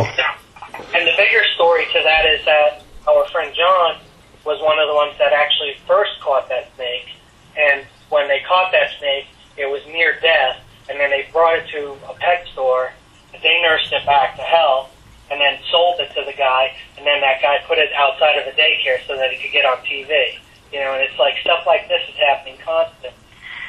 And 0.95 1.07
the 1.07 1.15
bigger 1.17 1.43
story 1.55 1.85
to 1.93 2.01
that 2.03 2.25
is 2.27 2.45
that 2.47 2.83
our 3.07 3.27
friend 3.29 3.55
John 3.55 3.99
was 4.45 4.61
one 4.63 4.79
of 4.79 4.89
the 4.89 4.95
ones 4.95 5.15
that 5.19 5.33
actually 5.33 5.75
first 5.87 6.19
caught 6.21 6.49
that 6.49 6.71
snake. 6.77 7.15
And 7.57 7.85
when 8.11 8.27
they 8.29 8.41
caught 8.49 8.73
that 8.73 8.91
snake, 8.99 9.27
it 9.57 9.67
was 9.71 9.85
near 9.87 10.19
death. 10.21 10.59
And 10.89 10.99
then 10.99 11.11
they 11.11 11.29
brought 11.33 11.59
it 11.59 11.69
to 11.77 11.93
a 12.09 12.15
pet 12.19 12.47
store. 12.53 12.91
And 13.33 13.43
they 13.43 13.61
nursed 13.63 13.93
it 13.93 14.05
back 14.07 14.37
to 14.37 14.43
health. 14.43 14.91
And 15.31 15.41
then 15.41 15.59
sold 15.71 15.99
it 16.01 16.13
to 16.15 16.23
the 16.25 16.37
guy. 16.37 16.77
And 16.99 17.07
then 17.07 17.21
that 17.23 17.41
guy 17.41 17.59
put 17.67 17.79
it 17.79 17.91
outside 17.97 18.37
of 18.39 18.45
the 18.45 18.53
daycare 18.61 19.01
so 19.07 19.17
that 19.17 19.33
he 19.33 19.43
could 19.43 19.53
get 19.53 19.65
on 19.65 19.79
TV. 19.79 20.39
You 20.73 20.81
know, 20.81 20.93
and 20.95 21.03
it's 21.03 21.19
like 21.19 21.35
stuff 21.41 21.65
like 21.67 21.89
this 21.89 22.03
is 22.09 22.15
happening 22.17 22.59
constant. 22.65 23.15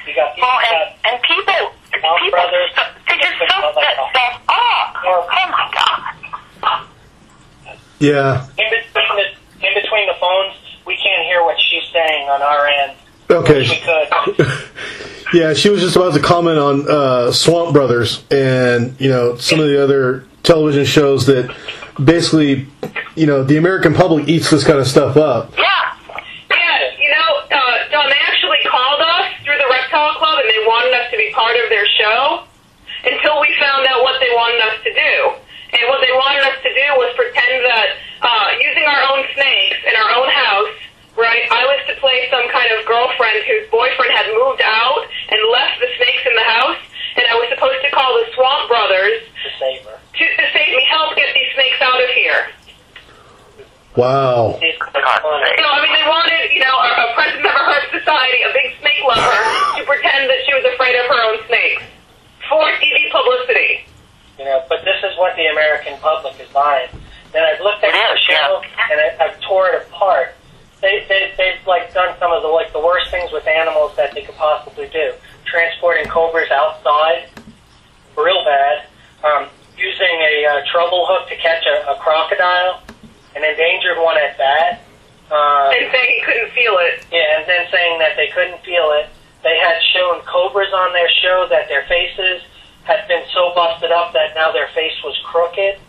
You 0.06 0.13
got 0.13 0.36
people 0.36 0.49
Well, 0.49 0.60
and, 0.60 0.73
that 0.75 0.97
and 1.06 1.21
people, 1.23 1.73
Mount 2.04 2.21
people, 2.21 2.38
Brothers, 2.38 2.69
they 3.08 3.17
just 3.17 3.41
it's 3.41 3.54
soak 3.56 3.73
like 3.75 3.86
that 3.86 3.97
a- 3.97 4.10
stuff 4.12 4.36
up. 4.49 4.89
Oh 5.01 5.25
my 5.49 5.65
god. 5.73 6.86
Yeah. 8.06 8.46
in 8.58 8.70
between 8.70 9.15
the 9.18 9.68
in 9.68 9.74
between 9.82 10.08
the 10.08 10.15
phones, 10.20 10.54
we 10.86 10.96
can't 10.98 11.24
hear 11.26 11.44
what 11.44 11.58
she's 11.60 11.84
saying 11.91 12.30
on 12.30 12.41
our 12.41 12.68
end. 12.68 12.94
Okay. 13.30 13.65
Yeah, 15.34 15.54
she 15.54 15.70
was 15.70 15.82
just 15.82 15.96
about 15.98 16.13
to 16.13 16.22
comment 16.22 16.60
on 16.60 16.86
uh, 16.88 17.32
Swamp 17.32 17.74
Brothers 17.74 18.24
and 18.30 18.96
you 19.02 19.10
know 19.10 19.36
some 19.38 19.60
of 19.60 19.65
the 19.68 19.84
other 19.84 20.24
television 20.44 20.86
shows 20.86 21.26
that 21.26 21.50
basically, 22.02 22.68
you 23.15 23.26
know, 23.26 23.44
the 23.44 23.58
American 23.58 23.96
public 23.96 24.30
eats 24.30 24.52
this 24.52 24.63
kind 24.63 24.78
of 24.80 24.86
stuff 24.88 25.18
up. 25.18 25.52
Yeah. 25.58 25.65
Yeah, 26.54 26.78
you 27.02 27.10
know, 27.10 27.58
uh, 27.58 27.89
John, 27.89 28.06
they 28.08 28.22
actually 28.22 28.62
called 28.70 29.02
us 29.02 29.34
through 29.44 29.58
the 29.58 29.68
Reptile 29.68 30.13
Club 30.22 30.39
and 30.39 30.48
they 30.48 30.62
wanted 30.70 30.94
us 30.94 31.10
to 31.12 31.18
be 31.18 31.34
part 31.34 31.58
of 31.58 31.68
their 31.74 31.88
show 31.98 32.46
until 33.04 33.41
we 33.41 33.50
found 33.60 33.88
out 33.89 34.06
what 34.06 34.22
they 34.22 34.30
wanted 34.38 34.62
us 34.62 34.78
to 34.86 34.91
do. 34.94 35.13
And 35.74 35.84
what 35.89 36.00
they 36.06 36.13
wanted 36.13 36.46
us 36.48 36.62
to 36.63 36.70
do 36.70 36.86
was 37.02 37.12
pretend 37.18 37.65
that 37.65 37.88
uh, 38.22 38.48
using 38.62 38.86
our 38.86 39.02
own 39.12 39.26
snakes 39.34 39.82
in 39.89 39.94
our 39.98 40.10
own 40.22 40.30
house, 40.30 40.72
right, 41.18 41.44
I 41.50 41.65
was 41.65 41.80
to 41.89 41.96
play 42.00 42.28
some 42.30 42.46
kind 42.52 42.70
of 42.78 42.86
girlfriend 42.86 43.44
whose 43.48 43.65
boyfriend 43.72 44.12
had 44.13 44.28
moved 44.36 44.62
out 44.62 45.04
and 45.32 45.39
left 45.52 45.80
the 45.80 45.89
snakes 45.98 46.24
in 46.28 46.36
the 46.36 46.48
house, 46.48 46.78
and 47.18 47.26
I 47.28 47.34
was 47.39 47.48
supposed 47.56 47.82
to 47.82 47.89
call 47.91 48.13
the 48.20 48.28
Swamp 48.36 48.68
Brothers 48.70 49.24
to 49.44 49.50
save 49.60 49.82
her. 49.89 49.96
to, 49.98 50.24
to 50.24 50.46
save 50.54 50.70
me 50.76 50.84
help 50.91 51.15
get 51.15 51.34
these 51.34 51.50
snakes 51.56 51.80
out 51.82 51.98
of 52.04 52.10
here. 52.12 52.41
Wow. 54.06 54.58
Sake. 54.62 54.78
No, 54.94 55.68
I 55.74 55.80
mean 55.82 55.94
they 55.98 56.06
wanted, 56.06 56.54
you 56.54 56.62
know, 56.62 56.78
a, 56.78 56.89
a 56.94 57.06
of 57.10 57.68
a 57.74 57.80
society, 57.98 58.39
a 58.46 58.52
big 58.54 58.70
snake 58.80 59.02
lover, 59.02 59.34
to 59.78 59.82
pretend 59.89 60.30
that 60.30 60.39
she 60.46 60.54
was 60.54 60.65
afraid 60.74 60.94
of 60.94 61.06
her 61.10 61.22
own 61.26 61.38
snakes 61.50 61.84
for 62.50 62.62
TV 62.78 63.10
publicity. 63.12 63.86
You 64.38 64.46
know, 64.46 64.62
but 64.70 64.84
this 64.86 65.00
is 65.04 65.18
what 65.18 65.36
the 65.36 65.48
American 65.48 65.98
public 66.00 66.38
is 66.39 66.50
buying. 66.54 66.89
Then 67.34 67.44
I've 67.44 67.60
looked 67.62 67.84
at 67.84 67.89
It 67.89 67.98
the 67.98 68.13
is, 68.13 68.20
show 68.30 68.62
yeah. 68.62 68.91
and 68.91 68.98
I, 69.02 69.08
I've 69.26 69.39
tore 69.41 69.70
it 69.74 69.88
apart. 69.88 70.36
They, 70.82 71.04
they, 71.10 71.34
they've 71.38 71.65
like 71.65 71.94
done 71.94 72.13
some 72.20 72.32
of 72.32 72.44
the 72.44 72.50
like 72.50 72.72
the 72.74 72.80
worst 72.84 73.10
things 73.10 73.32
with 73.32 73.48
animals 73.48 73.96
that 73.98 74.13
they 74.13 74.22
could 74.22 74.36
possibly 74.36 74.88
do. 74.94 75.13
Transporting 75.46 76.06
cobras 76.12 76.52
outside, 76.52 77.30
real 78.18 78.44
bad. 78.46 78.86
Um, 79.24 79.48
using 79.78 80.15
a 80.22 80.46
uh, 80.46 80.62
treble 80.72 81.06
hook 81.10 81.28
to 81.30 81.36
catch 81.38 81.65
a, 81.65 81.91
a 81.91 81.96
crocodile, 82.00 82.84
an 83.36 83.44
endangered 83.44 83.98
one 84.00 84.18
at 84.18 84.38
that. 84.38 84.84
Uh, 85.32 85.72
And 85.74 85.89
saying 85.91 86.12
he 86.15 86.22
couldn't 86.24 86.52
feel 86.54 86.78
it. 86.80 87.04
yeah, 87.12 87.39
and 87.39 87.44
then 87.50 87.65
saying 87.72 87.98
that 88.00 88.15
they 88.15 88.28
couldn't 88.30 88.62
feel 88.63 88.91
it. 89.02 89.10
They 89.44 89.58
had 89.58 89.82
shown 89.96 90.22
cobras 90.30 90.72
on 90.72 90.94
their 90.94 91.10
show 91.24 91.48
that 91.50 91.68
their 91.68 91.84
faces 91.88 92.44
had 92.84 93.08
been 93.08 93.24
so 93.34 93.52
busted 93.56 93.91
up 93.91 94.13
that 94.13 94.36
now 94.36 94.52
their 94.52 94.68
face 94.78 94.94
was 95.04 95.18
crooked. 95.26 95.80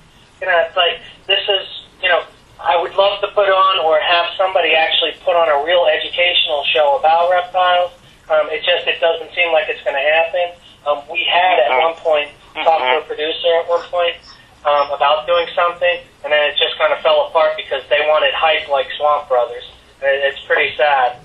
You 0.40 0.46
know, 0.48 0.59
it's 0.66 0.76
like 0.76 0.98
this 1.26 1.44
is, 1.44 1.64
you 2.02 2.09
know, 2.09 2.24
I 2.59 2.81
would 2.81 2.94
love 2.96 3.20
to 3.20 3.29
put 3.37 3.48
on 3.52 3.85
or 3.85 4.00
have 4.00 4.33
somebody 4.37 4.72
actually 4.74 5.12
put 5.24 5.37
on 5.37 5.46
a 5.52 5.61
real 5.64 5.85
educational 5.92 6.64
show 6.72 6.96
about 6.98 7.29
reptiles. 7.31 7.92
Um, 8.33 8.48
it 8.50 8.64
just 8.64 8.88
it 8.88 8.98
doesn't 9.00 9.31
seem 9.37 9.52
like 9.52 9.68
it's 9.68 9.83
going 9.85 9.94
to 9.96 10.02
happen. 10.09 10.57
Um, 10.88 11.02
we 11.12 11.22
had 11.29 11.61
at 11.68 11.70
one 11.85 11.94
point 12.00 12.31
talked 12.64 12.81
to 12.81 12.98
a 13.05 13.05
producer 13.05 13.52
at 13.61 13.68
one 13.68 13.83
point 13.92 14.16
um, 14.64 14.88
about 14.90 15.26
doing 15.26 15.46
something, 15.55 16.00
and 16.24 16.33
then 16.33 16.42
it 16.48 16.57
just 16.57 16.79
kind 16.79 16.92
of 16.92 17.00
fell 17.05 17.26
apart 17.29 17.52
because 17.61 17.83
they 17.90 18.00
wanted 18.09 18.33
hype 18.33 18.68
like 18.70 18.87
Swamp 18.96 19.29
Brothers. 19.29 19.64
And 20.00 20.09
it- 20.09 20.24
it's 20.33 20.40
pretty 20.46 20.74
sad. 20.76 21.18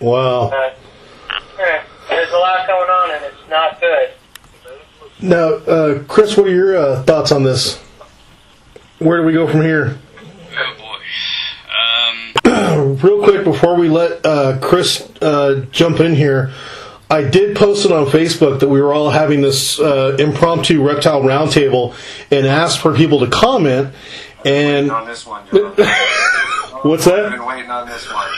Wow. 0.00 0.48
Uh, 0.52 0.70
yeah, 1.58 1.82
there's 2.10 2.30
a 2.32 2.36
lot 2.36 2.66
going 2.66 2.90
on, 2.90 3.10
and 3.16 3.24
it's 3.24 3.48
not 3.48 3.80
good. 3.80 4.10
Now, 5.20 5.54
uh, 5.64 6.03
Chris, 6.14 6.36
what 6.36 6.46
are 6.46 6.54
your 6.54 6.76
uh, 6.76 7.02
thoughts 7.02 7.32
on 7.32 7.42
this? 7.42 7.76
Where 9.00 9.20
do 9.20 9.26
we 9.26 9.32
go 9.32 9.48
from 9.48 9.62
here? 9.62 9.98
Oh 10.56 11.00
boy. 12.44 12.46
Um, 12.46 12.96
Real 13.02 13.24
quick 13.24 13.42
before 13.42 13.74
we 13.74 13.88
let 13.88 14.24
uh, 14.24 14.60
Chris 14.60 15.10
uh, 15.20 15.66
jump 15.72 15.98
in 15.98 16.14
here, 16.14 16.52
I 17.10 17.22
did 17.22 17.56
post 17.56 17.84
it 17.84 17.90
on 17.90 18.06
Facebook 18.06 18.60
that 18.60 18.68
we 18.68 18.80
were 18.80 18.94
all 18.94 19.10
having 19.10 19.40
this 19.40 19.80
uh, 19.80 20.14
impromptu 20.16 20.86
reptile 20.86 21.22
roundtable 21.22 21.96
and 22.30 22.46
asked 22.46 22.78
for 22.78 22.94
people 22.94 23.18
to 23.18 23.28
comment. 23.28 23.92
And 24.44 24.92
on 24.92 25.08
this 25.08 25.26
one, 25.26 25.44
John. 25.48 25.62
what's 26.84 27.08
I've 27.08 27.24
that? 27.24 27.32
been 27.32 27.44
waiting 27.44 27.72
on 27.72 27.88
this 27.88 28.08
one. 28.08 28.28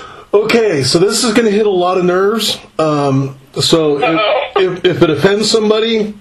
Okay, 0.34 0.82
so 0.82 0.98
this 0.98 1.24
is 1.24 1.32
going 1.32 1.46
to 1.46 1.50
hit 1.50 1.66
a 1.66 1.70
lot 1.70 1.96
of 1.96 2.04
nerves. 2.04 2.58
Um, 2.78 3.38
so 3.54 3.98
if, 3.98 4.45
if, 4.56 4.84
if 4.84 5.02
it 5.02 5.10
offends 5.10 5.50
somebody, 5.50 6.14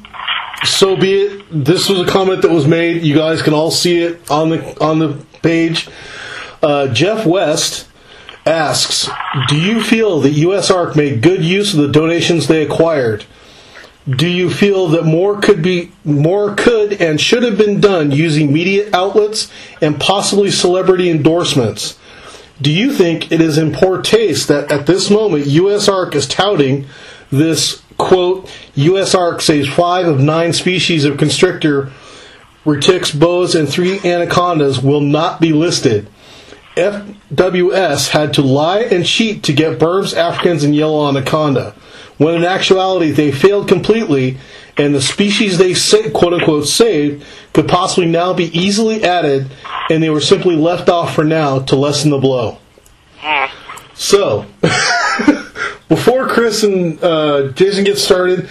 so 0.63 0.95
be 0.95 1.13
it. 1.13 1.45
This 1.51 1.89
was 1.89 1.99
a 1.99 2.05
comment 2.05 2.41
that 2.41 2.51
was 2.51 2.67
made. 2.67 3.03
You 3.03 3.15
guys 3.15 3.41
can 3.41 3.53
all 3.53 3.71
see 3.71 4.01
it 4.01 4.29
on 4.29 4.49
the 4.49 4.83
on 4.83 4.99
the 4.99 5.25
page. 5.41 5.89
Uh, 6.61 6.87
Jeff 6.87 7.25
West 7.25 7.87
asks, 8.45 9.09
"Do 9.47 9.57
you 9.57 9.81
feel 9.81 10.19
that 10.21 10.33
USARK 10.33 10.95
made 10.95 11.21
good 11.21 11.43
use 11.43 11.73
of 11.73 11.79
the 11.79 11.91
donations 11.91 12.47
they 12.47 12.63
acquired? 12.63 13.25
Do 14.07 14.27
you 14.27 14.49
feel 14.49 14.87
that 14.89 15.03
more 15.03 15.39
could 15.39 15.61
be 15.61 15.91
more 16.03 16.53
could 16.53 16.93
and 17.01 17.19
should 17.19 17.43
have 17.43 17.57
been 17.57 17.79
done 17.79 18.11
using 18.11 18.53
media 18.53 18.87
outlets 18.93 19.49
and 19.81 19.99
possibly 19.99 20.51
celebrity 20.51 21.09
endorsements?" 21.09 21.97
Do 22.61 22.71
you 22.71 22.93
think 22.93 23.33
it 23.33 23.41
is 23.41 23.57
in 23.57 23.73
poor 23.73 24.01
taste 24.01 24.47
that 24.47 24.71
at 24.71 24.85
this 24.85 25.09
moment 25.09 25.45
USARK 25.45 26.15
is 26.15 26.25
touting 26.25 26.85
this 27.29 27.81
quote, 27.97 28.47
USARK 28.75 29.41
says 29.41 29.67
five 29.67 30.07
of 30.07 30.19
nine 30.19 30.53
species 30.53 31.05
of 31.05 31.17
constrictor, 31.17 31.91
retics, 32.65 33.17
boas, 33.17 33.55
and 33.55 33.69
three 33.69 33.99
anacondas 33.99 34.81
will 34.81 35.01
not 35.01 35.39
be 35.39 35.53
listed. 35.53 36.07
FWS 36.75 38.09
had 38.09 38.33
to 38.33 38.41
lie 38.41 38.81
and 38.81 39.05
cheat 39.05 39.43
to 39.43 39.53
get 39.53 39.79
Burms, 39.79 40.15
Africans, 40.15 40.63
and 40.63 40.75
yellow 40.75 41.07
anaconda, 41.07 41.73
when 42.17 42.35
in 42.35 42.43
actuality 42.43 43.11
they 43.11 43.31
failed 43.31 43.67
completely, 43.67 44.37
and 44.77 44.93
the 44.93 45.01
species 45.01 45.57
they 45.57 45.73
quote 46.09 46.33
unquote 46.33 46.67
saved 46.67 47.23
could 47.53 47.67
possibly 47.67 48.07
now 48.07 48.33
be 48.33 48.45
easily 48.57 49.03
added, 49.05 49.49
and 49.89 50.03
they 50.03 50.09
were 50.09 50.19
simply 50.19 50.57
left 50.57 50.89
off 50.89 51.15
for 51.15 51.23
now 51.23 51.59
to 51.59 51.75
lessen 51.77 52.11
the 52.11 52.17
blow. 52.17 52.57
Ah. 53.21 53.51
So, 53.93 54.45
before 55.87 56.27
Chris 56.27 56.63
and 56.63 57.01
uh, 57.03 57.49
Jason 57.51 57.83
get 57.83 57.97
started, 57.97 58.49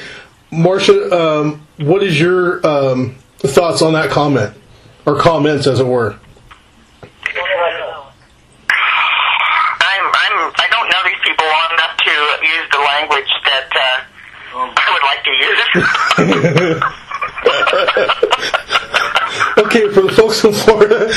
Marcia, 0.51 1.13
um, 1.13 1.67
what 1.79 2.03
is 2.03 2.21
your 2.21 2.65
um, 2.67 3.17
thoughts 3.39 3.83
on 3.83 3.95
that 3.95 4.11
comment, 4.11 4.57
or 5.07 5.19
comments, 5.21 5.67
as 5.67 5.81
it 5.81 5.87
were? 5.87 6.17
I'm, 9.81 10.07
I'm, 10.07 10.53
I 10.57 10.69
don't 10.71 10.89
know 10.89 11.03
these 11.05 11.21
people 11.25 11.47
long 11.47 11.73
enough 11.73 11.97
to 11.99 12.11
use 12.47 12.69
the 12.71 12.79
language 12.79 13.33
that 13.45 13.71
uh, 13.75 14.05
I 14.77 14.91
would 14.93 15.03
like 15.03 15.25
to 15.25 15.31
use. 15.31 16.83
Okay, 19.57 19.89
for 19.93 20.03
the 20.03 20.13
folks 20.13 20.45
in 20.45 20.53
Florida, 20.53 21.11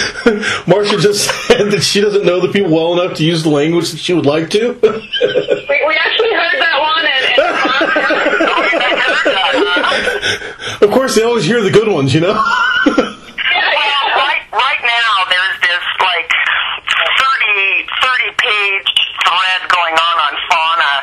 Marcia 0.68 0.98
just 0.98 1.30
said 1.48 1.72
that 1.72 1.84
she 1.84 2.02
doesn't 2.02 2.26
know 2.26 2.40
the 2.40 2.52
people 2.52 2.72
well 2.72 3.00
enough 3.00 3.18
to 3.18 3.24
use 3.24 3.44
the 3.44 3.50
language 3.50 3.92
that 3.92 4.00
she 4.00 4.14
would 4.14 4.26
like 4.26 4.50
to. 4.52 4.74
We, 4.74 4.90
we 4.90 5.96
actually 5.96 6.34
heard 6.34 6.58
that 6.60 6.80
one, 6.80 7.06
they 11.16 11.24
always 11.24 11.46
hear 11.46 11.62
the 11.62 11.72
good 11.72 11.88
ones, 11.88 12.14
you 12.14 12.22
know. 12.22 12.36
Well, 12.88 14.64
right, 14.64 14.82
now 14.82 15.12
there's 15.30 15.60
this 15.62 15.86
like 16.00 16.32
30, 16.32 17.88
30 18.02 18.32
page 18.40 18.92
thread 19.24 19.62
going 19.70 19.96
on 19.96 20.16
on 20.24 20.34
Fauna, 20.50 20.94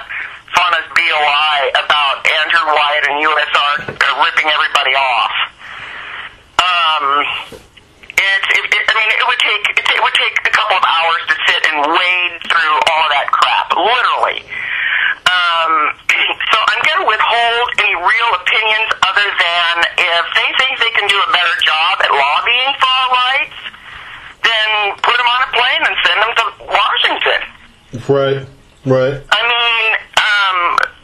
Fauna's 0.57 0.89
BOI 0.97 1.57
about 1.85 2.25
Andrew 2.25 2.65
and 3.05 3.21
USARK 3.21 3.95
ripping 4.25 4.49
everybody 4.49 4.95
off. 4.97 5.35
Um, 6.59 7.05
it's, 8.17 8.49
it, 8.57 8.65
it, 8.65 8.85
I 8.89 8.95
mean, 8.97 9.11
it 9.11 9.27
would 9.27 9.43
take 9.43 9.65
it 9.77 10.01
would 10.03 10.15
take 10.15 10.37
a 10.47 10.53
couple 10.55 10.77
of 10.79 10.85
hours 10.87 11.23
to 11.29 11.35
sit 11.47 11.63
and 11.69 11.79
wade 11.85 12.35
through 12.49 12.77
all 12.91 13.07
that 13.11 13.29
crap, 13.31 13.69
literally. 13.77 14.41
Um, 15.35 15.73
so 16.55 16.57
I'm 16.63 16.81
going 16.87 17.01
to 17.03 17.09
withhold 17.11 17.67
any 17.83 17.95
real 17.99 18.31
opinions 18.39 18.89
other 19.03 19.27
than 19.27 19.73
if 19.99 20.25
they 20.39 20.49
think 20.63 20.73
they 20.79 20.93
can 20.95 21.07
do 21.11 21.19
a 21.19 21.29
better 21.35 21.57
job 21.67 21.95
at 22.07 22.11
lobbying 22.15 22.71
for 22.79 22.87
our 22.87 23.09
rights, 23.11 23.59
then 24.47 24.69
put 25.03 25.17
them 25.19 25.27
on 25.27 25.41
a 25.43 25.51
plane 25.51 25.83
and 25.91 25.95
send 26.07 26.19
them 26.23 26.33
to 26.39 26.45
Washington. 26.71 27.41
right, 28.07 28.41
right. 28.87 29.17
I 29.19 29.41
mean, 29.49 29.85
um, 30.21 30.59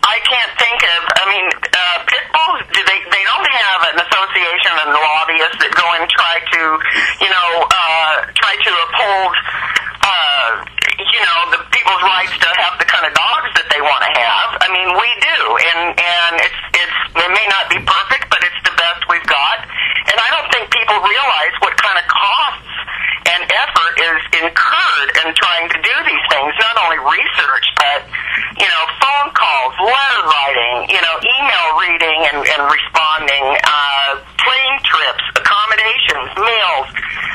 I 0.05 0.17
can't 0.29 0.53
think 0.61 0.79
of. 0.85 1.01
I 1.17 1.25
mean, 1.33 1.47
uh, 1.49 1.97
pit 2.07 2.25
bulls. 2.31 2.61
Do 2.71 2.81
they? 2.87 2.99
They 3.11 3.25
don't 3.27 3.49
have 3.51 3.81
an 3.95 3.97
association 4.05 4.73
and 4.85 4.91
lobbyists 4.95 5.59
that 5.65 5.73
go 5.75 5.87
and 5.99 6.05
try 6.11 6.37
to, 6.45 6.61
you 7.25 7.31
know, 7.31 7.49
uh, 7.67 8.15
try 8.37 8.55
to 8.59 8.71
uphold, 8.85 9.33
uh, 10.05 10.49
you 10.99 11.21
know, 11.25 11.39
the 11.57 11.61
people's 11.73 12.03
rights 12.05 12.35
to 12.37 12.49
have 12.61 12.75
the 12.83 12.89
kind 12.91 13.07
of 13.09 13.13
dogs 13.17 13.51
that 13.57 13.67
they 13.73 13.81
want 13.81 14.03
to 14.05 14.13
have. 14.19 14.49
I 14.61 14.69
mean, 14.75 14.91
we 14.99 15.09
do, 15.25 15.39
and 15.73 15.81
and 15.97 16.33
it's 16.45 16.61
it's 16.77 16.99
it 17.17 17.31
may 17.33 17.47
not 17.49 17.71
be 17.73 17.79
perfect, 17.81 18.29
but 18.29 18.41
it's 18.45 18.61
the 18.67 18.75
best 18.77 19.07
we've 19.09 19.27
got. 19.31 19.65
And 20.11 20.19
I 20.19 20.29
don't 20.35 20.49
think 20.53 20.69
people 20.75 20.99
realize 21.07 21.55
what 21.63 21.77
kind 21.79 21.97
of 21.97 22.05
costs 22.11 22.67
and 23.31 23.47
effort 23.47 23.95
is 24.01 24.21
incurred 24.43 25.11
in 25.23 25.29
trying 25.39 25.69
to 25.71 25.79
do 25.79 25.95
these 26.09 26.25
things. 26.35 26.51
Not 26.59 26.75
only 26.83 26.99
research, 26.99 27.67
but 27.79 28.01
you 28.59 28.67
know, 28.69 28.85
phone 29.01 29.31
calls, 29.37 29.73
letter 29.81 30.23
writing, 30.27 30.91
you 30.91 31.01
know, 31.01 31.15
email 31.23 31.67
reading 31.81 32.19
and, 32.33 32.41
and 32.43 32.61
responding, 32.69 33.45
uh, 33.65 34.19
plane 34.41 34.77
trips, 34.85 35.25
accommodations, 35.37 36.29
meals, 36.37 36.89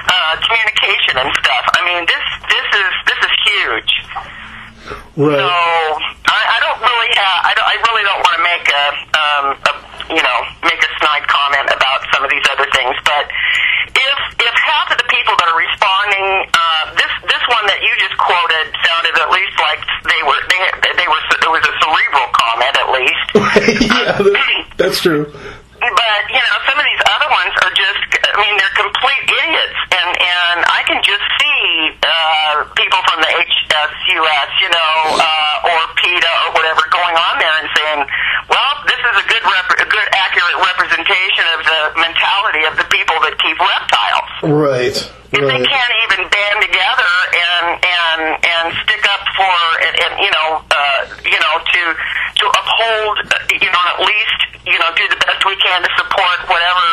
uh, 0.09 0.33
communication 0.45 1.15
and 1.21 1.29
stuff. 1.39 1.63
I 1.73 1.81
mean, 1.85 2.01
this 2.05 2.25
this 2.51 2.67
is 2.75 2.91
this 3.07 3.19
is 3.23 3.33
huge. 3.45 3.91
So 4.85 4.93
Right. 5.17 5.39
I, 5.41 6.39
I 6.45 6.57
don't 6.59 6.77
really 6.83 7.11
have. 7.15 7.37
I, 7.47 7.51
don't, 7.55 7.67
I 7.71 7.75
really 7.87 8.03
don't 8.03 8.19
want 8.21 8.35
to 8.35 8.43
make 8.43 8.65
a, 8.67 8.85
um, 9.15 9.45
a, 9.65 9.71
you 10.13 10.21
know, 10.21 10.37
make 10.61 10.77
a 10.83 10.91
snide 10.99 11.23
comment 11.25 11.71
about 11.71 12.03
some 12.13 12.21
of 12.21 12.29
these 12.29 12.43
other 12.51 12.67
things. 12.75 12.93
But 13.07 13.25
if 13.95 14.17
if 14.43 14.53
half 14.59 14.91
of 14.91 14.99
the 14.99 15.07
people 15.09 15.33
that 15.39 15.47
are 15.47 15.57
responding, 15.57 16.27
uh, 16.53 16.83
this 16.99 17.13
this 17.31 17.43
one 17.49 17.65
that 17.71 17.79
you 17.81 17.89
just 17.97 18.13
quoted 18.19 18.65
sounded 18.83 19.15
at 19.17 19.31
least 19.31 19.55
like 19.57 19.79
they 20.05 20.21
were 20.27 20.37
they 20.51 20.59
they 21.01 21.07
were 21.07 21.21
it 21.23 21.49
was 21.49 21.63
a 21.63 21.73
cerebral 21.79 22.27
comment 22.35 22.75
at 22.75 22.87
least. 22.91 23.25
yeah, 23.87 24.19
that- 24.19 24.65
that's 24.77 24.94
true. 25.05 25.29
But 25.29 26.21
you 26.33 26.41
know, 26.41 26.57
some 26.65 26.81
of 26.81 26.85
these 26.89 27.03
other 27.05 27.29
ones 27.29 27.53
are 27.61 27.73
just. 27.77 28.01
I 28.25 28.41
mean, 28.41 28.57
they're 28.57 28.73
complete 28.73 29.21
idiots, 29.29 29.79
and 29.93 30.09
and 30.17 30.57
I 30.65 30.81
can 30.89 30.97
just 31.05 31.21
see 31.37 31.93
uh, 32.01 32.65
people 32.73 32.97
from 33.05 33.21
the 33.21 33.29
HSUS, 33.29 34.49
you 34.65 34.71
know, 34.73 34.93
uh, 35.21 35.69
or 35.69 35.79
PETA 36.01 36.33
or 36.49 36.57
whatever, 36.57 36.81
going 36.89 37.13
on 37.13 37.37
there 37.37 37.53
and 37.61 37.69
saying, 37.77 38.01
"Well, 38.49 38.73
this 38.89 38.97
is 38.97 39.15
a 39.21 39.25
good, 39.29 39.45
rep- 39.45 39.77
a 39.77 39.85
good, 39.85 40.07
accurate 40.09 40.57
representation 40.57 41.45
of 41.53 41.59
the 41.61 41.79
mentality 42.01 42.65
of 42.65 42.73
the 42.81 42.87
people 42.89 43.21
that 43.21 43.37
keep 43.37 43.61
reptiles." 43.61 44.31
Right, 44.41 44.97
if 44.97 45.37
they 45.37 45.59
right. 45.61 45.69
can't 45.69 45.93
even 46.09 46.21
band 46.33 46.57
together 46.65 47.13
and 47.35 47.65
and 47.77 48.19
and 48.41 48.65
stick 48.87 49.03
up 49.05 49.21
for 49.37 49.57
and, 49.85 49.93
and 50.01 50.11
you 50.23 50.31
know 50.31 50.65
uh, 50.65 50.99
you 51.29 51.39
know 51.39 51.55
to 51.61 51.81
to 52.41 52.45
uphold 52.47 53.15
uh, 53.21 53.37
you 53.53 53.69
know 53.69 53.83
at 53.93 53.99
least 54.01 54.39
you 54.65 54.77
know 54.79 54.89
do 54.95 55.05
the 55.11 55.19
best 55.23 55.41
we 55.45 55.55
can 55.59 55.83
to 55.83 55.91
support 55.97 56.37
whatever 56.47 56.87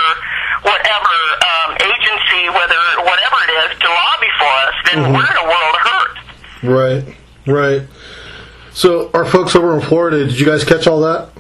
whatever 0.63 1.17
um, 1.43 1.71
agency 1.81 2.43
whether 2.51 2.81
whatever 3.07 3.39
it 3.49 3.53
is 3.67 3.71
to 3.81 3.89
lobby 3.89 4.33
for 4.39 4.53
us 4.67 4.77
then 4.91 4.99
we're 5.13 5.31
in 5.31 5.39
a 5.39 5.47
world 5.47 5.75
of 5.75 5.83
hurt. 5.87 6.17
Right, 6.63 7.05
right. 7.47 7.83
So, 8.83 9.15
our 9.15 9.25
folks 9.25 9.55
over 9.55 9.79
in 9.79 9.81
Florida, 9.81 10.27
did 10.27 10.41
you 10.41 10.45
guys 10.45 10.65
catch 10.65 10.89
all 10.89 11.03
that? 11.03 11.31
Um, 11.31 11.37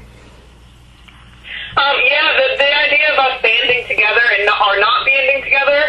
yeah, 2.06 2.38
the, 2.38 2.46
the 2.54 2.70
idea 2.86 3.10
of 3.10 3.18
us 3.18 3.42
banding 3.42 3.82
together 3.88 4.22
and 4.38 4.46
not, 4.46 4.62
or 4.62 4.78
not 4.78 5.04
banding 5.04 5.42
together, 5.42 5.80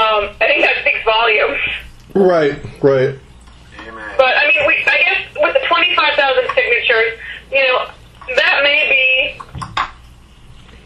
um, 0.00 0.32
I 0.40 0.48
think 0.48 0.64
that 0.64 0.80
speaks 0.80 1.04
volumes. 1.04 1.60
Right, 2.14 2.56
right. 2.80 3.20
Amen. 3.84 4.14
But 4.16 4.32
I 4.32 4.48
mean, 4.48 4.64
we, 4.64 4.80
I 4.88 4.96
guess 5.04 5.20
with 5.44 5.52
the 5.52 5.60
25,000 5.68 5.92
signatures, 6.56 7.20
you 7.52 7.60
know, 7.68 7.84
that 8.40 8.64
may 8.64 8.88
be 8.88 9.36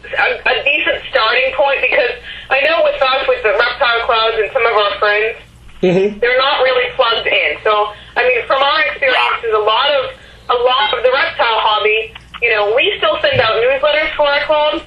a, 0.03 0.27
a 0.35 0.55
decent 0.67 0.99
starting 1.15 1.55
point 1.55 1.79
because 1.79 2.19
I 2.51 2.59
know 2.67 2.83
with 2.83 2.99
us, 3.01 3.23
with 3.23 3.39
the 3.43 3.55
reptile 3.55 4.03
clubs 4.03 4.35
and 4.35 4.51
some 4.51 4.65
of 4.67 4.75
our 4.75 4.99
friends, 4.99 5.39
Mm-hmm. 5.79 6.19
they're 6.19 6.37
not 6.37 6.59
really 6.59 6.91
plugged 6.95 7.23
in. 7.25 7.55
So, 7.63 7.93
I 8.19 8.27
mean, 8.27 8.43
from 8.47 8.61
our 8.61 8.83
experiences, 9.49 9.55
a 9.55 9.65
lot 9.65 9.89
of 9.91 10.11
a 10.49 10.57
lot 10.63 10.97
of 10.97 11.03
the 11.03 11.11
reptile 11.11 11.59
hobby, 11.61 12.13
you 12.41 12.49
know, 12.49 12.73
we 12.75 12.93
still 12.97 13.17
send 13.21 13.39
out 13.39 13.53
newsletters 13.61 14.09
for 14.15 14.25
our 14.25 14.41
club, 14.45 14.81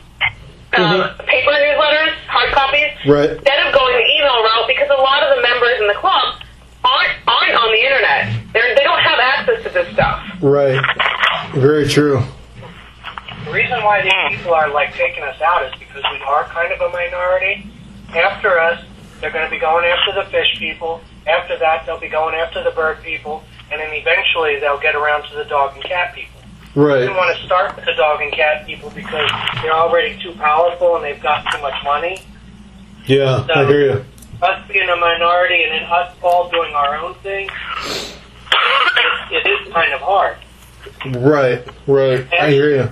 uh, 0.75 1.15
paper 1.23 1.51
newsletters, 1.55 2.15
hard 2.27 2.51
copies, 2.53 2.91
Right. 3.07 3.31
instead 3.31 3.67
of 3.67 3.73
going 3.73 3.95
the 3.95 4.07
email 4.19 4.43
route 4.43 4.67
because 4.67 4.91
a 4.91 5.01
lot 5.01 5.23
of 5.23 5.37
the 5.37 5.43
members 5.43 5.79
in 5.81 5.87
the 5.87 5.95
club 5.95 6.43
aren't 6.85 7.13
aren't 7.29 7.55
on 7.55 7.71
the 7.71 7.79
internet. 7.79 8.53
They're, 8.53 8.75
they 8.75 8.83
don't 8.83 9.01
have 9.03 9.19
access 9.21 9.63
to 9.63 9.69
this 9.71 9.93
stuff. 9.95 10.19
Right. 10.43 10.81
Very 11.55 11.87
true. 11.89 12.23
The 13.45 13.51
reason 13.53 13.83
why 13.85 14.03
these 14.03 14.39
people 14.39 14.55
are 14.55 14.69
like 14.71 14.95
taking 14.95 15.23
us 15.23 15.41
out 15.41 15.63
is 15.65 15.73
because 15.79 16.03
we 16.13 16.19
are 16.27 16.45
kind 16.45 16.73
of 16.73 16.81
a 16.81 16.89
minority. 16.91 17.67
After 18.15 18.59
us, 18.59 18.83
they're 19.21 19.31
going 19.31 19.45
to 19.45 19.51
be 19.51 19.59
going 19.59 19.85
after 19.85 20.13
the 20.13 20.29
fish 20.31 20.59
people. 20.59 21.01
After 21.27 21.57
that, 21.59 21.87
they'll 21.87 22.01
be 22.01 22.09
going 22.09 22.35
after 22.35 22.63
the 22.65 22.71
bird 22.73 23.03
people, 23.05 23.45
and 23.73 23.81
then 23.81 23.93
eventually 23.93 24.59
they'll 24.61 24.79
get 24.81 24.95
around 24.95 25.29
to 25.31 25.35
the 25.37 25.45
dog 25.45 25.75
and 25.75 25.83
cat 25.85 26.15
people. 26.15 26.41
They 26.75 26.81
Right. 26.81 27.01
didn't 27.01 27.17
want 27.17 27.37
to 27.37 27.45
start 27.45 27.75
with 27.77 27.85
the 27.85 27.95
dog 27.95 28.21
and 28.23 28.33
cat 28.33 28.67
people 28.67 28.91
because 28.91 29.31
they're 29.63 29.73
already 29.75 30.19
too 30.23 30.33
powerful 30.33 30.97
and 30.97 31.05
they've 31.05 31.23
got 31.23 31.45
too 31.53 31.61
much 31.61 31.75
money. 31.85 32.23
Yeah, 33.07 33.47
I 33.55 33.65
hear 33.65 33.81
you. 33.81 34.05
Us 34.43 34.61
being 34.69 34.89
a 34.89 34.97
minority 34.97 35.63
and 35.65 35.73
then 35.73 35.83
us 35.91 36.15
all 36.23 36.49
doing 36.51 36.73
our 36.75 36.97
own 36.97 37.15
thing, 37.17 37.49
it, 37.85 39.45
it 39.45 39.47
is 39.47 39.73
kind 39.73 39.93
of 39.93 40.01
hard. 40.01 40.37
Right, 41.07 41.65
right. 41.87 42.27
I 42.41 42.51
hear 42.51 42.71
you. 42.71 42.91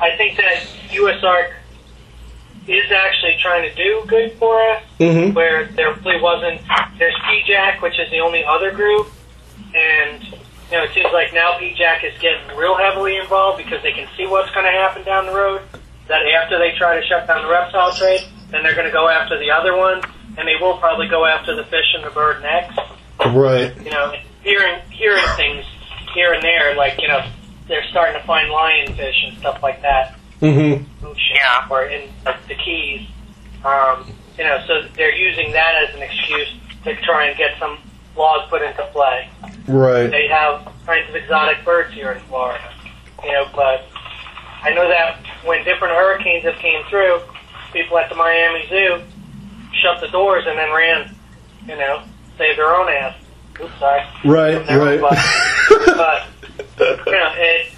I 0.00 0.16
think 0.16 0.36
that 0.38 0.62
USARK 0.90 1.52
is 2.68 2.90
actually 2.92 3.36
trying 3.40 3.68
to 3.68 3.74
do 3.74 4.02
good 4.06 4.32
for 4.34 4.60
us, 4.70 4.82
Mm-hmm. 5.00 5.34
where 5.34 5.64
there 5.76 5.92
really 5.94 6.20
wasn't. 6.20 6.60
There's 6.98 7.14
PIJAC, 7.14 7.80
which 7.80 7.98
is 7.98 8.10
the 8.10 8.20
only 8.20 8.44
other 8.44 8.70
group, 8.70 9.08
and 9.74 10.22
you 10.70 10.76
know, 10.76 10.84
it 10.84 10.94
seems 10.94 11.12
like 11.12 11.32
now 11.34 11.58
PIJAC 11.58 12.04
is 12.04 12.18
getting 12.20 12.56
real 12.56 12.76
heavily 12.76 13.16
involved 13.16 13.58
because 13.58 13.82
they 13.82 13.92
can 13.92 14.08
see 14.16 14.26
what's 14.26 14.50
going 14.52 14.64
to 14.66 14.70
happen 14.72 15.02
down 15.04 15.26
the 15.26 15.32
road. 15.34 15.62
That 16.06 16.22
after 16.26 16.58
they 16.58 16.72
try 16.76 16.98
to 16.98 17.06
shut 17.06 17.26
down 17.26 17.42
the 17.42 17.50
reptile 17.50 17.92
trade, 17.92 18.22
then 18.50 18.62
they're 18.62 18.74
going 18.74 18.86
to 18.86 18.92
go 18.92 19.08
after 19.08 19.38
the 19.38 19.50
other 19.50 19.76
ones, 19.76 20.04
and 20.36 20.46
they 20.46 20.56
will 20.60 20.76
probably 20.78 21.08
go 21.08 21.24
after 21.24 21.54
the 21.54 21.64
fish 21.64 21.86
and 21.94 22.04
the 22.04 22.10
bird 22.10 22.42
next. 22.42 22.78
Right. 23.26 23.76
You 23.84 23.90
know, 23.90 24.14
hearing 24.42 24.80
hearing 24.90 25.24
things 25.36 25.64
here 26.14 26.32
and 26.32 26.42
there, 26.42 26.74
like 26.74 27.00
you 27.00 27.08
know, 27.08 27.24
they're 27.68 27.84
starting 27.90 28.20
to 28.20 28.26
find 28.26 28.50
lionfish 28.50 29.28
and 29.28 29.38
stuff 29.38 29.62
like 29.62 29.82
that. 29.82 30.18
Mm-hmm. 30.40 31.06
ocean 31.06 31.36
Yeah. 31.36 31.66
or 31.70 31.84
in 31.84 32.08
the 32.24 32.54
Keys. 32.54 33.06
Um, 33.64 34.10
you 34.38 34.44
know, 34.44 34.64
so 34.66 34.88
they're 34.96 35.14
using 35.14 35.52
that 35.52 35.74
as 35.84 35.94
an 35.94 36.02
excuse 36.02 36.48
to 36.84 36.96
try 37.02 37.26
and 37.26 37.36
get 37.36 37.58
some 37.58 37.78
laws 38.16 38.48
put 38.48 38.62
into 38.62 38.82
play. 38.92 39.28
Right. 39.70 40.10
They 40.10 40.26
have 40.28 40.70
kinds 40.86 41.08
of 41.08 41.14
exotic 41.16 41.64
birds 41.64 41.92
here 41.94 42.12
in 42.12 42.20
Florida. 42.24 42.72
You 43.24 43.32
know, 43.32 43.48
but 43.54 43.86
I 44.62 44.70
know 44.74 44.88
that 44.88 45.18
when 45.44 45.64
different 45.64 45.94
hurricanes 45.94 46.44
have 46.44 46.56
came 46.56 46.82
through, 46.88 47.20
people 47.72 47.98
at 47.98 48.08
the 48.08 48.16
Miami 48.16 48.66
Zoo 48.68 49.02
shut 49.72 50.00
the 50.00 50.08
doors 50.08 50.44
and 50.46 50.58
then 50.58 50.72
ran. 50.72 51.14
You 51.66 51.76
know, 51.76 52.02
save 52.38 52.56
their 52.56 52.74
own 52.74 52.88
ass. 52.88 53.16
Oops, 53.60 53.72
sorry. 53.78 54.02
Right. 54.24 54.66
Right. 54.68 55.00
but 55.86 56.26
you 57.06 57.12
know, 57.12 57.32
it, 57.36 57.72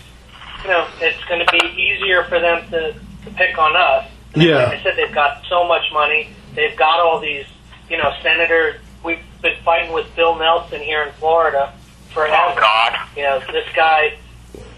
you 0.62 0.68
know, 0.68 0.86
it's 1.00 1.22
going 1.24 1.44
to 1.44 1.52
be 1.52 1.66
easier 1.80 2.24
for 2.24 2.38
them 2.38 2.62
to, 2.70 2.92
to 2.92 3.30
pick 3.34 3.58
on 3.58 3.76
us. 3.76 4.08
Like 4.36 4.46
Yeah. 4.46 4.66
I 4.68 4.80
said, 4.82 4.94
they've 4.96 5.14
got 5.14 5.42
so 5.48 5.66
much 5.66 5.82
money. 5.92 6.30
They've 6.54 6.76
got 6.78 7.00
all 7.00 7.18
these, 7.20 7.46
you 7.90 7.96
know, 7.98 8.12
senators. 8.22 8.76
We've 9.04 9.18
been 9.42 9.56
fighting 9.64 9.92
with 9.92 10.06
Bill 10.14 10.38
Nelson 10.38 10.80
here 10.80 11.02
in 11.02 11.12
Florida 11.14 11.74
forever. 12.12 12.34
Oh 12.36 12.54
God. 12.56 12.98
You 13.16 13.22
know, 13.24 13.40
this 13.52 13.66
guy, 13.74 14.14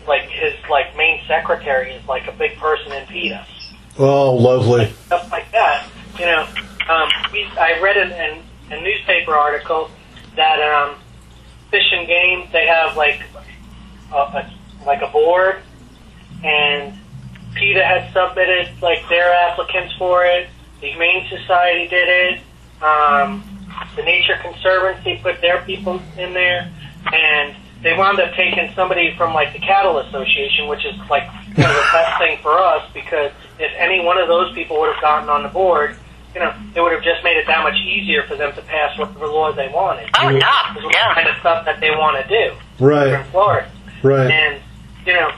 like 0.06 0.28
his 0.28 0.54
like 0.70 0.96
main 0.96 1.20
secretary 1.26 1.92
is 1.92 2.06
like 2.08 2.26
a 2.28 2.32
big 2.32 2.56
person 2.58 2.92
in 2.92 3.06
PETA 3.06 3.46
Oh, 3.98 4.34
lovely. 4.34 4.90
stuff 5.06 5.30
like 5.30 5.50
that. 5.52 5.88
You 6.18 6.26
know, 6.26 6.46
um, 6.88 7.08
we, 7.32 7.44
I 7.58 7.78
read 7.80 7.96
in, 7.96 8.10
in 8.12 8.78
a 8.78 8.82
newspaper 8.82 9.32
article 9.34 9.90
that 10.36 10.60
um, 10.60 10.96
Fish 11.70 11.92
and 11.92 12.06
Game 12.06 12.48
they 12.52 12.66
have 12.66 12.96
like 12.96 13.20
a, 14.12 14.16
a 14.16 14.52
like 14.84 15.00
a 15.02 15.08
board, 15.08 15.62
and 16.42 16.92
PETA 17.54 17.84
had 17.84 18.12
submitted 18.12 18.70
like 18.82 19.08
their 19.08 19.32
applicants 19.32 19.94
for 19.96 20.24
it. 20.24 20.48
The 20.80 20.88
Humane 20.88 21.26
Society 21.28 21.88
did 21.88 22.08
it. 22.08 22.40
Um, 22.82 23.44
the 23.96 24.02
Nature 24.02 24.36
Conservancy 24.42 25.18
put 25.22 25.40
their 25.40 25.62
people 25.62 26.02
in 26.18 26.34
there, 26.34 26.70
and 27.12 27.54
they 27.82 27.96
wound 27.96 28.18
up 28.20 28.32
taking 28.34 28.72
somebody 28.74 29.14
from 29.16 29.34
like 29.34 29.52
the 29.52 29.58
Cattle 29.58 29.98
Association, 29.98 30.68
which 30.68 30.84
is 30.84 30.94
like 31.10 31.24
you 31.56 31.62
know, 31.62 31.72
the 31.72 31.88
best 31.92 32.18
thing 32.18 32.38
for 32.42 32.58
us 32.58 32.88
because 32.94 33.30
if 33.58 33.70
any 33.78 34.04
one 34.04 34.18
of 34.18 34.28
those 34.28 34.52
people 34.54 34.80
would 34.80 34.92
have 34.92 35.02
gotten 35.02 35.28
on 35.28 35.42
the 35.42 35.48
board, 35.50 35.96
you 36.34 36.40
know, 36.40 36.52
it 36.74 36.80
would 36.80 36.92
have 36.92 37.02
just 37.04 37.22
made 37.22 37.36
it 37.36 37.46
that 37.46 37.62
much 37.62 37.76
easier 37.76 38.22
for 38.24 38.36
them 38.36 38.52
to 38.54 38.62
pass 38.62 38.96
whatever 38.98 39.26
laws 39.26 39.54
they 39.56 39.68
wanted. 39.68 40.08
Oh 40.18 40.30
yeah. 40.30 40.72
This 40.74 40.82
the 40.82 40.90
Yeah. 40.92 41.14
kind 41.14 41.28
of 41.28 41.36
stuff 41.38 41.64
that 41.66 41.78
they 41.80 41.90
want 41.90 42.16
to 42.22 42.28
do 42.28 42.56
here 42.78 42.90
in 42.90 43.14
Right. 43.14 43.26
Florida. 43.26 43.70
Right. 44.02 44.30
And, 44.30 44.60
you 45.06 45.12
know, 45.12 45.30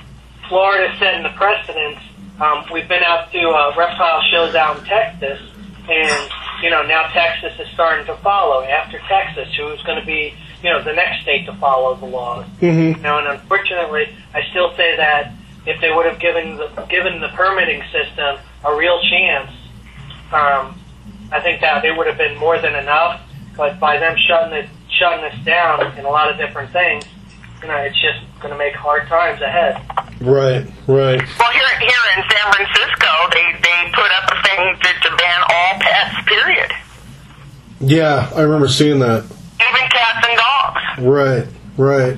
Florida's 0.48 0.98
setting 0.98 1.22
the 1.22 1.28
precedence. 1.30 1.98
Um, 2.40 2.64
we've 2.72 2.88
been 2.88 3.02
out 3.02 3.30
to 3.32 3.40
uh, 3.48 3.74
reptile 3.76 4.22
shows 4.30 4.54
out 4.54 4.78
in 4.78 4.84
Texas, 4.84 5.40
and, 5.88 6.30
you 6.62 6.70
know, 6.70 6.82
now 6.82 7.08
Texas 7.08 7.52
is 7.58 7.66
starting 7.74 8.06
to 8.06 8.16
follow. 8.18 8.62
After 8.62 8.98
Texas, 9.08 9.48
who's 9.56 9.82
going 9.82 9.98
to 10.00 10.06
be, 10.06 10.34
you 10.62 10.70
know, 10.70 10.82
the 10.82 10.92
next 10.92 11.22
state 11.22 11.46
to 11.46 11.54
follow 11.54 11.94
the 11.96 12.07
laws. 12.07 12.46
Mm-hmm. 12.61 12.96
You 12.96 13.02
know, 13.02 13.18
and 13.18 13.28
unfortunately, 13.28 14.09
I 14.34 14.42
still 14.50 14.74
say 14.76 14.96
that 14.96 15.32
if 15.66 15.80
they 15.80 15.92
would 15.92 16.07
have 16.07 16.18
given 16.18 16.57
the, 16.57 16.68
given 16.88 17.20
the 17.20 17.28
permitting 17.28 17.82
system 17.92 18.38
a 18.64 18.74
real 18.74 19.00
chance, 19.11 19.50
um, 20.32 20.78
I 21.32 21.40
think 21.42 21.61
that 21.61 21.84
it 21.84 21.96
would 21.96 22.07
have 22.07 22.18
been 22.18 22.38
more 22.38 22.59
than 22.61 22.74
enough. 22.74 23.20
But 23.57 23.80
by 23.80 23.98
them 23.98 24.16
shutting 24.26 24.52
it, 24.52 24.68
shutting 24.98 25.24
us 25.24 25.44
down 25.44 25.96
in 25.98 26.04
a 26.04 26.11
lot 26.11 26.30
of 26.30 26.36
different 26.36 26.72
things, 26.72 27.04
you 27.62 27.68
know, 27.68 27.76
it's 27.76 28.00
just 28.00 28.20
going 28.40 28.52
to 28.52 28.59
make 28.59 28.74
hard 28.74 29.09
times 29.09 29.40
ahead. 29.40 29.80
Right. 30.20 30.66
Right. 30.86 31.20
Well, 31.38 31.52
here 31.52 31.80
here 31.80 32.04
in 32.16 32.22
San 32.30 32.52
Francisco, 32.52 33.09
they 33.32 33.57
they 33.62 33.90
put 33.94 34.11
up 34.12 34.30
a 34.30 34.42
thing 34.42 34.76
to, 34.76 35.09
to 35.09 35.16
ban 35.16 35.40
all 35.48 35.80
pets. 35.80 36.28
Period. 36.28 36.72
Yeah, 37.80 38.30
I 38.34 38.40
remember 38.42 38.68
seeing 38.68 39.00
that. 39.00 39.24
Even 39.70 39.84
cats 39.88 40.22
and 40.26 40.36
dogs. 40.38 40.82
Right. 41.02 41.46
Right. 41.76 42.16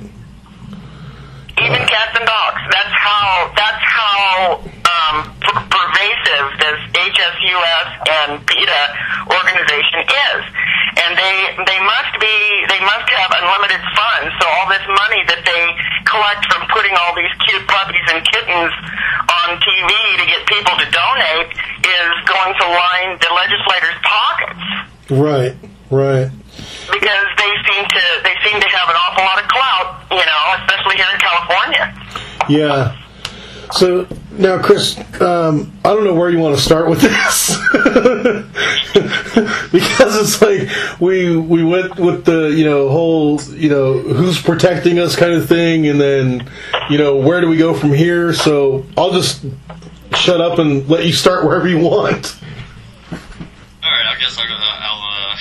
Even 1.59 1.83
cats 1.91 2.15
and 2.15 2.27
dogs. 2.27 2.61
That's 2.71 2.95
how 2.95 3.51
that's 3.57 3.83
how 3.83 4.63
um, 4.63 5.15
per- 5.43 5.67
pervasive 5.67 6.47
this 6.63 6.79
HSUS 6.95 7.89
and 8.07 8.31
PETA 8.47 8.83
organization 9.35 10.01
is, 10.07 10.41
and 11.03 11.19
they 11.19 11.37
they 11.67 11.81
must 11.83 12.15
be 12.23 12.35
they 12.71 12.79
must 12.87 13.09
have 13.11 13.31
unlimited 13.43 13.83
funds. 13.99 14.31
So 14.39 14.47
all 14.47 14.69
this 14.71 14.87
money 14.87 15.23
that 15.35 15.43
they 15.43 15.63
collect 16.07 16.47
from 16.53 16.63
putting 16.71 16.95
all 17.03 17.13
these 17.19 17.33
cute 17.49 17.67
puppies 17.67 18.07
and 18.15 18.23
kittens 18.23 18.73
on 19.43 19.59
TV 19.59 19.91
to 20.23 20.25
get 20.31 20.41
people 20.47 20.75
to 20.79 20.87
donate 20.95 21.51
is 21.83 22.15
going 22.31 22.55
to 22.55 22.65
line 22.71 23.19
the 23.19 23.31
legislators' 23.35 23.99
pockets 24.07 24.89
Right. 25.11 25.55
Right. 25.91 26.31
Because 26.93 27.27
they 27.37 27.51
seem 27.69 27.85
to 27.85 28.03
they 28.25 28.35
seem 28.45 28.61
to 28.61 28.69
have 28.69 28.89
an 28.89 28.97
awful 28.97 29.25
lot 29.25 29.39
of 29.43 29.49
clout, 29.49 30.03
you 30.11 30.25
know, 30.25 30.43
especially 30.63 30.97
here 30.97 31.11
in 31.13 31.21
California. 31.21 31.85
Yeah. 32.49 32.97
So 33.73 34.07
now, 34.31 34.63
Chris, 34.63 34.97
um, 35.21 35.73
I 35.85 35.93
don't 35.93 36.05
know 36.05 36.15
where 36.15 36.31
you 36.31 36.39
want 36.39 36.57
to 36.57 36.63
start 36.63 36.89
with 36.89 37.03
this 37.03 37.59
because 39.73 40.17
it's 40.17 40.41
like 40.41 41.01
we 41.01 41.37
we 41.37 41.63
went 41.63 41.97
with 41.97 42.25
the 42.25 42.49
you 42.49 42.65
know 42.65 42.89
whole 42.89 43.43
you 43.43 43.69
know 43.69 43.99
who's 43.99 44.41
protecting 44.41 44.99
us 44.99 45.17
kind 45.17 45.35
of 45.35 45.47
thing, 45.49 45.87
and 45.87 46.01
then 46.01 46.49
you 46.89 46.97
know 46.97 47.17
where 47.17 47.41
do 47.41 47.49
we 47.49 47.59
go 47.59 47.75
from 47.75 47.93
here. 47.93 48.33
So 48.33 48.87
I'll 48.97 49.11
just 49.11 49.45
shut 50.15 50.41
up 50.41 50.59
and 50.59 50.89
let 50.89 51.05
you 51.05 51.13
start 51.13 51.45
wherever 51.45 51.69
you 51.69 51.79
want. 51.79 52.39
All 53.11 53.91
right, 53.91 54.07
I 54.07 54.17
guess 54.19 54.39
I'll, 54.39 54.45
uh, 54.45 54.59
I'll, 54.81 55.33
uh, 55.33 55.37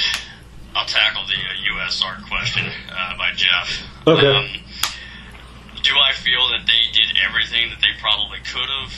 I'll 0.76 0.77
tackle 0.88 1.24
the 1.28 1.36
uh, 1.36 1.86
USARK 1.86 2.28
question 2.28 2.66
uh, 2.90 3.18
by 3.18 3.32
Jeff. 3.36 3.84
Okay. 4.08 4.26
Um, 4.26 4.48
do 5.84 5.94
I 6.00 6.16
feel 6.16 6.48
that 6.56 6.64
they 6.66 6.84
did 6.96 7.16
everything 7.24 7.70
that 7.70 7.80
they 7.80 7.94
probably 8.00 8.40
could 8.40 8.68
have? 8.68 8.92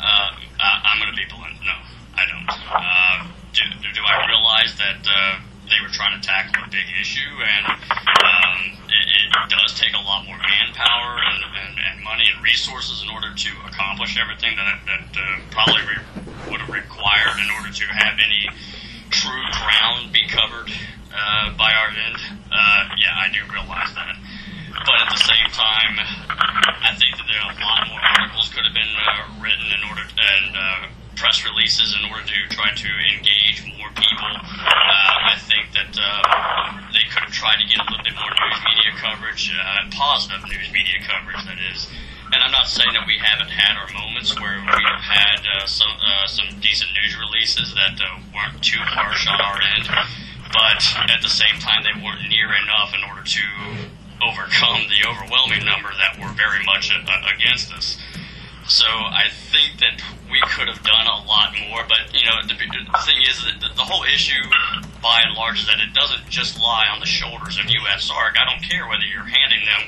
Uh, 0.00 0.30
I, 0.60 0.68
I'm 0.84 0.98
going 0.98 1.12
to 1.12 1.16
be 1.16 1.28
blunt. 1.28 1.56
No, 1.62 1.76
I 2.16 2.24
don't. 2.28 2.48
Uh, 2.48 3.16
do, 3.52 3.62
do 3.92 4.02
I 4.02 4.26
realize 4.26 4.76
that 4.80 5.00
uh, 5.04 5.40
they 5.68 5.78
were 5.80 5.92
trying 5.92 6.20
to 6.20 6.22
tackle 6.24 6.64
a 6.64 6.68
big 6.68 6.84
issue, 7.00 7.32
and 7.40 7.64
um, 7.72 8.58
it, 8.88 9.04
it 9.08 9.48
does 9.48 9.78
take 9.78 9.94
a 9.94 10.02
lot 10.02 10.26
more 10.26 10.36
manpower 10.36 11.20
and, 11.22 11.40
and, 11.60 11.74
and 11.80 12.04
money 12.04 12.28
and 12.34 12.42
resources 12.42 13.04
in 13.04 13.08
order 13.08 13.32
to 13.32 13.50
accomplish 13.68 14.18
everything 14.18 14.56
that 14.56 14.80
that 14.84 15.06
uh, 15.16 15.40
probably 15.52 15.84
re- 15.88 16.04
would 16.50 16.60
have 16.60 16.72
required 16.72 17.36
in 17.40 17.48
order 17.56 17.72
to 17.72 17.84
have 17.88 18.16
any 18.20 18.48
true 19.10 19.44
ground 19.52 20.12
be 20.12 20.26
covered 20.28 20.68
uh, 21.14 21.54
by 21.54 21.70
our 21.70 21.88
end. 21.94 22.18
Uh, 22.50 22.82
yeah, 22.98 23.14
I 23.14 23.30
do 23.30 23.38
realize 23.46 23.94
that. 23.94 24.18
But 24.82 24.98
at 25.06 25.08
the 25.14 25.22
same 25.22 25.48
time, 25.54 25.94
I 26.82 26.90
think 26.98 27.14
that 27.16 27.26
there 27.30 27.38
are 27.38 27.54
a 27.54 27.62
lot 27.62 27.86
more 27.86 28.02
articles 28.02 28.50
could 28.50 28.66
have 28.66 28.74
been 28.74 28.94
uh, 28.98 29.38
written 29.38 29.70
in 29.70 29.80
order 29.86 30.02
and 30.02 30.50
uh, 30.52 30.90
press 31.14 31.46
releases 31.46 31.94
in 31.94 32.02
order 32.10 32.26
to 32.26 32.38
try 32.50 32.74
to 32.74 32.90
engage 33.14 33.62
more 33.78 33.88
people. 33.94 34.34
Uh, 34.34 35.30
I 35.30 35.38
think 35.38 35.70
that 35.78 35.94
uh, 35.94 36.82
they 36.90 37.06
could 37.06 37.22
have 37.22 37.32
tried 37.32 37.62
to 37.62 37.66
get 37.70 37.78
a 37.78 37.86
little 37.86 38.02
bit 38.02 38.18
more 38.18 38.34
news 38.34 38.58
media 38.66 38.92
coverage, 38.98 39.54
positive 39.94 40.42
news 40.50 40.66
media 40.74 40.98
coverage, 41.06 41.38
that 41.46 41.62
is. 41.70 41.86
And 42.34 42.42
I'm 42.42 42.50
not 42.50 42.66
saying 42.66 42.90
that 42.98 43.06
we 43.06 43.14
haven't 43.22 43.54
had 43.54 43.78
our 43.78 43.86
moments 43.94 44.34
where 44.34 44.58
we 44.58 44.82
have 44.90 45.06
had 45.06 45.38
some 45.70 45.94
some 46.26 46.50
decent 46.58 46.90
news 46.98 47.14
releases 47.14 47.70
that 47.78 47.94
weren't 48.34 48.58
too 48.58 48.82
harsh 48.82 49.28
on 49.30 49.38
our 49.38 49.62
end, 49.62 49.86
but 50.54 51.10
at 51.10 51.20
the 51.20 51.28
same 51.28 51.58
time 51.58 51.82
they 51.82 51.92
weren't 52.00 52.22
near 52.30 52.46
enough 52.46 52.94
in 52.94 53.02
order 53.10 53.26
to 53.26 53.42
overcome 54.22 54.86
the 54.88 55.02
overwhelming 55.10 55.66
number 55.66 55.90
that 55.98 56.16
were 56.22 56.32
very 56.32 56.64
much 56.64 56.94
against 57.34 57.72
us. 57.72 57.98
So 58.66 58.86
I 58.88 59.28
think 59.52 59.78
that 59.80 60.00
we 60.30 60.40
could 60.48 60.68
have 60.68 60.82
done 60.82 61.06
a 61.06 61.20
lot 61.28 61.52
more, 61.68 61.84
but 61.84 62.16
you 62.16 62.24
know 62.24 62.40
the, 62.48 62.56
the 62.56 62.98
thing 63.04 63.20
is 63.28 63.44
that 63.44 63.60
the, 63.60 63.68
the 63.76 63.84
whole 63.84 64.04
issue, 64.04 64.40
by 65.02 65.20
and 65.20 65.36
large, 65.36 65.60
is 65.60 65.66
that 65.66 65.80
it 65.84 65.92
doesn't 65.92 66.28
just 66.32 66.58
lie 66.58 66.88
on 66.88 67.00
the 67.00 67.06
shoulders 67.06 67.58
of 67.60 67.68
USARK. 67.68 68.40
I 68.40 68.48
don't 68.48 68.64
care 68.64 68.88
whether 68.88 69.04
you're 69.04 69.28
handing 69.28 69.68
them 69.68 69.82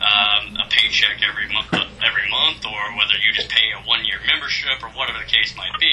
um, 0.00 0.42
a 0.64 0.66
paycheck 0.72 1.20
every 1.20 1.52
month, 1.52 1.76
every 2.00 2.24
month, 2.32 2.64
or 2.64 2.96
whether 2.96 3.20
you 3.20 3.36
just 3.36 3.50
pay 3.50 3.68
a 3.76 3.84
one-year 3.86 4.18
membership, 4.26 4.80
or 4.82 4.88
whatever 4.96 5.18
the 5.20 5.28
case 5.28 5.54
might 5.56 5.76
be. 5.78 5.92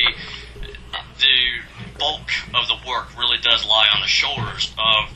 The 1.19 1.99
bulk 1.99 2.31
of 2.55 2.71
the 2.71 2.79
work 2.87 3.19
really 3.19 3.37
does 3.43 3.67
lie 3.67 3.87
on 3.93 3.99
the 3.99 4.07
shoulders 4.07 4.73
of 4.79 5.11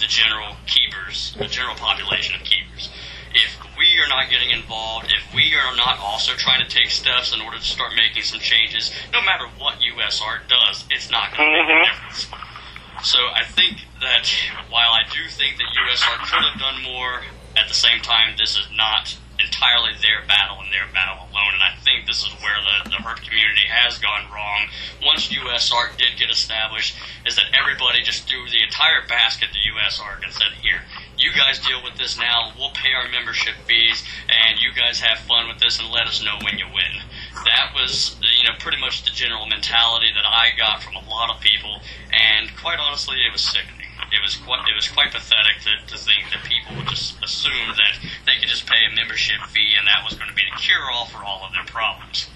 the 0.00 0.08
general 0.08 0.56
keepers, 0.66 1.36
the 1.38 1.46
general 1.46 1.76
population 1.76 2.34
of 2.34 2.42
keepers. 2.48 2.90
If 3.34 3.58
we 3.78 3.98
are 4.00 4.08
not 4.08 4.30
getting 4.30 4.50
involved, 4.50 5.06
if 5.06 5.34
we 5.34 5.54
are 5.54 5.74
not 5.76 5.98
also 5.98 6.32
trying 6.34 6.62
to 6.62 6.68
take 6.68 6.90
steps 6.90 7.34
in 7.34 7.40
order 7.40 7.58
to 7.58 7.64
start 7.64 7.92
making 7.96 8.22
some 8.22 8.40
changes, 8.40 8.92
no 9.12 9.22
matter 9.22 9.46
what 9.58 9.80
USARK 9.80 10.48
does, 10.48 10.84
it's 10.90 11.10
not 11.10 11.34
going 11.36 11.48
to 11.48 11.52
make 11.52 11.68
a 11.68 11.72
mm-hmm. 11.72 12.12
difference. 12.12 13.08
So 13.08 13.18
I 13.18 13.44
think 13.44 13.80
that 14.00 14.28
while 14.70 14.92
I 14.92 15.02
do 15.10 15.26
think 15.28 15.56
that 15.56 15.66
USARK 15.72 16.28
could 16.30 16.44
have 16.44 16.60
done 16.60 16.82
more, 16.82 17.22
at 17.56 17.68
the 17.68 17.74
same 17.74 18.00
time, 18.00 18.36
this 18.38 18.56
is 18.56 18.68
not 18.76 19.16
entirely 19.40 19.92
their 20.00 20.22
battle 20.28 20.60
and 20.62 20.72
their 20.72 20.86
battle 20.94 21.26
alone. 21.28 21.52
And 21.58 21.64
I 21.64 21.74
think 21.82 22.06
this 22.06 22.22
is 22.22 22.32
where 22.40 22.56
the, 22.62 22.90
the 22.90 23.00
herp 23.02 23.20
community 23.26 23.66
has 23.68 23.98
gone 23.98 24.30
wrong. 24.30 24.68
Once 25.02 25.28
USARK 25.28 25.96
did 25.98 26.16
get 26.16 26.30
established, 26.30 26.94
is 27.26 27.36
that 27.36 27.50
everybody 27.52 28.02
just 28.02 28.28
threw 28.28 28.48
the 28.48 28.62
entire 28.62 29.06
basket 29.08 29.48
to 29.52 29.58
USARK 29.58 30.24
and 30.24 30.32
said, 30.32 30.52
here, 30.62 30.82
you 31.22 31.30
guys 31.32 31.58
deal 31.58 31.82
with 31.82 31.96
this 31.96 32.18
now. 32.18 32.52
We'll 32.58 32.74
pay 32.74 32.92
our 32.92 33.08
membership 33.08 33.54
fees, 33.66 34.02
and 34.28 34.60
you 34.60 34.72
guys 34.74 35.00
have 35.00 35.18
fun 35.18 35.48
with 35.48 35.58
this, 35.58 35.78
and 35.78 35.88
let 35.90 36.06
us 36.06 36.22
know 36.22 36.38
when 36.42 36.58
you 36.58 36.66
win. 36.66 37.06
That 37.46 37.72
was, 37.74 38.16
you 38.20 38.44
know, 38.44 38.58
pretty 38.58 38.78
much 38.78 39.04
the 39.04 39.10
general 39.10 39.46
mentality 39.46 40.10
that 40.14 40.26
I 40.26 40.50
got 40.58 40.82
from 40.82 40.96
a 40.96 41.08
lot 41.08 41.30
of 41.30 41.40
people, 41.40 41.80
and 42.12 42.50
quite 42.56 42.78
honestly, 42.78 43.16
it 43.22 43.32
was 43.32 43.42
sickening. 43.42 43.86
It 44.12 44.20
was 44.20 44.36
quite, 44.36 44.68
it 44.68 44.74
was 44.74 44.88
quite 44.88 45.10
pathetic 45.12 45.62
to, 45.64 45.72
to 45.94 45.96
think 45.96 46.28
that 46.34 46.44
people 46.44 46.76
would 46.76 46.88
just 46.88 47.16
assume 47.24 47.72
that 47.78 47.96
they 48.26 48.36
could 48.36 48.48
just 48.48 48.66
pay 48.66 48.84
a 48.84 48.94
membership 48.94 49.40
fee, 49.48 49.74
and 49.78 49.86
that 49.86 50.04
was 50.04 50.18
going 50.18 50.28
to 50.28 50.36
be 50.36 50.42
the 50.52 50.60
cure-all 50.60 51.06
for 51.06 51.24
all 51.24 51.46
of 51.46 51.52
their 51.52 51.64
problems. 51.64 52.28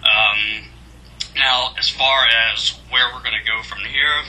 Um, 0.00 0.70
now, 1.36 1.74
as 1.76 1.88
far 1.88 2.24
as 2.26 2.78
where 2.88 3.12
we're 3.12 3.22
going 3.22 3.36
to 3.36 3.44
go 3.44 3.62
from 3.62 3.80
here, 3.80 4.24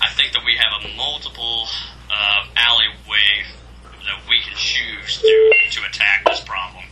I 0.00 0.08
think 0.14 0.32
that 0.32 0.42
we 0.44 0.56
have 0.56 0.72
a 0.80 0.96
multiple 0.96 1.68
uh, 2.10 2.46
alleyway 2.56 3.46
that 4.04 4.28
we 4.28 4.40
can 4.40 4.56
choose 4.56 5.18
to, 5.18 5.52
to 5.70 5.86
attack 5.86 6.24
this 6.24 6.40
problem. 6.40 6.84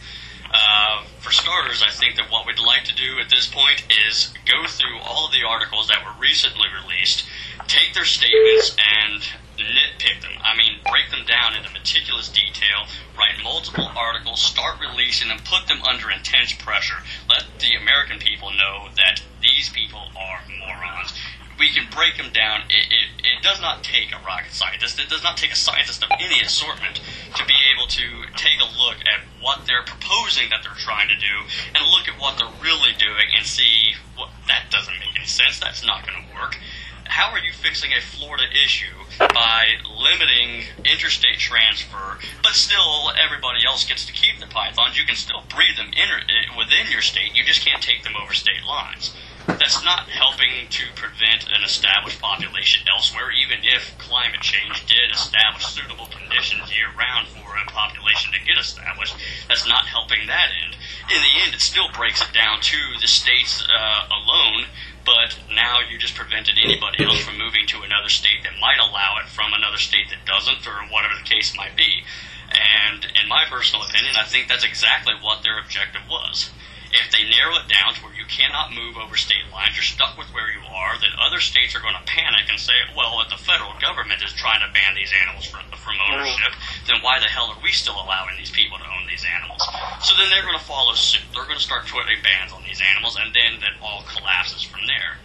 Uh, 0.50 1.04
for 1.20 1.30
starters, 1.30 1.82
I 1.82 1.90
think 1.90 2.16
that 2.16 2.30
what 2.30 2.46
we'd 2.46 2.58
like 2.58 2.84
to 2.84 2.94
do 2.94 3.18
at 3.20 3.28
this 3.28 3.46
point 3.46 3.84
is 4.08 4.32
go 4.46 4.66
through 4.66 4.98
all 5.04 5.26
of 5.26 5.32
the 5.32 5.44
articles 5.46 5.88
that 5.88 6.04
were 6.04 6.18
recently 6.20 6.68
released, 6.82 7.28
take 7.66 7.92
their 7.92 8.06
statements 8.06 8.74
and 8.78 9.22
nitpick 9.58 10.22
them. 10.22 10.32
I 10.40 10.56
mean, 10.56 10.78
break 10.88 11.10
them 11.10 11.26
down 11.26 11.54
into 11.54 11.70
meticulous 11.72 12.30
detail, 12.30 12.88
write 13.18 13.42
multiple 13.42 13.90
articles, 13.94 14.40
start 14.40 14.80
releasing 14.80 15.28
them, 15.28 15.38
put 15.44 15.66
them 15.68 15.82
under 15.82 16.10
intense 16.10 16.54
pressure. 16.54 17.02
Let 17.28 17.44
the 17.58 17.74
American 17.74 18.18
people 18.18 18.50
know 18.52 18.88
that 18.96 19.20
these 19.42 19.68
people 19.68 20.00
are 20.16 20.40
morons 20.48 21.12
we 21.58 21.68
can 21.70 21.86
break 21.90 22.16
them 22.16 22.30
down. 22.32 22.62
It, 22.70 22.86
it, 22.86 23.08
it, 23.26 23.42
does 23.42 23.60
not 23.60 23.82
take 23.82 24.12
a 24.14 24.18
rocket 24.24 24.52
scientist. 24.52 24.98
It 24.98 25.08
does 25.08 25.22
not 25.22 25.36
take 25.36 25.52
a 25.52 25.56
scientist 25.56 26.02
of 26.02 26.10
any 26.18 26.40
assortment 26.40 27.00
to 27.34 27.44
be 27.44 27.58
able 27.74 27.86
to 27.88 28.06
take 28.36 28.60
a 28.60 28.68
look 28.78 28.98
at 29.02 29.26
what 29.42 29.66
they're 29.66 29.84
proposing 29.84 30.50
that 30.50 30.62
they're 30.62 30.78
trying 30.78 31.08
to 31.08 31.18
do 31.18 31.34
and 31.74 31.82
look 31.90 32.08
at 32.08 32.20
what 32.20 32.38
they're 32.38 32.62
really 32.62 32.94
doing 32.98 33.34
and 33.36 33.44
see 33.44 33.94
what 34.16 34.28
well, 34.28 34.36
that 34.46 34.70
doesn't 34.70 34.94
make 35.00 35.14
any 35.16 35.26
sense. 35.26 35.58
That's 35.58 35.84
not 35.84 36.06
going 36.06 36.18
to 36.18 36.34
work. 36.34 36.56
How 37.04 37.32
are 37.32 37.38
you 37.38 37.52
fixing 37.52 37.90
a 37.92 38.00
Florida 38.00 38.44
issue 38.52 38.94
by 39.18 39.80
limiting 39.88 40.64
interstate 40.84 41.38
transfer, 41.38 42.18
but 42.42 42.52
still 42.52 43.10
everybody 43.16 43.64
else 43.66 43.84
gets 43.84 44.04
to 44.06 44.12
keep 44.12 44.38
the 44.40 44.46
pythons? 44.46 44.98
You 44.98 45.06
can 45.06 45.16
still 45.16 45.42
breed 45.48 45.76
them 45.76 45.88
in, 45.88 46.08
uh, 46.10 46.56
within 46.56 46.92
your 46.92 47.00
state. 47.00 47.34
You 47.34 47.44
just 47.44 47.64
can't 47.64 47.82
take 47.82 48.04
them 48.04 48.14
over 48.14 48.34
state 48.34 48.62
lines 48.66 49.14
that's 49.56 49.82
not 49.84 50.08
helping 50.12 50.68
to 50.68 50.84
prevent 50.94 51.48
an 51.48 51.64
established 51.64 52.20
population 52.20 52.84
elsewhere, 52.84 53.32
even 53.32 53.64
if 53.64 53.96
climate 53.96 54.44
change 54.44 54.84
did 54.84 55.08
establish 55.12 55.64
suitable 55.64 56.06
conditions 56.12 56.68
year 56.68 56.92
round 56.92 57.28
for 57.28 57.56
a 57.56 57.64
population 57.72 58.32
to 58.36 58.44
get 58.44 58.60
established. 58.60 59.16
That's 59.48 59.66
not 59.66 59.88
helping 59.88 60.28
that 60.28 60.52
end. 60.52 60.76
In 61.08 61.20
the 61.24 61.32
end, 61.40 61.54
it 61.54 61.64
still 61.64 61.88
breaks 61.96 62.20
it 62.20 62.32
down 62.36 62.60
to 62.60 62.80
the 63.00 63.08
states 63.08 63.64
uh, 63.64 64.02
alone, 64.12 64.68
but 65.08 65.40
now 65.56 65.80
you 65.88 65.96
just 65.96 66.14
prevented 66.14 66.60
anybody 66.60 67.04
else 67.04 67.24
from 67.24 67.40
moving 67.40 67.66
to 67.72 67.80
another 67.80 68.12
state 68.12 68.44
that 68.44 68.60
might 68.60 68.76
allow 68.76 69.16
it 69.24 69.28
from 69.32 69.56
another 69.56 69.80
state 69.80 70.12
that 70.12 70.28
doesn't, 70.28 70.66
or 70.68 70.84
whatever 70.92 71.16
the 71.16 71.24
case 71.24 71.56
might 71.56 71.76
be. 71.76 72.04
And 72.52 73.04
in 73.16 73.28
my 73.28 73.44
personal 73.48 73.84
opinion, 73.84 74.16
I 74.16 74.24
think 74.24 74.48
that's 74.48 74.64
exactly 74.64 75.14
what 75.20 75.42
their 75.42 75.58
objective 75.58 76.04
was. 76.08 76.50
If 76.92 77.12
they 77.12 77.28
narrow 77.28 77.56
it 77.60 77.68
down 77.68 77.94
to 77.94 78.00
where 78.04 78.14
cannot 78.28 78.70
move 78.76 78.96
over 79.00 79.16
state 79.16 79.42
lines, 79.52 79.72
you're 79.74 79.82
stuck 79.82 80.16
with 80.20 80.28
where 80.36 80.52
you 80.52 80.60
are, 80.68 80.94
then 81.00 81.10
other 81.18 81.40
states 81.40 81.74
are 81.74 81.80
going 81.80 81.96
to 81.96 82.04
panic 82.04 82.46
and 82.52 82.60
say, 82.60 82.76
well, 82.94 83.20
if 83.24 83.32
the 83.32 83.40
federal 83.40 83.72
government 83.80 84.20
is 84.22 84.32
trying 84.36 84.60
to 84.60 84.68
ban 84.76 84.92
these 84.94 85.10
animals 85.24 85.48
from, 85.48 85.64
from 85.72 85.96
ownership, 86.12 86.52
then 86.86 87.00
why 87.00 87.18
the 87.18 87.26
hell 87.26 87.48
are 87.50 87.60
we 87.64 87.72
still 87.72 87.96
allowing 87.96 88.36
these 88.36 88.52
people 88.52 88.76
to 88.76 88.84
own 88.84 89.08
these 89.08 89.24
animals? 89.24 89.60
So 90.04 90.12
then 90.14 90.28
they're 90.28 90.44
going 90.44 90.60
to 90.60 90.68
follow 90.68 90.92
suit. 90.92 91.24
They're 91.32 91.48
going 91.48 91.58
to 91.58 91.64
start 91.64 91.88
putting 91.88 92.20
bans 92.22 92.52
on 92.52 92.62
these 92.68 92.84
animals, 92.84 93.16
and 93.16 93.32
then 93.32 93.58
that 93.64 93.80
all 93.80 94.04
collapses 94.06 94.62
from 94.62 94.84
there. 94.84 95.16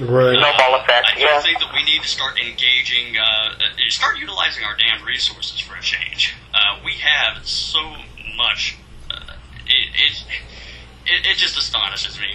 Right. 0.00 0.36
Snowball 0.36 0.80
effect. 0.80 1.08
I 1.08 1.14
do 1.14 1.20
Yeah. 1.20 1.40
think 1.40 1.60
that 1.60 1.72
we 1.72 1.84
need 1.84 2.02
to 2.02 2.08
start 2.08 2.38
engaging, 2.40 3.16
uh, 3.16 3.22
uh, 3.22 3.88
start 3.88 4.18
utilizing 4.18 4.64
our 4.64 4.76
damned 4.76 5.04
resources 5.04 5.60
for 5.60 5.76
a 5.76 5.82
change. 5.82 6.34
Uh, 6.52 6.80
we 6.84 6.94
have 7.00 7.44
so 7.46 7.96
much. 8.36 8.76
Uh, 9.10 9.36
it, 9.66 9.88
it, 9.94 10.24
it, 11.12 11.26
it 11.28 11.36
just 11.36 11.56
astonishes 11.56 12.18
me 12.18 12.32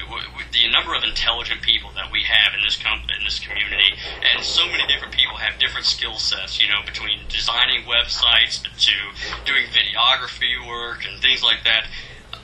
the 0.54 0.70
number 0.70 0.94
of 0.94 1.04
intelligent 1.04 1.62
people 1.62 1.92
that 1.96 2.12
we 2.12 2.24
have 2.24 2.54
in 2.54 2.62
this 2.62 2.78
com- 2.78 3.10
in 3.18 3.24
this 3.26 3.40
community, 3.40 3.98
and 4.22 4.44
so 4.46 4.66
many 4.70 4.86
different 4.86 5.14
people 5.14 5.38
have 5.38 5.60
different 5.60 5.86
skill 5.86 6.18
sets. 6.18 6.62
You 6.62 6.70
know, 6.70 6.86
between 6.86 7.26
designing 7.30 7.84
websites 7.84 8.62
to 8.62 8.96
doing 9.46 9.66
videography 9.74 10.56
work 10.62 11.06
and 11.06 11.22
things 11.22 11.44
like 11.44 11.64
that 11.66 11.90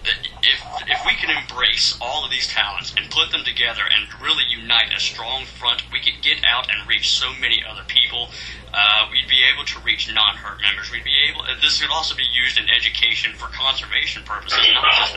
if 0.06 0.60
if 0.88 1.00
we 1.06 1.14
can 1.16 1.32
embrace 1.32 1.98
all 2.02 2.26
of 2.26 2.32
these 2.32 2.48
talents 2.48 2.94
and 2.98 3.10
put 3.10 3.32
them 3.32 3.44
together 3.44 3.84
and 3.84 4.08
really 4.22 4.44
unite 4.50 4.92
a 4.96 5.00
strong 5.00 5.46
front, 5.46 5.84
we 5.92 6.00
could 6.00 6.22
get 6.22 6.44
out 6.44 6.68
and 6.70 6.88
reach 6.88 7.10
so 7.10 7.32
many 7.40 7.64
other 7.64 7.84
people. 7.88 8.30
Uh, 8.74 9.06
we'd 9.12 9.30
be 9.30 9.44
able 9.54 9.64
to 9.66 9.80
reach 9.82 10.12
non-herp 10.12 10.60
members. 10.62 10.92
We'd 10.92 11.04
be 11.04 11.16
able. 11.30 11.46
This 11.62 11.82
could 11.82 11.92
also 11.92 12.16
be 12.16 12.26
used 12.34 12.58
in 12.58 12.66
education 12.70 13.34
for 13.34 13.48
conservation 13.48 14.24
purposes, 14.24 14.60
not 14.74 14.92
just 14.98 15.16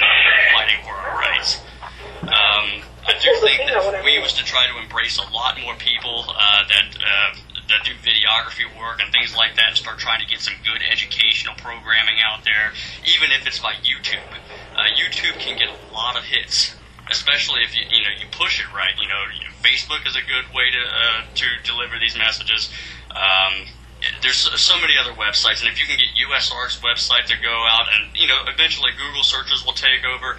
fighting 0.54 0.80
for 0.84 0.94
our 0.94 1.18
rights. 1.18 1.60
Um, 2.22 2.82
I 3.06 3.14
do 3.22 3.30
think 3.40 3.70
that 3.70 3.78
if 3.78 4.04
we 4.04 4.18
was 4.18 4.34
to 4.34 4.44
try 4.44 4.66
to 4.66 4.78
embrace 4.82 5.18
a 5.18 5.26
lot 5.32 5.58
more 5.62 5.74
people 5.76 6.26
uh, 6.28 6.62
that 6.68 6.98
uh, 6.98 7.38
that 7.68 7.82
do 7.84 7.92
videography 8.02 8.66
work 8.78 9.00
and 9.02 9.10
things 9.12 9.34
like 9.34 9.56
that, 9.56 9.68
and 9.68 9.76
start 9.76 9.98
trying 9.98 10.20
to 10.20 10.26
get 10.26 10.40
some 10.40 10.54
good 10.64 10.82
educational 10.90 11.54
programming 11.56 12.18
out 12.22 12.44
there, 12.44 12.72
even 13.06 13.30
if 13.32 13.46
it's 13.46 13.58
by 13.58 13.74
YouTube. 13.82 14.22
Uh, 14.76 14.92
YouTube 14.92 15.38
can 15.40 15.56
get 15.56 15.68
a 15.68 15.78
lot 15.92 16.16
of 16.16 16.24
hits, 16.24 16.76
especially 17.10 17.62
if 17.62 17.74
you 17.74 17.82
you 17.90 18.02
know 18.04 18.12
you 18.20 18.26
push 18.30 18.60
it 18.60 18.68
right. 18.76 18.92
You 19.00 19.08
know, 19.08 19.22
Facebook 19.64 20.06
is 20.06 20.16
a 20.16 20.20
good 20.20 20.52
way 20.52 20.70
to 20.70 20.82
uh, 20.84 21.20
to 21.34 21.46
deliver 21.64 21.98
these 21.98 22.16
messages. 22.16 22.70
Um, 23.10 23.66
there's 24.22 24.36
so- 24.36 24.76
many 24.78 24.92
other 25.00 25.16
websites, 25.16 25.64
and 25.64 25.72
if 25.72 25.80
you 25.80 25.86
can 25.86 25.96
get 25.96 26.12
USARK's 26.28 26.80
website 26.84 27.24
to 27.26 27.36
go 27.42 27.64
out, 27.66 27.86
and 27.96 28.12
you 28.14 28.26
know, 28.26 28.44
eventually 28.46 28.92
Google 28.92 29.22
searches 29.22 29.64
will 29.64 29.72
take 29.72 30.04
over. 30.04 30.36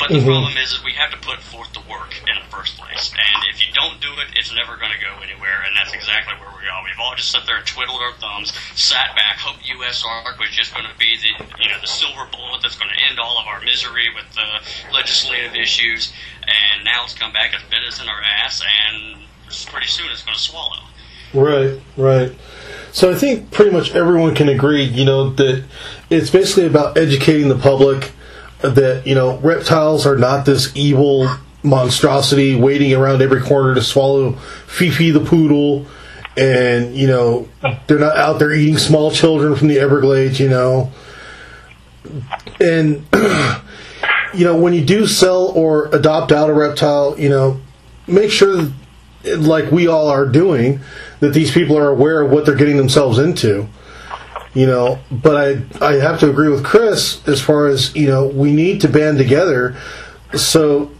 But 0.00 0.08
the 0.08 0.24
mm-hmm. 0.24 0.32
problem 0.32 0.56
is, 0.56 0.72
is 0.72 0.80
we 0.80 0.96
have 0.96 1.12
to 1.12 1.20
put 1.20 1.44
forth 1.44 1.76
the 1.76 1.84
work 1.84 2.16
in 2.24 2.32
the 2.32 2.48
first 2.48 2.80
place, 2.80 3.12
and 3.12 3.44
if 3.52 3.60
you 3.60 3.68
don't 3.76 4.00
do 4.00 4.08
it, 4.24 4.32
it's 4.32 4.48
never 4.56 4.80
going 4.80 4.96
to 4.96 4.98
go 4.98 5.12
anywhere, 5.20 5.60
and 5.60 5.76
that's 5.76 5.92
exactly 5.92 6.32
where 6.40 6.48
we 6.56 6.64
are. 6.72 6.80
We've 6.80 6.96
all 6.96 7.12
just 7.14 7.28
sat 7.28 7.44
there 7.44 7.60
and 7.60 7.68
twiddled 7.68 8.00
our 8.00 8.16
thumbs, 8.16 8.56
sat 8.80 9.12
back, 9.12 9.36
hoped 9.36 9.60
USARK 9.60 10.40
was 10.40 10.48
just 10.56 10.72
going 10.72 10.88
to 10.88 10.96
be 10.96 11.20
the 11.20 11.36
you 11.60 11.68
know 11.68 11.76
the 11.84 11.86
silver 11.86 12.24
bullet 12.32 12.64
that's 12.64 12.80
going 12.80 12.88
to 12.88 12.98
end 13.12 13.20
all 13.20 13.36
of 13.36 13.44
our 13.44 13.60
misery 13.60 14.08
with 14.16 14.24
the 14.32 14.48
legislative 14.88 15.52
issues, 15.52 16.16
and 16.48 16.80
now 16.80 17.04
it's 17.04 17.12
come 17.12 17.36
back 17.36 17.52
as 17.52 17.60
bit 17.68 17.84
us 17.84 18.00
in 18.00 18.08
our 18.08 18.24
ass, 18.24 18.64
and 18.64 19.20
pretty 19.68 19.86
soon 19.86 20.08
it's 20.08 20.24
going 20.24 20.34
to 20.34 20.40
swallow. 20.40 20.80
Right, 21.36 21.76
right. 22.00 22.32
So 22.92 23.12
I 23.12 23.14
think 23.14 23.52
pretty 23.52 23.70
much 23.70 23.94
everyone 23.94 24.34
can 24.34 24.48
agree, 24.48 24.82
you 24.82 25.04
know, 25.04 25.30
that 25.30 25.64
it's 26.08 26.30
basically 26.30 26.66
about 26.66 26.96
educating 26.96 27.48
the 27.48 27.58
public 27.58 28.12
that, 28.62 29.06
you 29.06 29.14
know, 29.14 29.38
reptiles 29.38 30.06
are 30.06 30.16
not 30.16 30.44
this 30.46 30.74
evil 30.74 31.28
monstrosity 31.62 32.54
waiting 32.54 32.94
around 32.94 33.22
every 33.22 33.40
corner 33.40 33.74
to 33.74 33.82
swallow 33.82 34.32
Fifi 34.66 35.10
the 35.10 35.20
poodle 35.20 35.86
and, 36.36 36.94
you 36.94 37.06
know, 37.06 37.48
they're 37.86 37.98
not 37.98 38.16
out 38.16 38.38
there 38.38 38.52
eating 38.52 38.78
small 38.78 39.10
children 39.10 39.54
from 39.56 39.68
the 39.68 39.78
Everglades, 39.78 40.40
you 40.40 40.48
know. 40.48 40.90
And 42.60 43.04
you 44.34 44.44
know, 44.44 44.56
when 44.56 44.72
you 44.72 44.84
do 44.84 45.06
sell 45.06 45.48
or 45.48 45.86
adopt 45.86 46.32
out 46.32 46.50
a 46.50 46.52
reptile, 46.52 47.18
you 47.18 47.28
know, 47.28 47.60
make 48.06 48.30
sure 48.30 48.70
like 49.24 49.70
we 49.70 49.86
all 49.86 50.08
are 50.08 50.26
doing 50.26 50.80
that 51.20 51.34
these 51.34 51.50
people 51.50 51.76
are 51.76 51.88
aware 51.88 52.22
of 52.22 52.30
what 52.30 52.46
they're 52.46 52.54
getting 52.54 52.76
themselves 52.76 53.18
into 53.18 53.68
you 54.54 54.66
know 54.66 54.98
but 55.10 55.36
i 55.36 55.86
i 55.86 55.94
have 55.94 56.18
to 56.18 56.28
agree 56.28 56.48
with 56.48 56.64
chris 56.64 57.26
as 57.28 57.40
far 57.40 57.68
as 57.68 57.94
you 57.94 58.06
know 58.06 58.26
we 58.26 58.52
need 58.52 58.80
to 58.80 58.88
band 58.88 59.18
together 59.18 59.76
so 60.34 60.90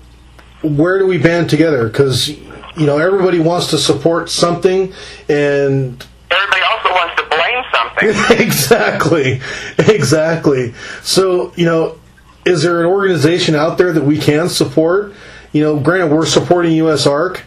where 0.63 0.99
do 0.99 1.07
we 1.07 1.19
band 1.19 1.51
together 1.51 1.89
because 1.89 2.29
you 2.29 2.87
know 2.87 2.99
everybody 2.99 3.39
wants 3.39 3.69
to 3.69 3.79
support 3.79 4.31
something 4.31 4.93
and 5.29 6.07
Everybody 6.31 6.63
also 6.63 6.91
wants 6.91 7.17
to 7.17 7.29
blame 7.29 7.65
something. 7.73 8.39
exactly, 8.47 9.41
exactly. 9.79 10.75
So 11.03 11.53
you 11.57 11.65
know, 11.65 11.99
is 12.45 12.63
there 12.63 12.81
an 12.81 12.87
organization 12.87 13.55
out 13.57 13.79
there 13.79 13.93
that 13.93 14.05
we 14.05 14.19
can 14.19 14.49
support? 14.49 15.13
You 15.53 15.63
know, 15.63 15.81
granted, 15.81 16.15
we're 16.15 16.27
supporting 16.27 16.73
USARK, 16.73 17.41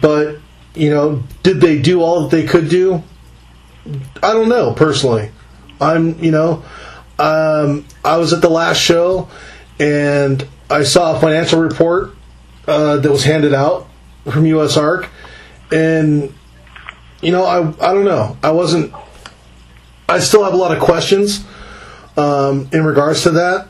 but 0.00 0.36
you 0.74 0.90
know, 0.90 1.22
did 1.42 1.60
they 1.62 1.80
do 1.80 2.02
all 2.02 2.22
that 2.22 2.30
they 2.30 2.46
could 2.46 2.68
do? 2.68 3.02
I 4.22 4.32
don't 4.32 4.48
know 4.48 4.72
personally. 4.72 5.30
I'm, 5.80 6.18
you 6.22 6.30
know, 6.30 6.64
um, 7.18 7.84
I 8.04 8.16
was 8.16 8.32
at 8.32 8.40
the 8.40 8.48
last 8.48 8.78
show 8.78 9.28
and 9.78 10.46
I 10.70 10.84
saw 10.84 11.16
a 11.16 11.20
financial 11.20 11.60
report 11.60 12.14
uh, 12.66 12.96
that 12.98 13.10
was 13.10 13.24
handed 13.24 13.54
out 13.54 13.88
from 14.24 14.44
USARK, 14.44 15.08
and 15.70 16.32
you 17.20 17.32
know, 17.32 17.44
I 17.44 17.58
I 17.58 17.92
don't 17.92 18.04
know. 18.04 18.36
I 18.42 18.52
wasn't. 18.52 18.92
I 20.08 20.18
still 20.20 20.44
have 20.44 20.54
a 20.54 20.56
lot 20.56 20.76
of 20.76 20.82
questions 20.82 21.44
um, 22.16 22.68
in 22.72 22.84
regards 22.84 23.22
to 23.24 23.30
that. 23.32 23.68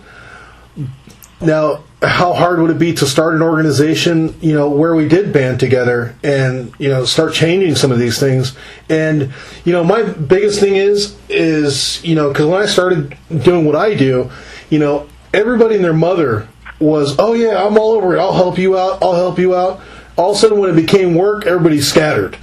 Now, 1.40 1.84
how 2.04 2.32
hard 2.32 2.60
would 2.60 2.70
it 2.70 2.78
be 2.78 2.92
to 2.94 3.06
start 3.06 3.34
an 3.34 3.42
organization, 3.42 4.34
you 4.40 4.54
know, 4.54 4.68
where 4.68 4.94
we 4.94 5.08
did 5.08 5.32
band 5.32 5.60
together 5.60 6.14
and 6.22 6.72
you 6.78 6.88
know 6.88 7.04
start 7.04 7.34
changing 7.34 7.74
some 7.74 7.90
of 7.90 7.98
these 7.98 8.18
things? 8.18 8.56
And 8.88 9.32
you 9.64 9.72
know, 9.72 9.84
my 9.84 10.02
biggest 10.02 10.60
thing 10.60 10.76
is 10.76 11.16
is 11.28 12.04
you 12.04 12.14
know 12.14 12.28
because 12.28 12.46
when 12.46 12.60
I 12.60 12.66
started 12.66 13.16
doing 13.30 13.64
what 13.64 13.76
I 13.76 13.94
do, 13.94 14.30
you 14.70 14.78
know, 14.78 15.08
everybody 15.32 15.76
and 15.76 15.84
their 15.84 15.92
mother 15.92 16.48
was, 16.78 17.16
oh 17.18 17.32
yeah, 17.32 17.64
I'm 17.64 17.78
all 17.78 17.92
over 17.92 18.16
it. 18.16 18.20
I'll 18.20 18.34
help 18.34 18.58
you 18.58 18.78
out. 18.78 19.02
I'll 19.02 19.14
help 19.14 19.38
you 19.38 19.54
out. 19.54 19.80
All 20.16 20.30
of 20.30 20.36
a 20.36 20.40
sudden, 20.40 20.58
when 20.58 20.70
it 20.70 20.76
became 20.76 21.14
work, 21.14 21.46
everybody 21.46 21.80
scattered. 21.80 22.38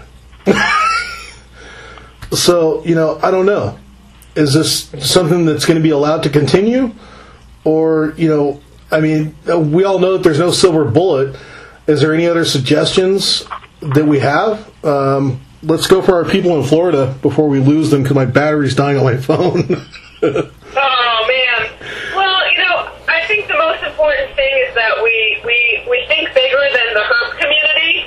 so 2.32 2.84
you 2.84 2.96
know, 2.96 3.20
I 3.22 3.32
don't 3.32 3.46
know. 3.46 3.78
Is 4.36 4.54
this 4.54 4.90
something 5.06 5.46
that's 5.46 5.66
going 5.66 5.78
to 5.78 5.84
be 5.84 5.90
allowed 5.90 6.24
to 6.24 6.30
continue, 6.30 6.94
or 7.64 8.14
you 8.18 8.30
know? 8.30 8.62
I 8.92 9.00
mean, 9.00 9.36
we 9.72 9.84
all 9.84 10.00
know 10.00 10.14
that 10.14 10.24
there's 10.24 10.40
no 10.40 10.52
silver 10.52 10.86
bullet. 10.86 11.36
Is 11.88 12.02
there 12.02 12.14
any 12.14 12.28
other 12.28 12.46
suggestions 12.46 13.46
that 13.82 14.06
we 14.06 14.20
have? 14.20 14.70
Um, 14.86 15.42
let's 15.64 15.88
go 15.88 16.02
for 16.02 16.16
our 16.16 16.26
people 16.26 16.58
in 16.60 16.64
Florida 16.68 17.16
before 17.22 17.48
we 17.48 17.60
lose 17.60 17.90
them 17.90 18.04
because 18.04 18.16
my 18.16 18.26
battery's 18.26 18.76
dying 18.76 18.98
on 18.98 19.04
my 19.06 19.18
phone. 19.18 19.64
Oh 20.72 21.20
man. 21.28 21.68
Well, 22.16 22.40
you 22.54 22.58
know, 22.62 22.94
I 23.10 23.26
think 23.28 23.48
the 23.50 23.58
most 23.58 23.84
important 23.84 24.32
thing 24.38 24.54
is 24.70 24.74
that 24.76 25.02
we 25.04 25.42
we 25.44 25.58
we 25.90 26.06
think 26.08 26.30
bigger 26.34 26.62
than 26.62 26.94
the 26.94 27.02
herp 27.04 27.42
community, 27.42 28.06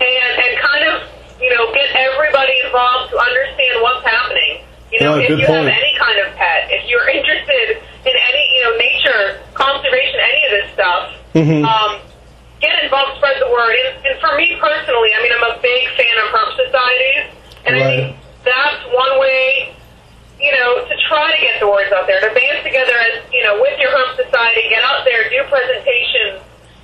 and 0.00 0.30
and 0.42 0.52
kind 0.58 0.84
of 0.90 1.06
you 1.40 1.52
know 1.54 1.70
get 1.76 1.92
everybody 1.94 2.56
involved 2.64 3.12
to 3.12 3.18
understand 3.20 3.78
what's 3.84 4.02
happening. 4.04 4.64
You 4.90 5.00
know, 5.04 5.14
Yeah, 5.20 5.28
if 5.28 5.38
you 5.38 5.46
point. 5.46 5.68
have 5.68 5.76
any 5.76 5.92
kind 6.00 6.18
of 6.26 6.34
pet, 6.40 6.72
if 6.72 6.88
you're 6.88 7.06
interested 7.08 7.78
in 7.84 8.14
any 8.16 8.42
you 8.56 8.60
know 8.64 8.72
nature 8.80 9.22
conservation, 9.54 10.18
any 10.24 10.42
of 10.48 10.52
this 10.56 10.68
Mhm. 11.34 11.64
Um, 11.64 12.00
get 12.60 12.82
involved, 12.84 13.16
spread 13.16 13.36
the 13.40 13.48
word. 13.50 13.74
And, 13.74 14.06
and 14.06 14.20
for 14.20 14.36
me 14.36 14.56
personally, 14.60 15.10
I 15.16 15.22
mean, 15.22 15.32
I'm 15.32 15.50
a 15.50 15.58
big 15.62 15.88
fan 15.96 16.16
of 16.18 16.28
herp 16.30 16.56
societies, 16.56 17.24
and 17.66 17.76
I 17.76 17.80
Right. 17.80 17.96
think 17.96 18.16
that's 18.44 18.84
one 18.94 19.18
way 19.20 19.74
you 20.42 20.50
know, 20.50 20.84
to 20.84 20.94
try 21.06 21.30
to 21.30 21.40
get 21.40 21.60
the 21.60 21.68
words 21.68 21.92
out 21.92 22.04
there, 22.08 22.18
to 22.20 22.34
band 22.34 22.64
together 22.66 22.90
as, 22.98 23.22
you 23.32 23.40
know, 23.44 23.60
with 23.62 23.78
your 23.78 23.90
home 23.96 24.10
society, 24.16 24.66
get 24.68 24.82
out 24.82 25.04
there, 25.04 25.30
do 25.30 25.38
presentations, 25.48 26.42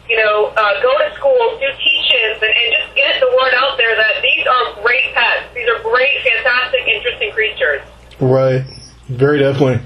you 0.09 0.17
know, 0.17 0.47
uh, 0.57 0.81
go 0.81 0.97
to 0.97 1.13
schools, 1.17 1.59
do 1.59 1.67
teach-ins, 1.83 2.39
and, 2.41 2.55
and 2.55 2.73
just 2.73 2.95
get 2.95 3.19
the 3.19 3.27
word 3.27 3.53
out 3.59 3.77
there 3.77 3.97
that 3.97 4.23
these 4.23 4.47
are 4.47 4.81
great 4.81 5.13
pets. 5.13 5.43
These 5.55 5.67
are 5.69 5.83
great, 5.83 6.23
fantastic, 6.23 6.87
interesting 6.87 7.33
creatures. 7.33 7.83
right. 8.21 8.63
Very 9.09 9.39
definitely. 9.41 9.81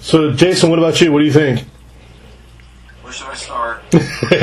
So, 0.00 0.32
Jason, 0.32 0.68
what 0.70 0.78
about 0.80 1.00
you? 1.00 1.12
What 1.12 1.20
do 1.20 1.26
you 1.26 1.32
think? 1.32 1.68
Where 3.10 3.16
should 3.16 3.26
I 3.26 3.34
start? 3.34 3.82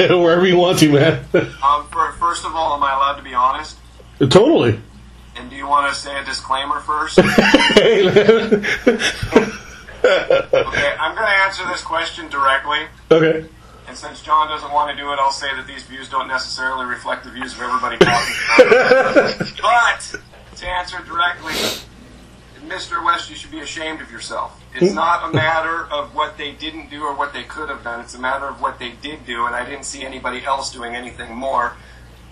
Wherever 0.09 0.45
you 0.45 0.57
want 0.57 0.79
to, 0.79 0.91
man. 0.91 1.23
Um, 1.63 1.87
for, 1.87 2.11
first 2.19 2.43
of 2.43 2.53
all, 2.53 2.75
am 2.75 2.83
I 2.83 2.91
allowed 2.91 3.15
to 3.15 3.23
be 3.23 3.33
honest? 3.33 3.77
totally. 4.19 4.77
And 5.37 5.49
do 5.49 5.55
you 5.55 5.65
want 5.65 5.89
to 5.93 5.97
say 5.97 6.19
a 6.19 6.25
disclaimer 6.25 6.81
first? 6.81 7.17
Okay, 10.03 10.95
I'm 10.99 11.15
going 11.15 11.27
to 11.27 11.37
answer 11.45 11.65
this 11.67 11.81
question 11.81 12.29
directly. 12.29 12.79
okay. 13.09 13.47
And 13.87 13.97
since 13.97 14.21
John 14.21 14.49
doesn't 14.49 14.71
want 14.71 14.91
to 14.91 15.01
do 15.01 15.11
it, 15.13 15.19
I'll 15.19 15.31
say 15.31 15.47
that 15.55 15.65
these 15.65 15.83
views 15.83 16.09
don't 16.09 16.27
necessarily 16.27 16.85
reflect 16.85 17.23
the 17.23 17.31
views 17.31 17.53
of 17.53 17.61
everybody 17.61 17.97
talking. 17.97 18.35
But 19.61 20.15
to 20.57 20.67
answer 20.67 20.99
directly, 21.07 21.53
Mr. 22.65 23.03
West, 23.03 23.29
you 23.29 23.35
should 23.37 23.51
be 23.51 23.59
ashamed 23.59 24.01
of 24.01 24.11
yourself. 24.11 24.61
It's 24.81 24.93
not 24.93 25.29
a 25.29 25.33
matter 25.33 25.85
of 25.91 26.15
what 26.15 26.37
they 26.37 26.51
didn't 26.51 26.89
do 26.89 27.03
or 27.03 27.15
what 27.15 27.33
they 27.33 27.43
could 27.43 27.69
have 27.69 27.83
done. 27.83 27.99
It's 28.01 28.15
a 28.15 28.19
matter 28.19 28.45
of 28.45 28.61
what 28.61 28.79
they 28.79 28.91
did 28.91 29.25
do, 29.25 29.45
and 29.45 29.55
I 29.55 29.65
didn't 29.65 29.85
see 29.85 30.03
anybody 30.03 30.45
else 30.45 30.71
doing 30.71 30.95
anything 30.95 31.35
more. 31.35 31.73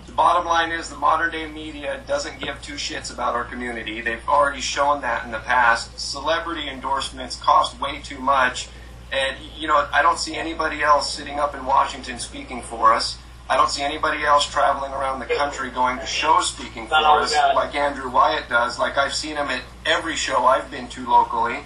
The 0.06 0.12
bottom 0.12 0.46
line 0.46 0.70
is 0.70 0.88
the 0.88 0.96
modern 0.96 1.32
day 1.32 1.46
media 1.46 2.00
doesn't 2.06 2.40
give 2.40 2.62
two 2.62 2.74
shits 2.74 3.12
about 3.12 3.34
our 3.34 3.44
community. 3.44 4.00
They've 4.00 4.26
already 4.28 4.60
shown 4.60 5.00
that 5.00 5.24
in 5.24 5.32
the 5.32 5.40
past. 5.40 5.98
Celebrity 5.98 6.68
endorsements 6.68 7.36
cost 7.36 7.80
way 7.80 8.00
too 8.02 8.18
much. 8.18 8.68
And, 9.12 9.36
you 9.56 9.68
know, 9.68 9.88
I 9.92 10.02
don't 10.02 10.18
see 10.18 10.34
anybody 10.36 10.82
else 10.82 11.12
sitting 11.12 11.38
up 11.38 11.54
in 11.54 11.64
Washington 11.64 12.18
speaking 12.18 12.62
for 12.62 12.92
us. 12.92 13.18
I 13.48 13.56
don't 13.56 13.70
see 13.70 13.82
anybody 13.82 14.24
else 14.24 14.44
traveling 14.50 14.92
around 14.92 15.20
the 15.20 15.26
country 15.26 15.70
going 15.70 15.98
to 15.98 16.06
shows 16.06 16.48
speaking 16.48 16.88
for 16.88 16.96
us 16.96 17.32
like 17.54 17.74
Andrew 17.76 18.10
Wyatt 18.10 18.48
does. 18.48 18.78
Like 18.78 18.98
I've 18.98 19.14
seen 19.14 19.36
him 19.36 19.46
at 19.48 19.62
every 19.84 20.16
show 20.16 20.44
I've 20.44 20.68
been 20.70 20.88
to 20.88 21.08
locally. 21.08 21.58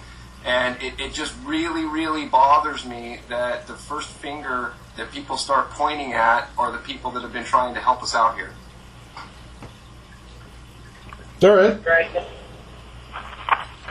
And 0.45 0.81
it, 0.81 0.99
it 0.99 1.13
just 1.13 1.35
really, 1.45 1.85
really 1.85 2.25
bothers 2.25 2.85
me 2.85 3.19
that 3.29 3.67
the 3.67 3.75
first 3.75 4.09
finger 4.09 4.73
that 4.97 5.11
people 5.11 5.37
start 5.37 5.69
pointing 5.71 6.13
at 6.13 6.49
are 6.57 6.71
the 6.71 6.79
people 6.79 7.11
that 7.11 7.21
have 7.21 7.33
been 7.33 7.43
trying 7.43 7.73
to 7.75 7.79
help 7.79 8.01
us 8.01 8.15
out 8.15 8.35
here. 8.35 8.51
All 11.43 11.55
right. 11.55 11.85
Right. 11.85 12.09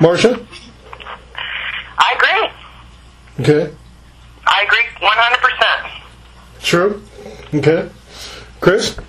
Marcia? 0.00 0.46
I 1.98 2.50
agree. 3.36 3.44
Okay. 3.44 3.74
I 4.46 4.62
agree 4.62 4.84
100%. 5.00 6.62
True. 6.62 7.02
Okay. 7.54 7.88
Chris? 8.60 8.96
Uh, 8.98 9.02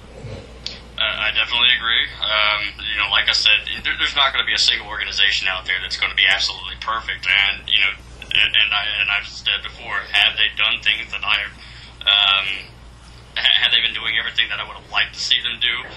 I 0.97 1.31
definitely 1.35 1.69
agree. 1.77 1.90
Um, 2.21 2.61
you 2.79 2.97
know, 2.97 3.09
like 3.09 3.29
I 3.29 3.33
said, 3.33 3.65
there, 3.83 3.95
there's 3.97 4.15
not 4.15 4.33
going 4.33 4.43
to 4.43 4.47
be 4.47 4.55
a 4.55 4.61
single 4.61 4.87
organization 4.87 5.47
out 5.47 5.65
there 5.65 5.77
that's 5.81 5.97
going 5.97 6.11
to 6.11 6.17
be 6.17 6.27
absolutely 6.27 6.77
perfect. 6.81 7.27
And 7.27 7.67
you 7.69 7.79
know, 7.79 7.93
and, 8.31 8.51
and 8.55 8.69
I 8.71 8.83
and 9.01 9.07
I've 9.11 9.27
said 9.27 9.63
before, 9.63 10.03
have 10.11 10.37
they 10.37 10.49
done 10.55 10.81
things 10.81 11.11
that 11.11 11.23
I, 11.23 11.49
um, 12.05 12.45
ha- 13.35 13.57
have 13.65 13.71
they 13.71 13.81
been 13.81 13.95
doing 13.95 14.15
everything 14.17 14.49
that 14.49 14.59
I 14.59 14.67
would 14.67 14.77
have 14.77 14.91
liked 14.91 15.13
to 15.15 15.21
see 15.21 15.39
them 15.41 15.59
do? 15.59 15.89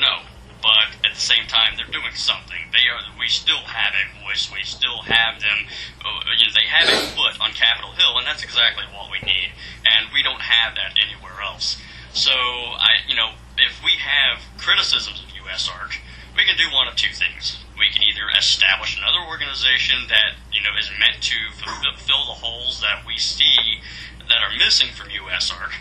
No. 0.00 0.24
But 0.62 0.94
at 1.02 1.18
the 1.18 1.20
same 1.20 1.50
time, 1.50 1.74
they're 1.74 1.90
doing 1.90 2.14
something. 2.14 2.70
They 2.70 2.86
are. 2.86 3.02
We 3.18 3.26
still 3.26 3.66
have 3.66 3.98
a 3.98 4.06
voice. 4.22 4.46
We 4.46 4.62
still 4.62 5.02
have 5.10 5.42
them. 5.42 5.66
Uh, 5.98 6.22
you 6.38 6.46
know, 6.46 6.54
they 6.54 6.70
have 6.70 6.86
a 6.86 7.02
foot 7.18 7.34
on 7.42 7.50
Capitol 7.50 7.90
Hill, 7.98 8.14
and 8.14 8.26
that's 8.26 8.46
exactly 8.46 8.86
what 8.94 9.10
we 9.10 9.18
need. 9.26 9.50
And 9.82 10.06
we 10.14 10.22
don't 10.22 10.40
have 10.40 10.78
that 10.78 10.94
anywhere 10.94 11.42
else. 11.42 11.82
So 12.14 12.30
I, 12.30 13.02
you 13.08 13.16
know, 13.16 13.34
if 13.58 13.82
we 13.82 13.98
have 13.98 14.38
criticisms 14.56 15.26
of 15.52 15.58
USARK, 15.58 16.00
we 16.36 16.44
can 16.44 16.56
do 16.56 16.72
one 16.72 16.88
of 16.88 16.96
two 16.96 17.12
things. 17.12 17.64
We 17.78 17.90
can 17.92 18.02
either 18.02 18.24
establish 18.38 18.96
another 18.96 19.20
organization 19.28 20.08
that 20.08 20.40
you 20.52 20.62
know 20.62 20.72
is 20.78 20.90
meant 20.98 21.22
to 21.22 21.36
fill 21.52 22.24
the 22.26 22.38
holes 22.40 22.80
that 22.80 23.04
we 23.06 23.18
see 23.18 23.80
that 24.28 24.40
are 24.40 24.56
missing 24.56 24.88
from 24.88 25.08
USARK, 25.08 25.72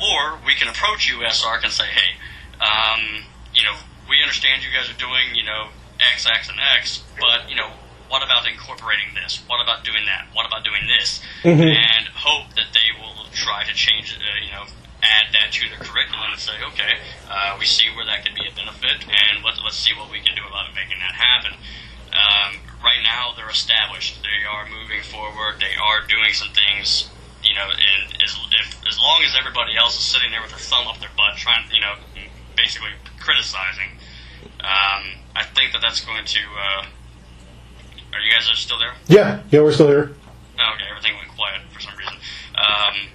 or 0.00 0.38
we 0.44 0.54
can 0.54 0.68
approach 0.68 1.08
USARK 1.08 1.64
and 1.64 1.72
say, 1.72 1.86
hey, 1.86 2.16
um, 2.60 3.24
you 3.54 3.62
know, 3.64 3.76
we 4.08 4.20
understand 4.22 4.64
you 4.64 4.70
guys 4.72 4.90
are 4.90 4.98
doing, 4.98 5.34
you 5.34 5.44
know, 5.44 5.68
X, 6.12 6.26
X, 6.26 6.48
and 6.48 6.58
X, 6.76 7.02
but 7.18 7.48
you 7.48 7.56
know, 7.56 7.70
what 8.08 8.22
about 8.22 8.46
incorporating 8.46 9.14
this? 9.14 9.42
What 9.46 9.62
about 9.62 9.84
doing 9.84 10.04
that? 10.06 10.28
What 10.32 10.46
about 10.46 10.64
doing 10.64 10.86
this? 10.86 11.20
And 11.66 12.06
hope 12.14 12.54
that 12.54 12.70
they 12.72 12.88
will 13.00 13.26
try 13.32 13.64
to 13.64 13.74
change, 13.74 14.14
uh, 14.14 14.44
you 14.44 14.52
know, 14.52 14.64
add 15.06 15.30
that 15.32 15.54
to 15.54 15.68
their 15.70 15.78
curriculum 15.78 16.34
and 16.34 16.40
say, 16.40 16.58
okay, 16.74 16.98
uh, 17.30 17.54
we 17.58 17.64
see 17.64 17.86
where 17.94 18.04
that 18.06 18.26
could 18.26 18.34
be 18.34 18.42
a 18.46 18.54
benefit, 18.54 19.06
and 19.06 19.44
let's 19.46 19.62
let's 19.62 19.78
see 19.78 19.94
what 19.94 20.10
we 20.10 20.18
can 20.20 20.34
do 20.34 20.42
about 20.42 20.74
making 20.74 20.98
that 20.98 21.14
happen. 21.14 21.54
Um, 22.10 22.58
right 22.82 23.02
now, 23.02 23.32
they're 23.36 23.50
established. 23.50 24.22
They 24.22 24.42
are 24.42 24.66
moving 24.66 25.02
forward. 25.02 25.60
They 25.60 25.78
are 25.78 26.02
doing 26.06 26.32
some 26.32 26.50
things. 26.50 27.10
You 27.44 27.54
know, 27.54 27.68
and 27.70 28.22
as 28.22 28.34
if, 28.58 28.82
as 28.88 28.98
long 28.98 29.22
as 29.22 29.36
everybody 29.38 29.76
else 29.76 29.94
is 29.94 30.02
sitting 30.02 30.32
there 30.32 30.42
with 30.42 30.50
their 30.50 30.58
thumb 30.58 30.88
up 30.88 30.98
their 30.98 31.14
butt, 31.16 31.36
trying, 31.36 31.62
you 31.70 31.80
know, 31.80 31.94
basically 32.56 32.90
criticizing, 33.20 33.94
um, 34.60 35.22
I 35.36 35.44
think 35.54 35.72
that 35.72 35.80
that's 35.80 36.04
going 36.04 36.24
to. 36.24 36.40
Uh, 36.58 36.86
are 38.12 38.20
you 38.20 38.32
guys 38.32 38.48
still 38.58 38.78
there? 38.78 38.94
Yeah. 39.06 39.42
Yeah, 39.50 39.60
we're 39.60 39.72
still 39.72 39.88
here. 39.88 40.14
Oh, 40.58 40.72
okay, 40.74 40.84
everything 40.90 41.14
went 41.16 41.28
quiet 41.36 41.60
for 41.70 41.80
some 41.80 41.94
reason. 41.96 42.16
Um, 42.56 43.12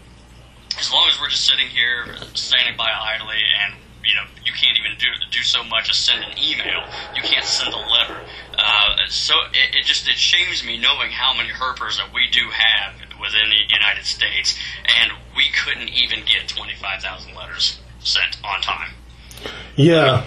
as 0.82 0.92
long 0.92 1.08
as 1.08 1.22
we're 1.22 1.30
just 1.30 1.46
sitting 1.46 1.68
here, 1.68 2.18
standing 2.34 2.76
by 2.76 2.90
idly, 2.90 3.38
and 3.62 3.76
you 4.04 4.16
know, 4.16 4.26
you 4.44 4.52
can't 4.52 4.76
even 4.78 4.98
do 4.98 5.08
do 5.30 5.44
so 5.44 5.64
much 5.64 5.90
as 5.90 5.96
send 5.96 6.24
an 6.24 6.34
email. 6.42 6.84
You 7.16 7.22
can't 7.22 7.46
send 7.46 7.72
a 7.72 7.78
letter. 7.78 8.18
Uh, 8.58 8.98
so 9.08 9.36
it, 9.54 9.76
it 9.76 9.86
just 9.86 10.10
it 10.10 10.18
shames 10.18 10.66
me 10.66 10.80
knowing 10.80 11.12
how 11.12 11.38
many 11.38 11.50
herpers 11.50 11.98
that 11.98 12.12
we 12.14 12.28
do 12.32 12.50
have 12.50 12.96
within 13.22 13.50
the 13.50 13.74
United 13.74 14.06
States, 14.06 14.58
and 15.02 15.12
we 15.38 15.46
couldn't 15.64 15.90
even 15.90 16.26
get 16.26 16.48
twenty 16.48 16.74
five 16.76 17.02
thousand 17.02 17.36
letters 17.36 17.80
sent 18.00 18.38
on 18.44 18.62
time. 18.62 18.92
Yeah. 19.76 20.26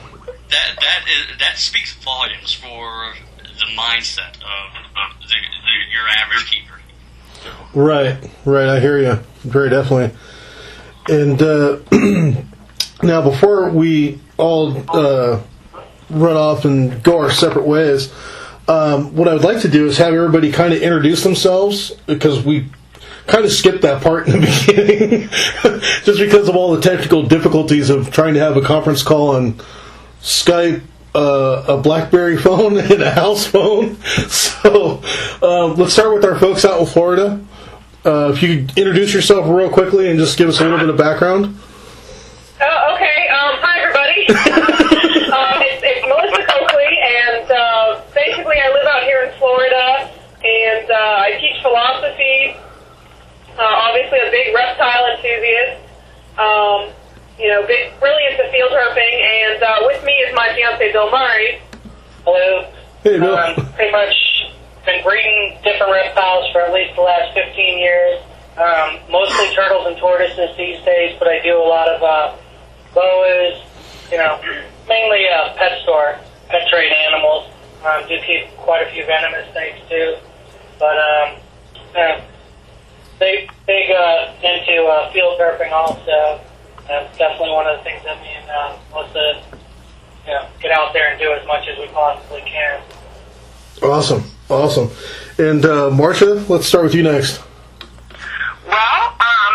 That 0.50 0.76
that 0.78 1.04
is 1.10 1.38
that 1.40 1.58
speaks 1.58 1.92
volumes 1.94 2.54
for 2.54 3.14
the 3.42 3.66
mindset 3.76 4.36
of, 4.36 4.76
of 4.94 5.20
the, 5.20 5.34
the, 5.34 5.92
your 5.92 6.08
average 6.08 6.50
keeper. 6.50 6.80
Right, 7.74 8.30
right. 8.44 8.68
I 8.68 8.80
hear 8.80 8.98
you. 8.98 9.14
Very 9.42 9.68
definitely. 9.68 10.16
And 11.08 11.40
uh, 11.42 11.78
now, 13.02 13.22
before 13.22 13.70
we 13.70 14.20
all 14.36 14.76
uh, 14.88 15.42
run 16.10 16.36
off 16.36 16.64
and 16.64 17.02
go 17.02 17.18
our 17.18 17.30
separate 17.30 17.66
ways, 17.66 18.12
um, 18.68 19.14
what 19.14 19.28
I 19.28 19.34
would 19.34 19.44
like 19.44 19.60
to 19.62 19.68
do 19.68 19.86
is 19.86 19.98
have 19.98 20.14
everybody 20.14 20.50
kind 20.50 20.72
of 20.72 20.80
introduce 20.80 21.22
themselves 21.22 21.92
because 22.06 22.44
we 22.44 22.66
kind 23.26 23.44
of 23.44 23.52
skipped 23.52 23.82
that 23.82 24.02
part 24.02 24.26
in 24.26 24.40
the 24.40 24.64
beginning, 24.66 25.28
just 26.04 26.18
because 26.18 26.48
of 26.48 26.56
all 26.56 26.74
the 26.74 26.80
technical 26.80 27.22
difficulties 27.22 27.90
of 27.90 28.10
trying 28.10 28.34
to 28.34 28.40
have 28.40 28.56
a 28.56 28.62
conference 28.62 29.02
call 29.02 29.36
on 29.36 29.60
Skype, 30.22 30.82
uh, 31.14 31.64
a 31.68 31.76
BlackBerry 31.76 32.36
phone, 32.42 32.78
and 32.78 33.02
a 33.02 33.10
house 33.10 33.46
phone. 33.46 33.96
So 34.28 35.02
um, 35.42 35.74
let's 35.76 35.92
start 35.92 36.14
with 36.14 36.24
our 36.24 36.38
folks 36.38 36.64
out 36.64 36.80
in 36.80 36.86
Florida. 36.86 37.44
Uh, 38.04 38.30
if 38.34 38.42
you 38.42 38.48
could 38.66 38.76
introduce 38.76 39.14
yourself 39.14 39.48
real 39.48 39.70
quickly 39.70 40.10
and 40.10 40.18
just 40.18 40.36
give 40.36 40.48
us 40.48 40.60
a 40.60 40.62
little 40.62 40.78
bit 40.78 40.90
of 40.90 40.96
background. 40.98 41.56
Oh, 42.60 42.94
okay. 42.94 43.28
Um, 43.32 43.56
hi, 43.64 43.80
everybody. 43.80 44.28
um, 45.32 45.56
it's, 45.64 45.80
it's 45.80 46.04
Melissa 46.04 46.44
Coakley, 46.44 46.92
and 47.00 47.48
uh, 47.48 48.04
basically 48.12 48.60
I 48.60 48.68
live 48.76 48.86
out 48.92 49.02
here 49.04 49.24
in 49.24 49.32
Florida, 49.40 50.12
and 50.44 50.90
uh, 50.90 51.24
I 51.24 51.40
teach 51.40 51.56
philosophy. 51.64 52.52
Uh, 53.56 53.88
obviously, 53.88 54.20
a 54.20 54.30
big 54.30 54.52
reptile 54.54 55.08
enthusiast. 55.16 55.80
Um, 56.36 56.92
you 57.40 57.48
know, 57.48 57.64
big, 57.66 57.88
really 58.04 58.20
into 58.28 58.44
field 58.52 58.68
herping, 58.68 59.16
and 59.16 59.62
uh, 59.62 59.80
with 59.88 60.04
me 60.04 60.12
is 60.28 60.34
my 60.36 60.52
fiance 60.52 60.92
Bill 60.92 61.10
Murray. 61.10 61.56
Hello. 62.28 62.68
Hey, 63.02 63.18
Bill. 63.18 63.32
Um, 63.32 63.56
pretty 63.72 63.92
much 63.92 64.12
been 64.84 65.02
breeding 65.02 65.58
different 65.62 65.92
reptiles 65.92 66.50
for 66.52 66.60
at 66.60 66.72
least 66.72 66.94
the 66.96 67.02
last 67.02 67.34
15 67.34 67.78
years. 67.78 68.20
Um, 68.56 69.00
mostly 69.10 69.52
turtles 69.54 69.86
and 69.86 69.96
tortoises 69.98 70.56
these 70.56 70.80
days, 70.84 71.16
but 71.18 71.26
I 71.26 71.40
do 71.42 71.58
a 71.58 71.66
lot 71.66 71.88
of 71.88 72.02
uh, 72.02 72.36
boas, 72.94 73.60
you 74.10 74.18
know, 74.18 74.40
mainly 74.88 75.26
uh, 75.28 75.54
pet 75.56 75.82
store, 75.82 76.18
pet 76.48 76.68
trade 76.68 76.92
animals. 76.92 77.50
Um, 77.84 78.06
do 78.08 78.16
keep 78.24 78.48
quite 78.56 78.86
a 78.86 78.90
few 78.92 79.04
venomous 79.04 79.50
snakes 79.52 79.80
too. 79.88 80.16
But 80.78 80.96
um, 80.96 81.36
uh, 81.96 82.20
big, 83.18 83.50
big 83.66 83.90
uh, 83.90 84.32
into 84.42 84.84
uh, 84.84 85.12
field 85.12 85.38
herping 85.38 85.72
also. 85.72 86.40
That's 86.86 87.18
definitely 87.18 87.50
one 87.50 87.66
of 87.66 87.78
the 87.78 87.84
things 87.84 88.04
that 88.04 88.20
me 88.22 88.28
and 88.28 88.50
uh, 88.50 88.76
Melissa 88.92 89.42
you 90.26 90.32
know, 90.32 90.46
get 90.60 90.70
out 90.70 90.92
there 90.92 91.10
and 91.10 91.18
do 91.18 91.32
as 91.32 91.46
much 91.46 91.66
as 91.68 91.78
we 91.78 91.86
possibly 91.88 92.42
can. 92.42 92.80
Awesome, 93.82 94.22
awesome. 94.48 94.90
And 95.38 95.64
uh, 95.66 95.90
Marcia, 95.90 96.46
let's 96.48 96.66
start 96.66 96.84
with 96.84 96.94
you 96.94 97.02
next. 97.02 97.42
Well, 98.70 99.02
um, 99.18 99.54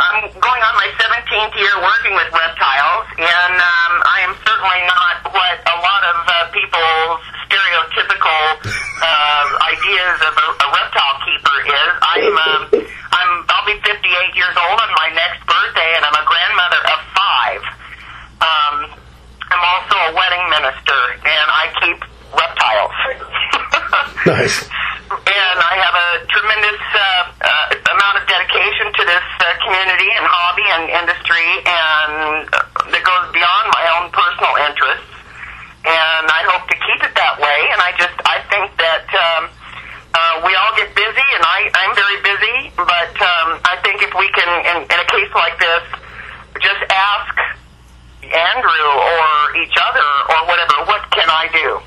I'm 0.00 0.24
going 0.32 0.62
on 0.64 0.74
my 0.80 0.88
17th 0.96 1.54
year 1.60 1.76
working 1.76 2.16
with 2.16 2.32
reptiles, 2.32 3.06
and 3.20 3.54
um, 3.60 3.92
I 4.08 4.24
am 4.24 4.32
certainly 4.48 4.80
not 4.88 5.28
what 5.28 5.56
a 5.60 5.76
lot 5.84 6.02
of 6.08 6.16
uh, 6.24 6.34
people's 6.56 7.20
stereotypical 7.46 8.42
uh, 8.64 9.44
ideas 9.76 10.16
of 10.24 10.32
a, 10.32 10.46
a 10.64 10.68
reptile 10.72 11.16
keeper 11.28 11.56
is. 11.68 11.92
I'm, 12.00 12.32
um, 12.32 12.62
I'm, 13.12 13.30
I'll 13.52 13.66
be 13.68 13.76
58 13.84 13.92
years 14.34 14.56
old 14.56 14.78
on 14.80 14.90
my 14.96 15.12
next 15.12 15.44
birthday, 15.44 15.90
and 16.00 16.02
I'm 16.08 16.16
a 16.16 16.24
grandmother 16.24 16.80
of 16.80 16.98
five. 17.12 17.62
Um, 18.40 18.76
I'm 19.52 19.64
also 19.64 19.96
a 20.00 20.10
wedding 20.16 20.44
minister, 20.48 21.00
and 21.28 21.46
I 21.52 21.64
keep 21.84 22.00
reptiles. 22.32 22.92
Nice. 24.26 24.60
and 25.08 25.58
I 25.64 25.74
have 25.80 25.96
a 25.96 26.10
tremendous 26.28 26.82
uh, 26.92 27.00
uh, 27.40 27.94
amount 27.96 28.20
of 28.20 28.28
dedication 28.28 28.92
to 28.92 29.02
this 29.08 29.24
uh, 29.40 29.56
community 29.64 30.10
and 30.12 30.24
hobby 30.28 30.68
and 30.68 30.84
industry, 30.92 31.48
and 31.64 32.44
uh, 32.52 32.92
that 32.92 33.00
goes 33.00 33.24
beyond 33.32 33.64
my 33.72 33.84
own 33.96 34.12
personal 34.12 34.52
interests. 34.68 35.08
And 35.88 36.24
I 36.28 36.44
hope 36.52 36.68
to 36.68 36.76
keep 36.76 37.00
it 37.08 37.14
that 37.16 37.40
way. 37.40 37.58
And 37.72 37.80
I 37.80 37.96
just 37.96 38.18
I 38.28 38.44
think 38.52 38.68
that 38.76 39.08
um, 39.16 39.42
uh, 40.12 40.44
we 40.44 40.52
all 40.60 40.76
get 40.76 40.92
busy, 40.92 41.28
and 41.32 41.44
I 41.48 41.72
I'm 41.72 41.94
very 41.96 42.20
busy. 42.20 42.56
But 42.76 43.14
um, 43.16 43.64
I 43.64 43.80
think 43.80 44.04
if 44.04 44.12
we 44.12 44.28
can, 44.36 44.50
in, 44.76 44.78
in 44.92 44.98
a 45.00 45.08
case 45.08 45.32
like 45.32 45.56
this, 45.56 45.84
just 46.60 46.82
ask 46.92 47.32
Andrew 48.28 48.88
or 48.92 49.56
each 49.56 49.76
other 49.80 50.08
or 50.36 50.40
whatever, 50.52 50.84
what 50.84 51.08
can 51.16 51.32
I 51.32 51.48
do? 51.48 51.80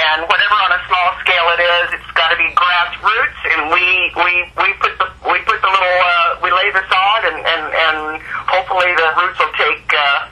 And 0.00 0.24
whatever 0.24 0.56
on 0.64 0.72
a 0.72 0.80
small 0.88 1.08
scale 1.20 1.46
it 1.52 1.60
is, 1.60 2.00
it's 2.00 2.12
got 2.16 2.32
to 2.32 2.38
be 2.40 2.48
grassroots, 2.56 3.40
and 3.52 3.60
we 3.68 3.84
we 4.16 4.32
we 4.56 4.68
put 4.80 4.96
the 4.96 5.06
we 5.28 5.38
put 5.44 5.60
the 5.60 5.70
little 5.70 5.98
uh, 6.00 6.40
we 6.40 6.48
lay 6.48 6.72
the 6.72 6.84
sod, 6.88 7.22
and 7.28 7.38
and 7.44 7.64
and 7.68 7.98
hopefully 8.48 8.88
the 8.96 9.08
roots 9.20 9.38
will 9.38 9.54
take 9.60 9.84
uh, 9.92 10.28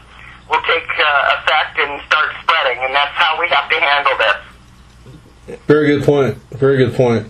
will 0.48 0.64
take 0.64 0.88
uh, 0.88 1.36
effect 1.36 1.78
and 1.78 2.00
start 2.08 2.32
spreading, 2.42 2.80
and 2.84 2.94
that's 2.94 3.14
how 3.14 3.38
we 3.40 3.48
have 3.48 3.68
to 3.68 3.76
handle 3.76 4.16
this. 4.16 5.58
Very 5.66 5.86
good 5.96 6.04
point. 6.04 6.36
Very 6.52 6.76
good 6.76 6.94
point. 6.94 7.26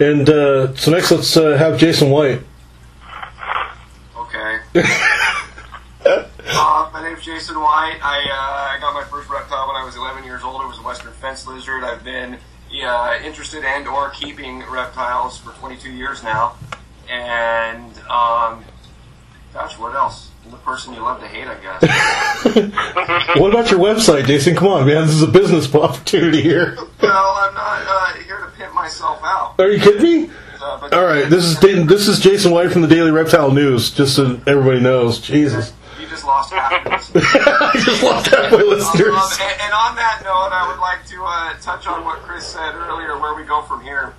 And 0.00 0.28
uh, 0.28 0.74
so 0.76 0.90
next, 0.90 1.10
let's 1.10 1.36
uh, 1.36 1.56
have 1.56 1.78
Jason 1.78 2.10
White. 2.10 2.40
Okay. 4.16 4.82
uh, 6.52 6.90
my 6.92 7.02
name's 7.02 7.24
Jason 7.24 7.56
White. 7.58 7.98
I, 8.02 8.18
uh, 8.22 8.76
I 8.76 8.80
got 8.80 8.94
my 8.94 9.04
first 9.04 9.28
reptile 9.28 9.68
when 9.68 9.76
I 9.76 9.84
was 9.84 9.96
11 9.96 10.24
years 10.24 10.42
old. 10.42 10.62
It 10.62 10.66
was 10.66 10.78
a 10.78 10.82
western 10.82 11.12
fence 11.12 11.46
lizard. 11.46 11.84
I've 11.84 12.04
been 12.04 12.38
uh, 12.84 13.18
interested 13.24 13.64
and 13.64 13.86
or 13.88 14.10
keeping 14.10 14.62
reptiles 14.70 15.38
for 15.38 15.50
22 15.52 15.90
years 15.90 16.22
now. 16.22 16.54
And, 17.08 17.96
um, 18.08 18.64
gosh, 19.52 19.78
what 19.78 19.94
else? 19.94 20.30
I'm 20.44 20.52
the 20.52 20.56
person 20.58 20.94
you 20.94 21.00
love 21.00 21.20
to 21.20 21.26
hate, 21.28 21.46
I 21.46 21.56
guess. 21.60 22.76
What 23.40 23.50
about 23.50 23.70
your 23.70 23.80
website, 23.80 24.26
Jason? 24.26 24.56
Come 24.56 24.68
on, 24.68 24.86
man. 24.86 25.06
This 25.06 25.14
is 25.14 25.22
a 25.22 25.28
business 25.28 25.72
opportunity 25.74 26.42
here. 26.42 26.76
well, 27.00 27.34
I'm 27.36 27.54
not 27.54 27.82
uh, 27.86 28.14
here 28.24 28.38
to 28.38 28.50
pimp 28.56 28.74
myself 28.74 29.20
out. 29.22 29.54
Are 29.58 29.70
you 29.70 29.78
kidding 29.78 30.02
me? 30.02 30.30
Uh, 30.60 30.88
All 30.92 31.04
right, 31.04 31.28
this 31.30 31.44
is 31.44 31.58
this 31.60 32.06
is 32.06 32.20
Jason 32.20 32.50
White 32.52 32.70
from 32.70 32.82
the 32.82 32.88
Daily 32.88 33.10
Reptile 33.10 33.50
News. 33.50 33.90
Just 33.90 34.14
so 34.16 34.40
everybody 34.46 34.80
knows, 34.80 35.18
Jesus, 35.18 35.70
You 35.70 35.79
just 36.10 36.24
lost 36.24 36.52
half 36.54 36.84
of. 36.84 36.92
I 36.92 37.72
just 37.84 38.02
lost 38.02 38.26
half 38.26 38.52
my 38.52 38.58
Um, 38.58 39.30
and, 39.40 39.60
and 39.62 39.72
on 39.72 39.96
that 39.96 40.20
note, 40.24 40.50
I 40.52 40.68
would 40.68 40.80
like 40.80 41.06
to 41.06 41.22
uh, 41.24 41.54
touch 41.62 41.86
on 41.86 42.04
what 42.04 42.18
Chris 42.18 42.46
said 42.46 42.74
earlier, 42.74 43.18
where 43.18 43.34
we 43.34 43.44
go 43.44 43.62
from 43.62 43.80
here. 43.82 44.12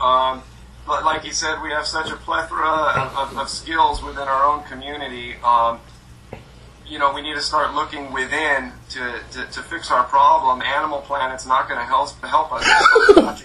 Um, 0.00 0.42
but 0.86 1.04
like 1.04 1.22
he 1.22 1.30
said, 1.30 1.62
we 1.62 1.70
have 1.70 1.86
such 1.86 2.10
a 2.10 2.16
plethora 2.16 2.66
of, 2.66 3.16
of, 3.16 3.38
of 3.38 3.48
skills 3.48 4.02
within 4.02 4.26
our 4.26 4.44
own 4.44 4.64
community. 4.64 5.36
Um, 5.44 5.78
you 6.86 6.98
know, 6.98 7.12
we 7.12 7.22
need 7.22 7.34
to 7.34 7.42
start 7.42 7.74
looking 7.74 8.12
within 8.12 8.72
to, 8.88 9.20
to, 9.32 9.46
to 9.46 9.62
fix 9.62 9.92
our 9.92 10.02
problem. 10.04 10.62
Animal 10.62 11.02
Planet's 11.02 11.46
not 11.46 11.68
going 11.68 11.78
to 11.78 11.86
help 11.86 12.10
help 12.24 12.50
us. 12.52 13.44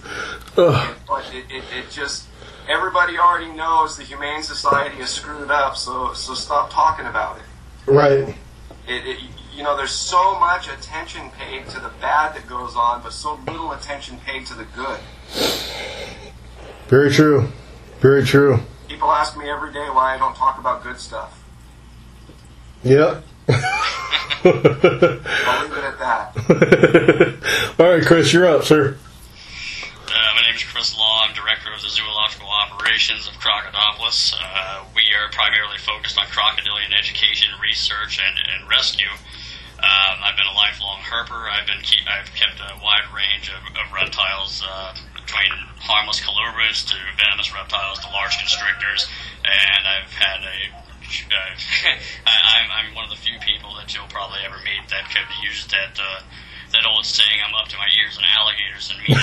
But 0.56 1.30
it, 1.34 1.44
it, 1.50 1.64
it 1.70 1.90
just 1.90 2.26
everybody 2.66 3.18
already 3.18 3.52
knows 3.52 3.98
the 3.98 4.02
Humane 4.02 4.42
Society 4.42 5.00
is 5.02 5.10
screwed 5.10 5.50
up. 5.50 5.76
So 5.76 6.14
so 6.14 6.34
stop 6.34 6.70
talking 6.70 7.04
about 7.04 7.36
it 7.36 7.44
Right. 7.86 8.28
it, 8.88 9.06
it, 9.06 9.20
you 9.54 9.62
know, 9.62 9.76
there's 9.76 9.92
so 9.92 10.38
much 10.38 10.68
attention 10.68 11.30
paid 11.30 11.66
to 11.68 11.80
the 11.80 11.90
bad 12.00 12.34
that 12.34 12.46
goes 12.46 12.76
on, 12.76 13.02
but 13.02 13.12
so 13.12 13.38
little 13.46 13.72
attention 13.72 14.18
paid 14.18 14.44
to 14.46 14.54
the 14.54 14.64
good. 14.64 15.00
Very 16.88 17.10
true. 17.10 17.48
Very 18.00 18.24
true. 18.24 18.60
People 18.88 19.10
ask 19.10 19.36
me 19.36 19.48
every 19.48 19.72
day 19.72 19.88
why 19.90 20.14
I 20.14 20.18
don't 20.18 20.36
talk 20.36 20.58
about 20.58 20.82
good 20.82 20.98
stuff. 21.00 21.42
Yep. 22.84 23.24
I'll 23.48 23.54
leave 24.44 25.72
it 25.72 25.84
at 25.84 25.98
that. 25.98 27.74
All 27.78 27.90
right, 27.90 28.04
Chris, 28.04 28.32
you're 28.32 28.46
up, 28.46 28.64
sir. 28.64 28.98
Uh, 30.06 30.34
my 30.36 30.42
name 30.42 30.54
is 30.54 30.62
Chris 30.64 30.96
Law. 30.96 31.22
I'm 31.26 31.34
director 31.34 31.72
of 31.74 31.82
the 31.82 31.88
zoological 31.88 32.48
operations 32.48 33.26
of 33.26 33.34
Crocodopoulos. 33.34 34.34
Uh, 34.40 34.84
primarily 35.32 35.78
focused 35.78 36.18
on 36.18 36.26
crocodilian 36.28 36.92
education, 36.92 37.50
research, 37.60 38.20
and, 38.20 38.36
and 38.36 38.68
rescue. 38.68 39.10
Um, 39.76 40.16
I've 40.24 40.36
been 40.36 40.48
a 40.48 40.56
lifelong 40.56 41.04
herper. 41.04 41.50
I've 41.52 41.66
been 41.66 41.82
keep, 41.82 42.00
I've 42.08 42.32
kept 42.32 42.60
a 42.60 42.80
wide 42.80 43.08
range 43.12 43.52
of, 43.52 43.60
of 43.76 43.92
reptiles, 43.92 44.64
uh, 44.64 44.96
between 45.14 45.52
harmless 45.82 46.20
colubrids 46.20 46.86
to 46.88 46.96
venomous 47.18 47.52
reptiles 47.52 47.98
to 48.00 48.08
large 48.08 48.38
constrictors, 48.38 49.10
and 49.44 49.82
I've 49.84 50.12
had 50.12 50.40
a 50.46 50.70
uh, 51.06 51.34
I, 52.26 52.32
I'm, 52.58 52.70
I'm 52.70 52.94
one 52.94 53.04
of 53.04 53.10
the 53.10 53.16
few 53.16 53.38
people 53.40 53.74
that 53.76 53.94
you'll 53.94 54.08
probably 54.08 54.40
ever 54.46 54.56
meet 54.64 54.88
that 54.90 55.10
could 55.10 55.26
use 55.42 55.66
that 55.68 55.98
uh, 55.98 56.22
that 56.72 56.86
old 56.86 57.04
saying, 57.04 57.38
"I'm 57.46 57.54
up 57.54 57.68
to 57.68 57.76
my 57.76 57.88
ears 58.00 58.18
in 58.18 58.24
alligators," 58.26 58.90
and 58.90 58.98
meat. 59.06 59.16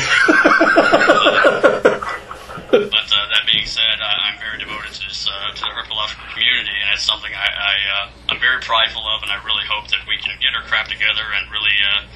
But 2.74 3.06
uh, 3.14 3.30
that 3.30 3.46
being 3.46 3.70
said, 3.70 4.02
I, 4.02 4.34
I'm 4.34 4.40
very 4.42 4.58
devoted 4.58 4.98
to 4.98 5.06
this 5.06 5.30
uh, 5.30 5.54
to 5.54 5.62
the 5.62 5.70
herpetological 5.70 6.26
community, 6.34 6.74
and 6.74 6.90
it's 6.90 7.06
something 7.06 7.30
I, 7.30 7.46
I 7.46 7.74
uh, 7.86 8.34
I'm 8.34 8.40
very 8.40 8.62
prideful 8.62 9.06
of, 9.14 9.22
and 9.22 9.30
I 9.30 9.38
really 9.46 9.62
hope 9.70 9.90
that 9.94 10.02
we 10.10 10.18
can 10.18 10.34
get 10.42 10.58
our 10.58 10.66
crap 10.66 10.88
together 10.90 11.22
and 11.38 11.46
really 11.54 11.78
uh, 11.86 12.10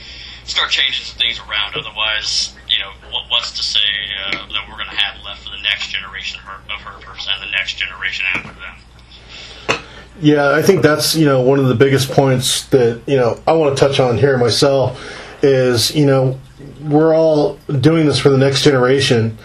start 0.49 0.71
changing 0.71 1.05
some 1.05 1.21
things 1.21 1.37
around. 1.37 1.77
Otherwise, 1.77 2.57
you 2.69 2.79
know, 2.81 2.89
what, 3.13 3.29
what's 3.29 3.53
to 3.53 3.61
say 3.61 3.85
uh, 4.25 4.49
that 4.49 4.65
we're 4.65 4.81
going 4.81 4.89
to 4.89 4.97
have 4.97 5.21
left 5.21 5.45
for 5.45 5.53
the 5.53 5.61
next 5.61 5.93
generation 5.93 6.41
of 6.41 6.79
herpers 6.81 7.29
and 7.29 7.37
the 7.45 7.51
next 7.53 7.77
generation 7.77 8.25
after 8.33 8.57
them? 8.57 8.75
Yeah, 10.19 10.57
I 10.57 10.63
think 10.63 10.81
that's 10.81 11.13
you 11.13 11.25
know 11.25 11.41
one 11.41 11.59
of 11.59 11.67
the 11.67 11.75
biggest 11.75 12.09
points 12.09 12.65
that 12.73 13.03
you 13.05 13.17
know 13.17 13.39
I 13.45 13.53
want 13.53 13.77
to 13.77 13.79
touch 13.79 13.99
on 13.99 14.17
here 14.17 14.37
myself 14.39 14.97
is 15.43 15.93
you 15.93 16.07
know 16.07 16.39
we're 16.81 17.15
all 17.15 17.57
doing 17.79 18.07
this 18.07 18.19
for 18.19 18.29
the 18.29 18.37
next 18.37 18.63
generation, 18.63 19.37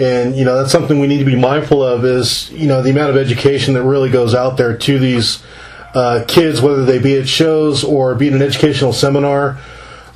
and 0.00 0.34
you 0.34 0.44
know 0.44 0.56
that's 0.56 0.72
something 0.72 0.98
we 0.98 1.06
need 1.06 1.18
to 1.18 1.24
be 1.24 1.36
mindful 1.36 1.82
of 1.82 2.04
is 2.04 2.50
you 2.52 2.66
know 2.66 2.82
the 2.82 2.90
amount 2.90 3.10
of 3.10 3.16
education 3.16 3.74
that 3.74 3.82
really 3.82 4.10
goes 4.10 4.34
out 4.34 4.56
there 4.56 4.76
to 4.76 4.98
these 4.98 5.42
uh, 5.94 6.24
kids, 6.26 6.60
whether 6.60 6.84
they 6.84 6.98
be 6.98 7.16
at 7.18 7.28
shows 7.28 7.84
or 7.84 8.14
be 8.14 8.28
at 8.28 8.32
an 8.32 8.42
educational 8.42 8.92
seminar, 8.92 9.58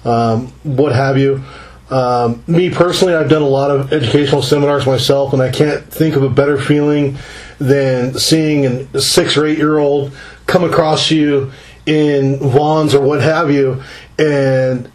um, 0.05 0.49
what 0.63 0.93
have 0.93 1.19
you. 1.19 1.43
Um, 1.91 2.43
me 2.47 2.71
personally, 2.71 3.15
I've 3.15 3.29
done 3.29 3.43
a 3.43 3.49
lot 3.49 3.71
of 3.71 3.93
educational 3.93 4.41
seminars 4.41 4.87
myself, 4.87 5.33
and 5.33 5.43
I 5.43 5.51
can't 5.51 5.85
think 5.85 6.17
of 6.17 6.23
a 6.23 6.31
better 6.31 6.59
feeling 6.59 7.19
than 7.59 8.19
seeing 8.19 8.89
a 8.95 9.01
six 9.01 9.37
or 9.37 9.47
eight 9.47 9.59
year 9.59 9.79
old 9.79 10.13
come 10.47 10.65
across 10.65 11.11
you 11.11 11.53
in 11.87 12.39
Vaughn's 12.39 12.95
or 12.95 13.03
what 13.03 13.21
have 13.21 13.51
you, 13.51 13.83
and 14.19 14.91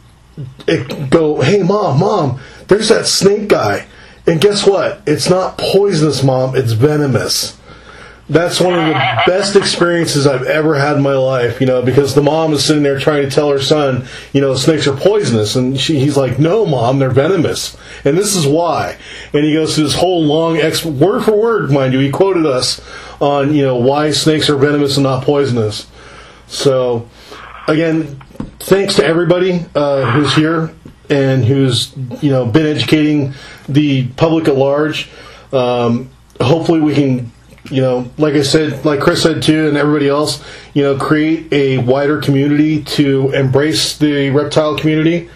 go, 1.09 1.41
"Hey, 1.41 1.61
mom, 1.61 1.99
mom, 1.99 2.39
there's 2.67 2.89
that 2.89 3.05
snake 3.05 3.49
guy." 3.49 3.85
And 4.29 4.39
guess 4.39 4.65
what? 4.65 5.01
It's 5.05 5.29
not 5.29 5.57
poisonous, 5.57 6.23
mom. 6.23 6.55
It's 6.55 6.71
venomous 6.71 7.59
that's 8.29 8.61
one 8.61 8.77
of 8.77 8.85
the 8.85 8.93
best 9.27 9.55
experiences 9.55 10.27
I've 10.27 10.43
ever 10.43 10.75
had 10.75 10.97
in 10.97 11.03
my 11.03 11.13
life, 11.13 11.59
you 11.59 11.67
know, 11.67 11.81
because 11.81 12.13
the 12.13 12.21
mom 12.21 12.53
is 12.53 12.63
sitting 12.63 12.83
there 12.83 12.99
trying 12.99 13.23
to 13.23 13.29
tell 13.29 13.49
her 13.49 13.59
son, 13.59 14.07
you 14.33 14.39
know, 14.39 14.55
snakes 14.55 14.87
are 14.87 14.95
poisonous. 14.95 15.55
And 15.55 15.79
she, 15.79 15.99
he's 15.99 16.15
like, 16.15 16.39
no, 16.39 16.65
mom, 16.65 16.99
they're 16.99 17.09
venomous. 17.09 17.75
And 18.05 18.17
this 18.17 18.35
is 18.35 18.45
why. 18.45 18.97
And 19.33 19.43
he 19.43 19.53
goes 19.53 19.75
through 19.75 19.85
this 19.85 19.95
whole 19.95 20.23
long, 20.23 20.57
ex- 20.57 20.85
word 20.85 21.23
for 21.23 21.35
word, 21.35 21.71
mind 21.71 21.93
you, 21.93 21.99
he 21.99 22.11
quoted 22.11 22.45
us 22.45 22.79
on, 23.19 23.53
you 23.53 23.63
know, 23.63 23.75
why 23.75 24.11
snakes 24.11 24.49
are 24.49 24.57
venomous 24.57 24.95
and 24.95 25.03
not 25.03 25.23
poisonous. 25.23 25.87
So, 26.47 27.09
again, 27.67 28.21
thanks 28.59 28.95
to 28.95 29.05
everybody 29.05 29.65
uh, 29.75 30.11
who's 30.11 30.33
here 30.35 30.73
and 31.09 31.43
who's, 31.43 31.95
you 32.21 32.29
know, 32.29 32.45
been 32.45 32.67
educating 32.67 33.33
the 33.73 34.07
public 34.09 34.47
at 34.47 34.55
large. 34.55 35.09
Um, 35.51 36.09
hopefully 36.39 36.79
we 36.79 36.93
can 36.93 37.31
you 37.71 37.81
know, 37.81 38.09
like 38.17 38.33
I 38.33 38.41
said, 38.41 38.85
like 38.85 38.99
Chris 38.99 39.21
said 39.21 39.43
too, 39.43 39.67
and 39.67 39.77
everybody 39.77 40.07
else, 40.07 40.43
you 40.73 40.83
know, 40.83 40.97
create 40.97 41.51
a 41.51 41.77
wider 41.79 42.19
community 42.19 42.83
to 42.83 43.31
embrace 43.31 43.97
the 43.97 44.29
reptile 44.29 44.77
community 44.77 45.29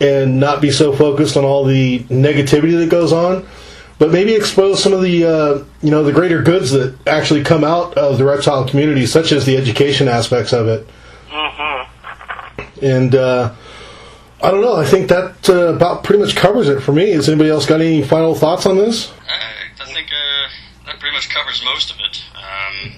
and 0.00 0.40
not 0.40 0.60
be 0.60 0.70
so 0.70 0.92
focused 0.92 1.36
on 1.36 1.44
all 1.44 1.64
the 1.64 2.00
negativity 2.04 2.76
that 2.78 2.88
goes 2.88 3.12
on, 3.12 3.46
but 3.98 4.10
maybe 4.10 4.34
expose 4.34 4.82
some 4.82 4.92
of 4.92 5.02
the, 5.02 5.24
uh, 5.24 5.64
you 5.82 5.90
know, 5.90 6.02
the 6.02 6.12
greater 6.12 6.42
goods 6.42 6.70
that 6.70 6.96
actually 7.06 7.44
come 7.44 7.62
out 7.62 7.96
of 7.96 8.18
the 8.18 8.24
reptile 8.24 8.66
community, 8.66 9.06
such 9.06 9.30
as 9.30 9.44
the 9.44 9.56
education 9.56 10.08
aspects 10.08 10.52
of 10.52 10.66
it. 10.66 10.88
Uh 11.30 11.50
huh. 11.50 11.86
And 12.82 13.14
uh, 13.14 13.54
I 14.42 14.50
don't 14.50 14.62
know. 14.62 14.74
I 14.76 14.86
think 14.86 15.08
that 15.08 15.48
uh, 15.50 15.74
about 15.74 16.02
pretty 16.02 16.22
much 16.22 16.34
covers 16.34 16.68
it 16.68 16.80
for 16.80 16.92
me. 16.92 17.10
Has 17.10 17.28
anybody 17.28 17.50
else 17.50 17.66
got 17.66 17.80
any 17.80 18.02
final 18.02 18.34
thoughts 18.34 18.64
on 18.64 18.78
this? 18.78 19.12
I, 19.28 19.82
I 19.82 19.84
think 19.84 20.08
uh, 20.08 20.48
that 20.86 20.98
pretty 20.98 21.14
much 21.14 21.28
covers 21.28 21.62
most 21.64 21.90
of 21.90 21.98
it. 22.00 22.22
Um, 22.34 22.92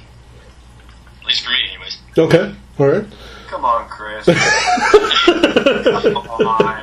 at 1.21 1.27
least 1.27 1.45
for 1.45 1.51
me, 1.51 1.57
anyways. 1.69 1.99
Okay. 2.17 2.55
All 2.79 2.87
right. 2.87 3.05
Come 3.49 3.65
on, 3.65 3.89
Chris. 3.89 4.25
Come 4.27 4.37
on. 6.17 6.83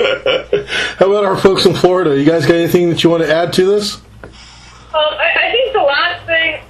How 0.97 1.05
about 1.09 1.23
our 1.25 1.37
folks 1.37 1.65
in 1.65 1.73
Florida? 1.73 2.17
You 2.17 2.25
guys 2.25 2.45
got 2.45 2.55
anything 2.55 2.89
that 2.89 3.03
you 3.03 3.09
want 3.09 3.23
to 3.23 3.33
add 3.33 3.53
to 3.53 3.65
this? 3.65 3.95
Um, 3.95 4.01
I, 4.93 5.31
I 5.35 5.51
think 5.51 5.73
the 5.73 5.81
last 5.81 6.25
thing 6.25 6.61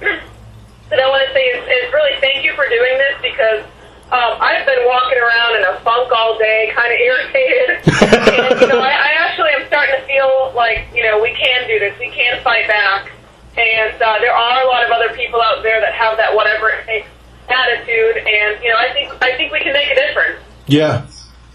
that 0.90 1.00
I 1.00 1.08
want 1.08 1.26
to 1.26 1.34
say 1.34 1.42
is, 1.42 1.64
is 1.64 1.92
really 1.92 2.20
thank 2.20 2.44
you 2.44 2.54
for 2.54 2.68
doing 2.68 2.98
this 2.98 3.20
because 3.20 3.64
um, 4.10 4.42
I've 4.42 4.66
been 4.66 4.82
walking 4.86 5.18
around 5.18 5.56
in 5.56 5.64
a 5.70 5.80
funk 5.86 6.10
all 6.10 6.36
day, 6.36 6.72
kind 6.74 6.92
of 6.92 6.98
irritated. 6.98 7.70
and, 7.86 8.60
you 8.60 8.66
know, 8.66 8.80
I, 8.82 8.90
I 8.90 9.10
actually 9.22 9.50
am 9.54 9.66
starting 9.68 9.94
to 10.00 10.06
feel 10.06 10.52
like, 10.56 10.88
you 10.92 11.04
know, 11.04 11.22
we 11.22 11.30
can 11.30 11.68
do 11.68 11.78
this. 11.78 11.96
We 12.00 12.10
can 12.10 12.42
fight 12.42 12.66
back. 12.66 13.12
And 13.56 13.94
uh, 14.02 14.18
there 14.18 14.34
are 14.34 14.64
a 14.64 14.66
lot 14.66 14.84
of 14.84 14.90
other 14.90 15.14
people 15.14 15.40
out 15.40 15.62
there 15.62 15.80
that 15.80 15.94
have 15.94 16.16
that 16.16 16.34
whatever 16.34 16.70
it 16.70 16.86
takes 16.86 17.08
attitude. 17.48 18.16
And, 18.18 18.62
you 18.62 18.70
know, 18.70 18.76
I 18.78 18.92
think, 18.92 19.12
I 19.22 19.36
think 19.36 19.52
we 19.52 19.60
can 19.60 19.72
make 19.72 19.88
a 19.90 19.94
difference. 19.94 20.42
Yeah, 20.66 21.06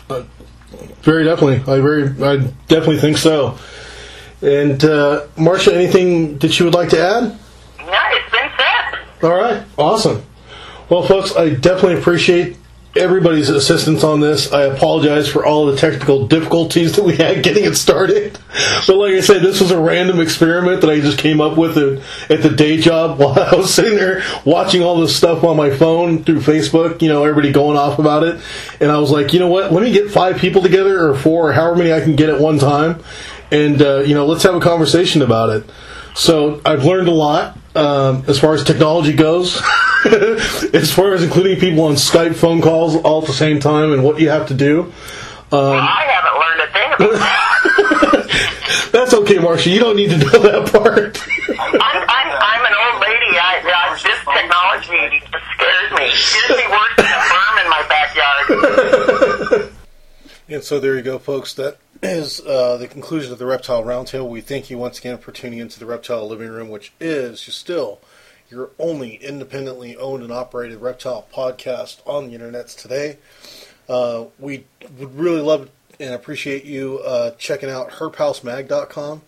uh, 0.10 0.24
very 1.02 1.26
definitely. 1.26 1.60
I 1.72 1.82
very, 1.82 2.04
I 2.24 2.38
definitely 2.68 3.00
think 3.00 3.18
so. 3.18 3.58
And 4.42 4.82
uh, 4.84 5.28
Marcia, 5.38 5.76
anything 5.76 6.38
that 6.40 6.58
you 6.58 6.66
would 6.66 6.74
like 6.74 6.90
to 6.90 7.00
add? 7.00 7.24
No, 7.24 8.00
it's 8.12 8.32
been 8.32 8.50
said. 8.58 9.24
All 9.24 9.36
right, 9.36 9.64
awesome. 9.78 10.24
Well, 10.88 11.04
folks, 11.04 11.36
I 11.36 11.50
definitely 11.50 12.00
appreciate 12.00 12.58
everybody's 12.96 13.50
assistance 13.50 14.04
on 14.04 14.22
this. 14.22 14.54
I 14.54 14.64
apologize 14.64 15.28
for 15.28 15.46
all 15.46 15.66
the 15.66 15.76
technical 15.76 16.28
difficulties 16.28 16.96
that 16.96 17.04
we 17.04 17.16
had 17.18 17.44
getting 17.44 17.66
it 17.66 17.76
started. 17.76 18.38
But 18.88 18.96
like 18.96 19.14
I 19.14 19.22
said, 19.22 19.42
this 19.42 19.60
was 19.60 19.72
a 19.72 19.80
random 19.80 20.20
experiment 20.20 20.82
that 20.82 20.90
I 20.90 21.00
just 21.02 21.18
came 21.18 21.42
up 21.42 21.58
with 21.58 21.78
at, 21.78 22.42
the 22.42 22.50
day 22.50 22.78
job 22.78 23.20
while 23.20 23.38
I 23.38 23.56
was 23.56 23.74
sitting 23.74 23.96
there 23.96 24.24
watching 24.46 24.84
all 24.84 25.02
this 25.02 25.16
stuff 25.16 25.44
on 25.44 25.58
my 25.58 25.72
phone 25.72 26.24
through 26.24 26.42
Facebook, 26.42 27.02
you 27.02 27.10
know, 27.10 27.24
everybody 27.24 27.52
going 27.52 27.78
off 27.78 28.00
about 28.00 28.24
it. 28.24 28.40
And 28.80 28.92
I 28.92 29.00
was 29.00 29.12
like, 29.12 29.34
you 29.34 29.40
know 29.40 29.50
what? 29.50 29.74
Let 29.74 29.84
me 29.84 29.92
get 29.92 30.12
five 30.12 30.38
people 30.38 30.62
together 30.62 31.08
or 31.08 31.16
four 31.16 31.50
or 31.50 31.54
however 31.54 31.78
many 31.78 31.92
I 31.92 32.02
can 32.02 32.16
get 32.16 32.30
at 32.30 32.40
one 32.40 32.60
time. 32.60 33.04
And, 33.52 33.82
uh, 33.82 34.00
you 34.00 34.14
know, 34.14 34.26
let's 34.26 34.44
have 34.44 34.56
a 34.56 34.60
conversation 34.60 35.22
about 35.22 35.50
it. 35.50 35.70
So 36.16 36.62
I've 36.64 36.86
learned 36.86 37.08
a 37.08 37.12
lot 37.12 37.58
um, 37.76 38.24
as 38.28 38.40
far 38.40 38.54
as 38.54 38.64
technology 38.64 39.14
goes, 39.14 39.62
as 40.74 40.94
far 40.94 41.14
as 41.14 41.24
including 41.24 41.60
people 41.60 41.84
on 41.86 41.96
Skype 41.96 42.36
phone 42.36 42.62
calls 42.62 42.96
all 42.98 43.22
at 43.22 43.28
the 43.28 43.34
same 43.34 43.60
time 43.60 43.92
and 43.92 44.04
what 44.04 44.20
you 44.20 44.30
have 44.30 44.48
to 44.48 44.54
do. 44.54 44.94
I 45.52 46.06
haven't 46.06 46.38
learned 46.40 46.62
a 46.62 46.70
thing 46.74 46.94
about 46.94 47.14
that. 47.14 48.90
That's 48.92 49.14
okay, 49.14 49.40
Marcia. 49.40 49.70
You 49.70 49.80
don't 49.80 49.96
need 49.96 50.12
to 50.12 50.18
know 50.18 50.40
that 50.40 50.72
part. 50.72 51.18
I'm, 51.50 51.82
I'm, 51.82 52.30
I'm 52.38 52.66
an 52.66 52.74
old 52.86 53.02
lady. 53.02 53.38
I, 53.38 53.62
I, 53.66 53.94
this 53.96 54.20
technology 54.30 55.20
just 55.32 55.46
scares 55.56 55.92
me. 55.92 56.06
It 56.06 56.16
scares 56.16 56.58
me 56.58 56.68
worse 56.70 56.96
than 56.98 57.06
a 57.06 57.22
worm 57.34 57.56
in 57.64 57.70
my 57.70 57.84
backyard. 57.90 59.72
And 60.48 60.64
so 60.64 60.80
there 60.80 60.96
you 60.96 61.02
go, 61.02 61.18
folks. 61.18 61.56
That 61.56 61.78
is 62.04 62.40
uh, 62.42 62.78
the 62.78 62.88
conclusion 62.88 63.34
of 63.34 63.40
the 63.40 63.48
Reptile 63.48 63.84
Roundtable. 63.84 64.30
We 64.30 64.42
thank 64.42 64.70
you 64.70 64.78
once 64.78 65.00
again 65.00 65.18
for 65.18 65.32
tuning 65.32 65.58
into 65.58 65.80
the 65.80 65.88
Reptile 65.88 66.28
Living 66.28 66.50
Room, 66.50 66.70
which 66.70 66.94
is 67.00 67.42
still 67.42 68.00
your 68.56 68.72
only 68.80 69.16
independently 69.16 69.98
owned 69.98 70.24
and 70.24 70.32
operated 70.32 70.82
reptile 70.82 71.28
podcast 71.34 71.98
on 72.08 72.30
the 72.30 72.38
internets 72.38 72.76
today. 72.76 73.18
Uh, 73.88 74.26
we 74.40 74.66
would 74.98 75.16
really 75.16 75.42
love 75.42 75.70
and 76.00 76.14
appreciate 76.14 76.64
you 76.64 77.00
uh, 77.00 77.32
checking 77.32 77.70
out 77.70 77.92
herphousemag.com. 77.92 79.22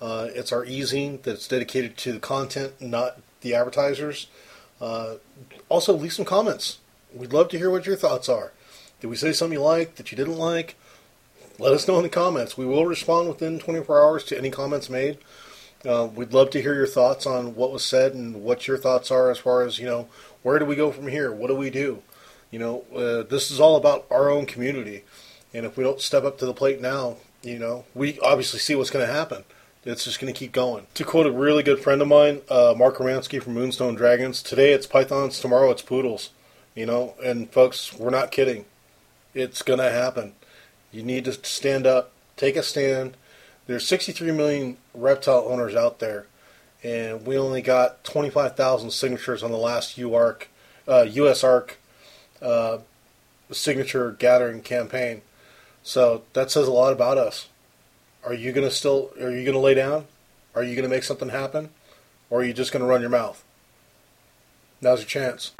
Uh, 0.00 0.28
it's 0.34 0.50
our 0.52 0.64
e-zine 0.64 1.22
that's 1.22 1.46
dedicated 1.46 1.96
to 1.96 2.12
the 2.12 2.18
content, 2.18 2.80
not 2.80 3.20
the 3.42 3.54
advertisers. 3.54 4.26
Uh, 4.80 5.14
also, 5.68 5.92
leave 5.92 6.12
some 6.12 6.24
comments. 6.24 6.78
We'd 7.14 7.32
love 7.32 7.48
to 7.50 7.58
hear 7.58 7.70
what 7.70 7.86
your 7.86 7.94
thoughts 7.96 8.28
are. 8.28 8.52
Did 9.00 9.08
we 9.08 9.16
say 9.16 9.32
something 9.32 9.58
you 9.58 9.64
liked 9.64 9.96
that 9.96 10.10
you 10.10 10.16
didn't 10.16 10.38
like? 10.38 10.76
Let 11.58 11.72
us 11.72 11.86
know 11.86 11.98
in 11.98 12.02
the 12.02 12.08
comments. 12.08 12.56
We 12.56 12.66
will 12.66 12.86
respond 12.86 13.28
within 13.28 13.58
24 13.58 14.02
hours 14.02 14.24
to 14.24 14.38
any 14.38 14.50
comments 14.50 14.90
made. 14.90 15.18
Uh, 15.86 16.08
we'd 16.14 16.32
love 16.32 16.50
to 16.50 16.62
hear 16.62 16.74
your 16.74 16.86
thoughts 16.86 17.26
on 17.26 17.54
what 17.54 17.72
was 17.72 17.84
said 17.84 18.14
and 18.14 18.42
what 18.42 18.68
your 18.68 18.78
thoughts 18.78 19.10
are 19.10 19.30
as 19.30 19.38
far 19.38 19.62
as, 19.62 19.78
you 19.78 19.86
know, 19.86 20.08
where 20.42 20.58
do 20.58 20.64
we 20.64 20.76
go 20.76 20.92
from 20.92 21.08
here? 21.08 21.32
What 21.32 21.48
do 21.48 21.56
we 21.56 21.70
do? 21.70 22.02
You 22.50 22.58
know, 22.58 22.84
uh, 22.94 23.28
this 23.28 23.50
is 23.50 23.58
all 23.58 23.76
about 23.76 24.06
our 24.10 24.30
own 24.30 24.46
community. 24.46 25.04
And 25.54 25.66
if 25.66 25.76
we 25.76 25.84
don't 25.84 26.00
step 26.00 26.24
up 26.24 26.38
to 26.38 26.46
the 26.46 26.54
plate 26.54 26.80
now, 26.80 27.16
you 27.42 27.58
know, 27.58 27.84
we 27.94 28.18
obviously 28.20 28.60
see 28.60 28.74
what's 28.74 28.90
going 28.90 29.06
to 29.06 29.12
happen. 29.12 29.44
It's 29.84 30.04
just 30.04 30.20
going 30.20 30.32
to 30.32 30.38
keep 30.38 30.52
going. 30.52 30.86
To 30.94 31.04
quote 31.04 31.26
a 31.26 31.32
really 31.32 31.64
good 31.64 31.80
friend 31.80 32.00
of 32.00 32.06
mine, 32.06 32.42
uh, 32.48 32.74
Mark 32.76 32.98
Romansky 32.98 33.42
from 33.42 33.54
Moonstone 33.54 33.96
Dragons, 33.96 34.40
today 34.40 34.72
it's 34.72 34.86
pythons, 34.86 35.40
tomorrow 35.40 35.70
it's 35.70 35.82
poodles. 35.82 36.30
You 36.74 36.86
know, 36.86 37.14
and 37.22 37.50
folks, 37.50 37.92
we're 37.92 38.10
not 38.10 38.30
kidding. 38.30 38.64
It's 39.34 39.62
going 39.62 39.80
to 39.80 39.90
happen. 39.90 40.34
You 40.92 41.02
need 41.02 41.24
to 41.24 41.32
stand 41.32 41.86
up, 41.86 42.12
take 42.36 42.56
a 42.56 42.62
stand. 42.62 43.16
There's 43.72 43.86
63 43.86 44.32
million 44.32 44.76
reptile 44.92 45.46
owners 45.48 45.74
out 45.74 45.98
there, 45.98 46.26
and 46.82 47.24
we 47.24 47.38
only 47.38 47.62
got 47.62 48.04
25,000 48.04 48.90
signatures 48.90 49.42
on 49.42 49.50
the 49.50 49.56
last 49.56 49.96
UARC 49.96 50.42
uh, 50.86 51.06
USARK 51.08 51.76
uh, 52.42 52.78
signature 53.50 54.10
gathering 54.18 54.60
campaign. 54.60 55.22
So 55.82 56.24
that 56.34 56.50
says 56.50 56.68
a 56.68 56.70
lot 56.70 56.92
about 56.92 57.16
us. 57.16 57.48
Are 58.26 58.34
you 58.34 58.52
gonna 58.52 58.70
still? 58.70 59.10
Are 59.18 59.30
you 59.30 59.42
gonna 59.46 59.58
lay 59.58 59.72
down? 59.72 60.04
Are 60.54 60.62
you 60.62 60.76
gonna 60.76 60.88
make 60.88 61.04
something 61.04 61.30
happen, 61.30 61.70
or 62.28 62.40
are 62.40 62.44
you 62.44 62.52
just 62.52 62.72
gonna 62.72 62.84
run 62.84 63.00
your 63.00 63.08
mouth? 63.08 63.42
Now's 64.82 65.00
your 65.00 65.08
chance. 65.08 65.52